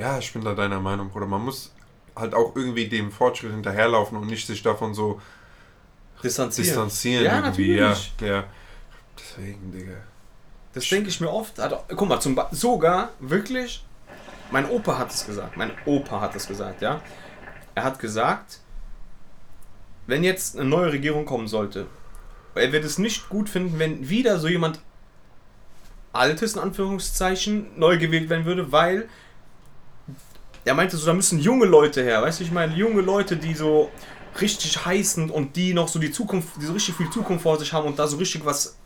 Ja, 0.00 0.18
ich 0.18 0.32
bin 0.32 0.42
da 0.42 0.54
deiner 0.54 0.80
Meinung, 0.80 1.10
Bruder. 1.10 1.26
Man 1.26 1.42
muss 1.44 1.72
halt 2.16 2.34
auch 2.34 2.56
irgendwie 2.56 2.88
dem 2.88 3.10
Fortschritt 3.12 3.52
hinterherlaufen 3.52 4.16
und 4.18 4.26
nicht 4.26 4.46
sich 4.46 4.62
davon 4.62 4.94
so 4.94 5.20
Distanzieren. 6.22 6.66
distanzieren. 6.66 7.24
Ja, 7.24 7.36
irgendwie. 7.40 7.76
natürlich. 7.76 8.12
Ja, 8.20 8.26
ja. 8.26 8.44
Deswegen, 9.18 9.72
Digga. 9.72 9.92
Das 10.72 10.88
denke 10.88 11.08
ich 11.08 11.20
mir 11.20 11.30
oft. 11.30 11.58
Also, 11.60 11.78
guck 11.88 12.08
mal, 12.08 12.20
zum 12.20 12.34
Ba- 12.34 12.48
sogar 12.52 13.10
wirklich, 13.20 13.84
mein 14.50 14.68
Opa 14.68 14.98
hat 14.98 15.10
es 15.12 15.26
gesagt. 15.26 15.56
Mein 15.56 15.70
Opa 15.86 16.20
hat 16.20 16.34
es 16.36 16.46
gesagt, 16.46 16.82
ja. 16.82 17.00
Er 17.74 17.84
hat 17.84 17.98
gesagt, 17.98 18.60
wenn 20.06 20.24
jetzt 20.24 20.58
eine 20.58 20.68
neue 20.68 20.92
Regierung 20.92 21.24
kommen 21.24 21.48
sollte, 21.48 21.86
er 22.54 22.72
wird 22.72 22.84
es 22.84 22.98
nicht 22.98 23.28
gut 23.28 23.48
finden, 23.48 23.78
wenn 23.78 24.08
wieder 24.08 24.38
so 24.38 24.48
jemand 24.48 24.80
Altes, 26.12 26.54
in 26.54 26.60
Anführungszeichen, 26.60 27.78
neu 27.78 27.96
gewählt 27.96 28.28
werden 28.28 28.44
würde, 28.44 28.72
weil 28.72 29.08
er 30.64 30.74
meinte 30.74 30.96
so, 30.96 31.06
da 31.06 31.12
müssen 31.12 31.38
junge 31.38 31.66
Leute 31.66 32.02
her, 32.02 32.22
weißt 32.22 32.40
du, 32.40 32.44
ich 32.44 32.52
meine, 32.52 32.74
junge 32.74 33.00
Leute, 33.00 33.36
die 33.36 33.54
so 33.54 33.90
richtig 34.40 34.84
heiß 34.84 35.14
sind 35.14 35.30
und 35.30 35.56
die 35.56 35.74
noch 35.74 35.88
so 35.88 35.98
die 35.98 36.12
Zukunft, 36.12 36.48
die 36.60 36.66
so 36.66 36.72
richtig 36.72 36.94
viel 36.96 37.10
Zukunft 37.10 37.42
vor 37.42 37.58
sich 37.58 37.72
haben 37.72 37.86
und 37.86 37.98
da 37.98 38.06
so 38.06 38.16
richtig 38.16 38.44
was, 38.44 38.76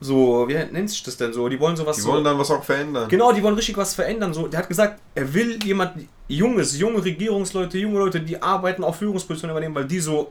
so, 0.00 0.46
wie 0.48 0.54
nennt 0.54 0.90
sich 0.90 1.02
das 1.02 1.16
denn 1.16 1.32
so, 1.32 1.48
die 1.48 1.58
wollen 1.58 1.76
sowas 1.76 1.96
Die 1.96 2.02
so, 2.02 2.12
wollen 2.12 2.24
dann 2.24 2.38
was 2.38 2.50
auch 2.50 2.62
verändern. 2.62 3.08
Genau, 3.08 3.32
die 3.32 3.42
wollen 3.42 3.54
richtig 3.54 3.76
was 3.76 3.94
verändern. 3.94 4.34
So, 4.34 4.46
der 4.46 4.60
hat 4.60 4.68
gesagt, 4.68 5.00
er 5.14 5.32
will 5.32 5.58
jemand 5.64 6.06
Junges, 6.28 6.78
junge 6.78 7.02
Regierungsleute, 7.04 7.78
junge 7.78 7.98
Leute, 8.00 8.20
die 8.20 8.42
arbeiten 8.42 8.84
auf 8.84 8.96
Führungspositionen 8.96 9.52
übernehmen, 9.52 9.74
weil 9.74 9.86
die 9.86 10.00
so 10.00 10.28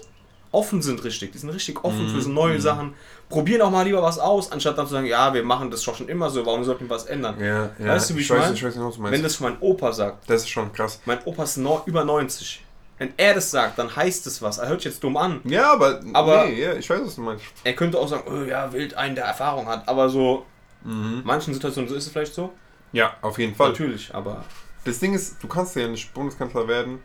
offen 0.56 0.82
sind 0.82 1.04
richtig. 1.04 1.32
Die 1.34 1.38
sind 1.38 1.50
richtig 1.52 1.84
offen 1.84 2.06
Mhm, 2.08 2.10
für 2.10 2.22
so 2.22 2.30
neue 2.30 2.56
mhm. 2.56 2.62
Sachen. 2.62 2.94
Probieren 3.30 3.62
auch 3.62 3.70
mal 3.72 3.84
lieber 3.84 4.02
was 4.02 4.18
aus, 4.20 4.52
anstatt 4.52 4.78
dann 4.78 4.88
zu 4.88 4.94
sagen, 4.94 5.06
ja, 5.08 5.34
wir 5.34 5.44
machen 5.44 5.70
das 5.70 5.84
schon 5.84 6.08
immer 6.08 6.30
so, 6.30 6.46
warum 6.46 6.64
sollten 6.64 6.86
wir 6.86 6.90
was 6.92 7.06
ändern? 7.06 7.36
Ja, 7.40 7.70
ja. 7.80 7.88
Weißt 7.94 8.10
du, 8.10 8.16
wie 8.16 8.22
ich 8.22 8.30
weiß, 8.30 8.40
mein? 8.40 8.54
ich 8.54 8.64
weiß 8.64 8.76
nicht, 8.76 8.86
was 8.86 8.96
du 8.96 9.02
meinst. 9.02 9.14
Wenn 9.18 9.24
das 9.24 9.40
mein 9.40 9.58
Opa 9.60 9.92
sagt, 9.94 10.30
das 10.30 10.42
ist 10.44 10.50
schon 10.50 10.72
krass. 10.74 11.00
mein 11.06 11.20
Opa 11.26 11.44
ist 11.44 11.58
no, 11.58 11.82
über 11.86 12.04
90. 12.04 12.64
Wenn 12.98 13.14
er 13.18 13.34
das 13.34 13.52
sagt, 13.52 13.78
dann 13.78 13.94
heißt 13.94 14.26
es 14.28 14.42
was. 14.42 14.58
Er 14.58 14.70
hört 14.70 14.82
sich 14.82 14.92
jetzt 14.94 15.04
dumm 15.04 15.18
an. 15.18 15.42
Ja, 15.44 15.74
aber, 15.74 16.00
Aber- 16.14 16.46
nee, 16.46 16.62
ja, 16.64 16.74
ich 16.74 16.90
weiß, 16.90 17.02
was 17.04 17.16
du 17.16 17.22
meinst. 17.22 17.44
Er 17.66 17.74
könnte 17.74 18.00
auch 18.00 18.08
sagen, 18.08 18.24
oh, 18.32 18.44
ja, 18.44 18.72
wild 18.72 18.94
einen, 18.96 19.16
der 19.16 19.26
Erfahrung 19.26 19.68
hat. 19.68 19.88
Aber 19.90 20.08
so, 20.10 20.46
Mhm. 20.84 21.22
manchen 21.26 21.54
Situationen 21.54 21.90
so 21.90 21.96
ist 21.96 22.06
es 22.06 22.12
vielleicht 22.12 22.34
so. 22.34 22.54
Ja, 22.94 23.16
auf 23.22 23.38
jeden 23.40 23.54
Fall. 23.56 23.70
Natürlich, 23.70 24.14
aber 24.16 24.46
Das 24.86 25.00
Ding 25.00 25.14
ist, 25.16 25.42
du 25.44 25.48
kannst 25.48 25.76
ja 25.76 25.88
nicht 25.88 26.14
Bundeskanzler 26.14 26.68
werden 26.68 27.00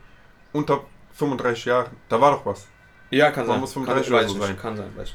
unter 0.53 0.85
35 1.15 1.65
Jahren. 1.65 1.91
Da 2.09 2.21
war 2.21 2.33
doch 2.33 2.45
was. 2.47 2.67
Ja, 3.11 3.31
kann 3.31 3.47
sein. 3.47 3.61
muss 3.61 3.75
kann, 3.75 3.85
35 3.85 4.13
weiß 4.13 4.31
oder 4.31 4.41
so 4.41 4.47
sein. 4.47 4.59
Kann 4.59 4.77
sein, 4.77 4.87
weiß 4.97 5.09
ich. 5.09 5.15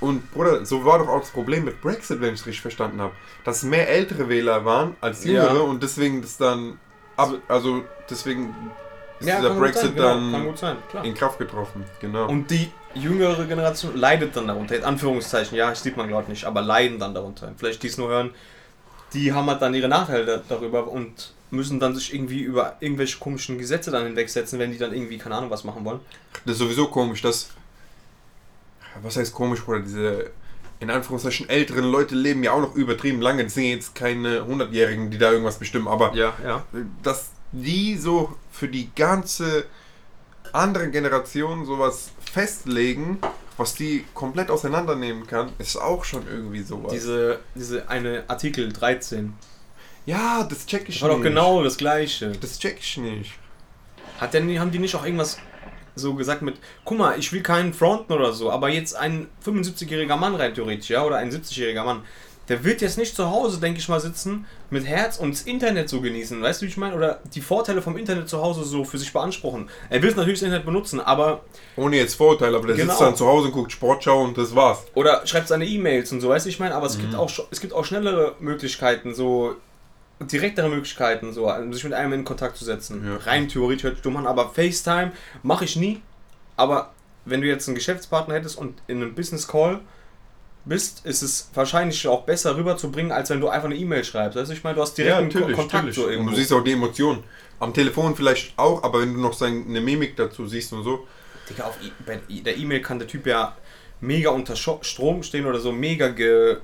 Und 0.00 0.30
Bruder, 0.32 0.64
so 0.64 0.84
war 0.84 0.98
doch 0.98 1.08
auch 1.08 1.20
das 1.20 1.30
Problem 1.30 1.64
mit 1.66 1.80
Brexit, 1.82 2.20
wenn 2.20 2.32
ich 2.34 2.40
es 2.40 2.46
richtig 2.46 2.62
verstanden 2.62 3.00
habe. 3.00 3.12
Dass 3.44 3.62
mehr 3.62 3.88
ältere 3.88 4.28
Wähler 4.28 4.64
waren 4.64 4.96
als 5.00 5.24
jüngere 5.24 5.54
Ja. 5.56 5.60
und 5.60 5.82
deswegen 5.82 6.22
das 6.22 6.36
dann 6.38 6.78
also 7.48 7.84
deswegen 8.08 8.54
ist 9.18 9.28
Ja, 9.28 9.36
dieser 9.36 9.48
kann 9.50 9.58
Brexit 9.58 9.82
sein, 9.82 9.94
genau, 9.94 10.08
dann 10.08 10.32
kann 10.32 10.56
sein, 10.56 10.76
in 11.04 11.14
Kraft 11.14 11.38
getroffen. 11.38 11.84
Genau. 12.00 12.26
Und 12.28 12.50
die 12.50 12.72
jüngere 12.94 13.44
Generation 13.44 13.94
leidet 13.94 14.34
dann 14.34 14.46
darunter. 14.48 14.74
In 14.76 14.84
Anführungszeichen, 14.84 15.56
ja, 15.58 15.68
das 15.68 15.82
sieht 15.82 15.98
man 15.98 16.08
gerade 16.08 16.30
nicht, 16.30 16.44
aber 16.46 16.62
leiden 16.62 16.98
dann 16.98 17.12
darunter. 17.14 17.52
Vielleicht 17.58 17.82
die 17.82 17.88
es 17.88 17.98
nur 17.98 18.08
hören, 18.08 18.30
die 19.12 19.34
haben 19.34 19.46
halt 19.50 19.60
dann 19.60 19.74
ihre 19.74 19.88
Nachteile 19.88 20.24
da- 20.24 20.42
darüber 20.48 20.88
und 20.88 21.34
müssen 21.50 21.80
dann 21.80 21.94
sich 21.94 22.14
irgendwie 22.14 22.40
über 22.40 22.76
irgendwelche 22.80 23.18
komischen 23.18 23.58
Gesetze 23.58 23.90
dann 23.90 24.06
hinwegsetzen, 24.06 24.58
wenn 24.58 24.72
die 24.72 24.78
dann 24.78 24.92
irgendwie, 24.92 25.18
keine 25.18 25.34
Ahnung, 25.36 25.50
was 25.50 25.64
machen 25.64 25.84
wollen. 25.84 26.00
Das 26.44 26.54
ist 26.54 26.58
sowieso 26.58 26.88
komisch, 26.88 27.22
dass. 27.22 27.50
Was 29.02 29.16
heißt 29.16 29.32
komisch, 29.32 29.64
Bruder? 29.64 29.80
Diese 29.80 30.30
in 30.80 30.90
Anführungszeichen 30.90 31.48
älteren 31.48 31.84
Leute 31.84 32.14
leben 32.14 32.42
ja 32.42 32.52
auch 32.52 32.60
noch 32.60 32.74
übertrieben 32.74 33.20
lange. 33.20 33.44
Das 33.44 33.54
sind 33.54 33.64
jetzt 33.64 33.94
keine 33.94 34.40
100-Jährigen, 34.40 35.10
die 35.10 35.18
da 35.18 35.30
irgendwas 35.30 35.58
bestimmen, 35.58 35.86
aber 35.86 36.14
Ja, 36.14 36.32
ja. 36.42 36.64
dass 37.02 37.30
die 37.52 37.96
so 37.98 38.34
für 38.50 38.68
die 38.68 38.90
ganze 38.96 39.66
andere 40.52 40.90
Generation 40.90 41.66
sowas 41.66 42.10
festlegen, 42.32 43.18
was 43.56 43.74
die 43.74 44.04
komplett 44.14 44.50
auseinandernehmen 44.50 45.26
kann, 45.26 45.52
ist 45.58 45.76
auch 45.76 46.04
schon 46.04 46.26
irgendwie 46.26 46.62
sowas. 46.62 46.92
Diese, 46.92 47.40
diese 47.54 47.88
eine 47.88 48.24
Artikel 48.28 48.72
13. 48.72 49.34
ja, 50.10 50.44
das 50.48 50.66
check 50.66 50.88
ich 50.88 50.96
Das 50.96 51.02
war 51.02 51.10
doch 51.10 51.16
nicht. 51.18 51.24
genau 51.28 51.62
das 51.62 51.76
gleiche. 51.76 52.32
Das 52.40 52.58
check 52.58 52.78
ich 52.80 52.96
nicht. 52.96 53.32
Hat 54.20 54.34
denn, 54.34 54.58
haben 54.58 54.70
die 54.70 54.78
nicht 54.78 54.94
auch 54.94 55.04
irgendwas 55.04 55.38
so 55.96 56.14
gesagt 56.14 56.42
mit, 56.42 56.56
guck 56.84 56.98
mal, 56.98 57.18
ich 57.18 57.32
will 57.32 57.42
keinen 57.42 57.72
fronten 57.74 58.12
oder 58.12 58.32
so, 58.32 58.50
aber 58.50 58.68
jetzt 58.68 58.94
ein 58.96 59.28
75-jähriger 59.44 60.16
Mann 60.16 60.34
rein 60.34 60.54
theoretisch, 60.54 60.90
ja, 60.90 61.04
oder 61.04 61.16
ein 61.16 61.30
70-jähriger 61.30 61.84
Mann, 61.84 62.02
der 62.48 62.64
wird 62.64 62.80
jetzt 62.80 62.96
nicht 62.98 63.14
zu 63.14 63.30
Hause, 63.30 63.60
denke 63.60 63.78
ich 63.80 63.88
mal, 63.88 64.00
sitzen 64.00 64.44
mit 64.70 64.84
Herz 64.86 65.18
und 65.18 65.32
das 65.34 65.42
Internet 65.42 65.88
so 65.88 66.00
genießen, 66.00 66.40
weißt 66.42 66.60
du, 66.62 66.66
wie 66.66 66.70
ich 66.70 66.76
meine? 66.76 66.94
Oder 66.96 67.20
die 67.34 67.40
Vorteile 67.40 67.80
vom 67.82 67.96
Internet 67.96 68.28
zu 68.28 68.40
Hause 68.40 68.64
so 68.64 68.84
für 68.84 68.98
sich 68.98 69.12
beanspruchen. 69.12 69.68
Er 69.88 70.02
will 70.02 70.10
natürlich 70.14 70.40
das 70.40 70.46
Internet 70.46 70.64
benutzen, 70.66 71.00
aber, 71.00 71.42
Ohne 71.76 71.96
jetzt 71.96 72.14
Vorurteile, 72.14 72.56
aber 72.56 72.66
der 72.68 72.76
Genau. 72.76 72.90
sitzt 72.92 73.02
dann 73.02 73.16
zu 73.16 73.26
Hause 73.26 73.46
und 73.48 73.52
guckt 73.52 73.72
Sportschau 73.72 74.22
und 74.24 74.36
das 74.38 74.54
war's. 74.54 74.84
oder 74.94 75.26
schreibt 75.26 75.48
seine 75.48 75.66
E-Mails 75.66 76.10
und 76.12 76.20
so, 76.20 76.28
weißt 76.30 76.46
du, 76.46 76.48
wie 76.48 76.52
ich 76.52 76.58
meine? 76.60 76.74
Aber 76.74 76.86
es, 76.86 76.96
Mhm. 76.96 77.02
gibt 77.02 77.14
auch, 77.14 77.30
es 77.50 77.60
gibt 77.60 77.72
auch 77.72 77.84
schnellere 77.84 78.34
Möglichkeiten, 78.40 79.14
so 79.14 79.54
direktere 80.20 80.68
Möglichkeiten, 80.68 81.32
so 81.32 81.50
sich 81.72 81.84
mit 81.84 81.92
einem 81.92 82.12
in 82.12 82.24
Kontakt 82.24 82.56
zu 82.56 82.64
setzen. 82.64 83.04
Ja. 83.06 83.16
Rein 83.16 83.48
theoretisch 83.48 83.84
hört 83.84 83.94
sich 83.96 84.02
dumm 84.02 84.16
an, 84.16 84.26
aber 84.26 84.50
FaceTime 84.50 85.12
mache 85.42 85.64
ich 85.64 85.76
nie. 85.76 86.02
Aber 86.56 86.92
wenn 87.24 87.40
du 87.40 87.46
jetzt 87.46 87.68
einen 87.68 87.74
Geschäftspartner 87.74 88.34
hättest 88.34 88.58
und 88.58 88.80
in 88.86 88.98
einem 88.98 89.14
Business 89.14 89.48
Call 89.48 89.80
bist, 90.66 91.06
ist 91.06 91.22
es 91.22 91.50
wahrscheinlich 91.54 92.06
auch 92.06 92.22
besser 92.24 92.56
rüberzubringen, 92.56 93.12
als 93.12 93.30
wenn 93.30 93.40
du 93.40 93.48
einfach 93.48 93.66
eine 93.66 93.76
E-Mail 93.76 94.04
schreibst. 94.04 94.36
Also 94.36 94.52
ich 94.52 94.62
meine, 94.62 94.76
du 94.76 94.82
hast 94.82 94.96
direkt 94.98 95.16
einen 95.16 95.30
Ko- 95.32 95.52
Kontakt 95.54 95.94
so 95.94 96.04
Und 96.04 96.10
irgendwo. 96.10 96.30
du 96.30 96.36
siehst 96.36 96.52
auch 96.52 96.62
die 96.62 96.72
Emotionen. 96.72 97.24
Am 97.58 97.72
Telefon 97.74 98.14
vielleicht 98.14 98.58
auch, 98.58 98.82
aber 98.82 99.00
wenn 99.00 99.14
du 99.14 99.20
noch 99.20 99.32
seine 99.32 99.80
Mimik 99.80 100.16
dazu 100.16 100.46
siehst 100.46 100.72
und 100.72 100.82
so. 100.84 101.06
Digga, 101.48 101.64
auf 101.64 101.76
I 101.82 101.92
bei 102.04 102.20
der 102.28 102.56
E-Mail 102.56 102.82
kann 102.82 102.98
der 102.98 103.08
Typ 103.08 103.26
ja 103.26 103.56
mega 104.02 104.30
unter 104.30 104.56
Strom 104.56 105.22
stehen 105.22 105.44
oder 105.46 105.60
so 105.60 105.72
mega 105.72 106.10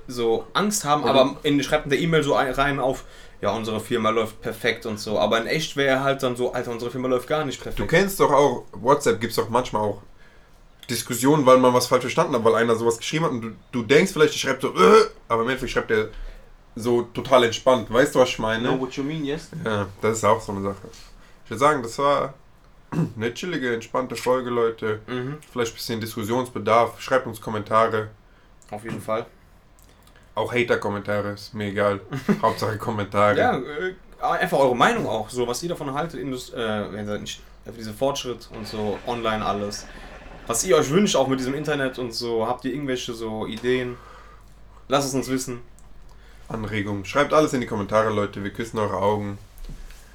so 0.07 0.47
Angst 0.53 0.85
haben, 0.85 1.03
Ja, 1.03 1.09
aber 1.11 1.37
in, 1.43 1.61
schreibt 1.61 1.85
in 1.85 1.89
der 1.91 1.99
E-Mail 1.99 2.23
so 2.23 2.33
ein, 2.35 2.51
rein 2.51 2.79
auf, 2.79 3.03
ja, 3.41 3.51
unsere 3.51 3.79
Firma 3.79 4.09
läuft 4.09 4.41
perfekt 4.41 4.85
und 4.85 4.99
so. 4.99 5.19
Aber 5.19 5.39
in 5.39 5.47
echt 5.47 5.75
wäre 5.75 5.89
er 5.97 6.03
halt 6.03 6.23
dann 6.23 6.35
so, 6.35 6.53
Alter, 6.53 6.71
unsere 6.71 6.89
Firma 6.91 7.07
läuft 7.07 7.27
gar 7.27 7.45
nicht 7.45 7.59
Du 7.59 7.63
perfekt. 7.65 7.89
kennst 7.89 8.19
doch 8.19 8.31
auch, 8.31 8.65
WhatsApp 8.73 9.19
gibt 9.19 9.31
es 9.31 9.37
doch 9.37 9.49
manchmal 9.49 9.83
auch 9.83 10.01
Diskussionen, 10.89 11.45
weil 11.45 11.57
man 11.57 11.73
was 11.73 11.87
falsch 11.87 12.03
verstanden 12.03 12.33
hat, 12.35 12.43
weil 12.43 12.55
einer 12.55 12.75
sowas 12.75 12.97
geschrieben 12.97 13.25
hat 13.25 13.31
und 13.31 13.41
du, 13.41 13.51
du 13.71 13.83
denkst 13.83 14.13
vielleicht, 14.13 14.33
der 14.33 14.39
schreibt 14.39 14.61
so, 14.61 14.69
äh, 14.69 15.05
aber 15.27 15.41
im 15.43 15.49
Endeffekt 15.49 15.71
schreibt 15.73 15.91
er 15.91 16.07
so 16.75 17.01
total 17.01 17.43
entspannt. 17.43 17.91
Weißt 17.91 18.15
du, 18.15 18.19
was 18.19 18.29
ich 18.29 18.39
meine? 18.39 18.79
what 18.79 18.93
you 18.93 19.03
mean, 19.03 19.25
yes? 19.25 19.49
Ja, 19.65 19.87
das 20.01 20.19
ist 20.19 20.23
auch 20.23 20.39
so 20.39 20.51
eine 20.53 20.61
Sache. 20.61 20.87
Ich 21.43 21.51
würde 21.51 21.59
sagen, 21.59 21.83
das 21.83 21.97
war 21.99 22.33
eine 23.15 23.33
chillige, 23.33 23.73
entspannte 23.73 24.15
Folge, 24.15 24.49
Leute. 24.49 25.01
Mhm. 25.07 25.37
Vielleicht 25.51 25.73
ein 25.73 25.75
bisschen 25.75 25.99
Diskussionsbedarf. 25.99 27.01
Schreibt 27.01 27.27
uns 27.27 27.41
Kommentare. 27.41 28.09
Auf 28.71 28.83
jeden 28.83 29.01
Fall. 29.01 29.25
Auch 30.37 30.53
Hater-Kommentare, 30.53 31.29
ist 31.29 31.55
mir 31.55 31.69
egal. 31.69 31.99
Hauptsache 32.43 32.77
Kommentare. 32.77 33.35
Ja, 33.39 33.57
äh, 33.57 33.95
einfach 34.21 34.59
eure 34.59 34.75
Meinung 34.75 35.07
auch, 35.07 35.31
so 35.31 35.47
was 35.47 35.63
ihr 35.63 35.69
davon 35.69 35.91
haltet, 35.95 36.19
Indust 36.19 36.53
äh, 36.53 36.85
für 37.65 37.71
diese 37.75 37.91
Fortschritt 37.91 38.47
und 38.55 38.67
so 38.67 38.99
online 39.07 39.43
alles. 39.43 39.87
Was 40.45 40.63
ihr 40.63 40.77
euch 40.77 40.91
wünscht, 40.91 41.15
auch 41.15 41.27
mit 41.27 41.39
diesem 41.39 41.55
Internet 41.55 41.97
und 41.97 42.13
so, 42.13 42.45
habt 42.45 42.65
ihr 42.65 42.71
irgendwelche 42.71 43.13
so 43.13 43.47
Ideen? 43.47 43.97
Lasst 44.89 45.07
es 45.07 45.15
uns 45.15 45.27
wissen. 45.27 45.61
Anregungen. 46.49 47.03
Schreibt 47.03 47.33
alles 47.33 47.53
in 47.53 47.61
die 47.61 47.67
Kommentare, 47.67 48.11
Leute. 48.11 48.43
Wir 48.43 48.51
küssen 48.51 48.77
eure 48.77 48.97
Augen 48.97 49.39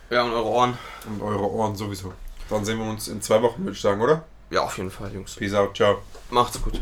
Ja, 0.08 0.22
und 0.22 0.30
eure 0.30 0.46
Ohren. 0.46 0.78
und 1.08 1.20
eure 1.20 1.50
Ohren 1.50 1.74
sowieso. 1.74 2.12
Dann 2.48 2.64
sehen 2.64 2.78
wir 2.78 2.88
uns 2.88 3.08
in 3.08 3.20
zwei 3.20 3.42
Wochen, 3.42 3.62
würde 3.64 3.72
ich 3.72 3.80
sagen, 3.80 4.00
oder? 4.00 4.22
Ja, 4.50 4.62
auf 4.62 4.76
jeden 4.78 4.92
Fall, 4.92 5.12
Jungs. 5.12 5.34
Peace 5.34 5.52
out, 5.54 5.76
ciao. 5.76 5.98
Macht's 6.30 6.62
gut. 6.62 6.80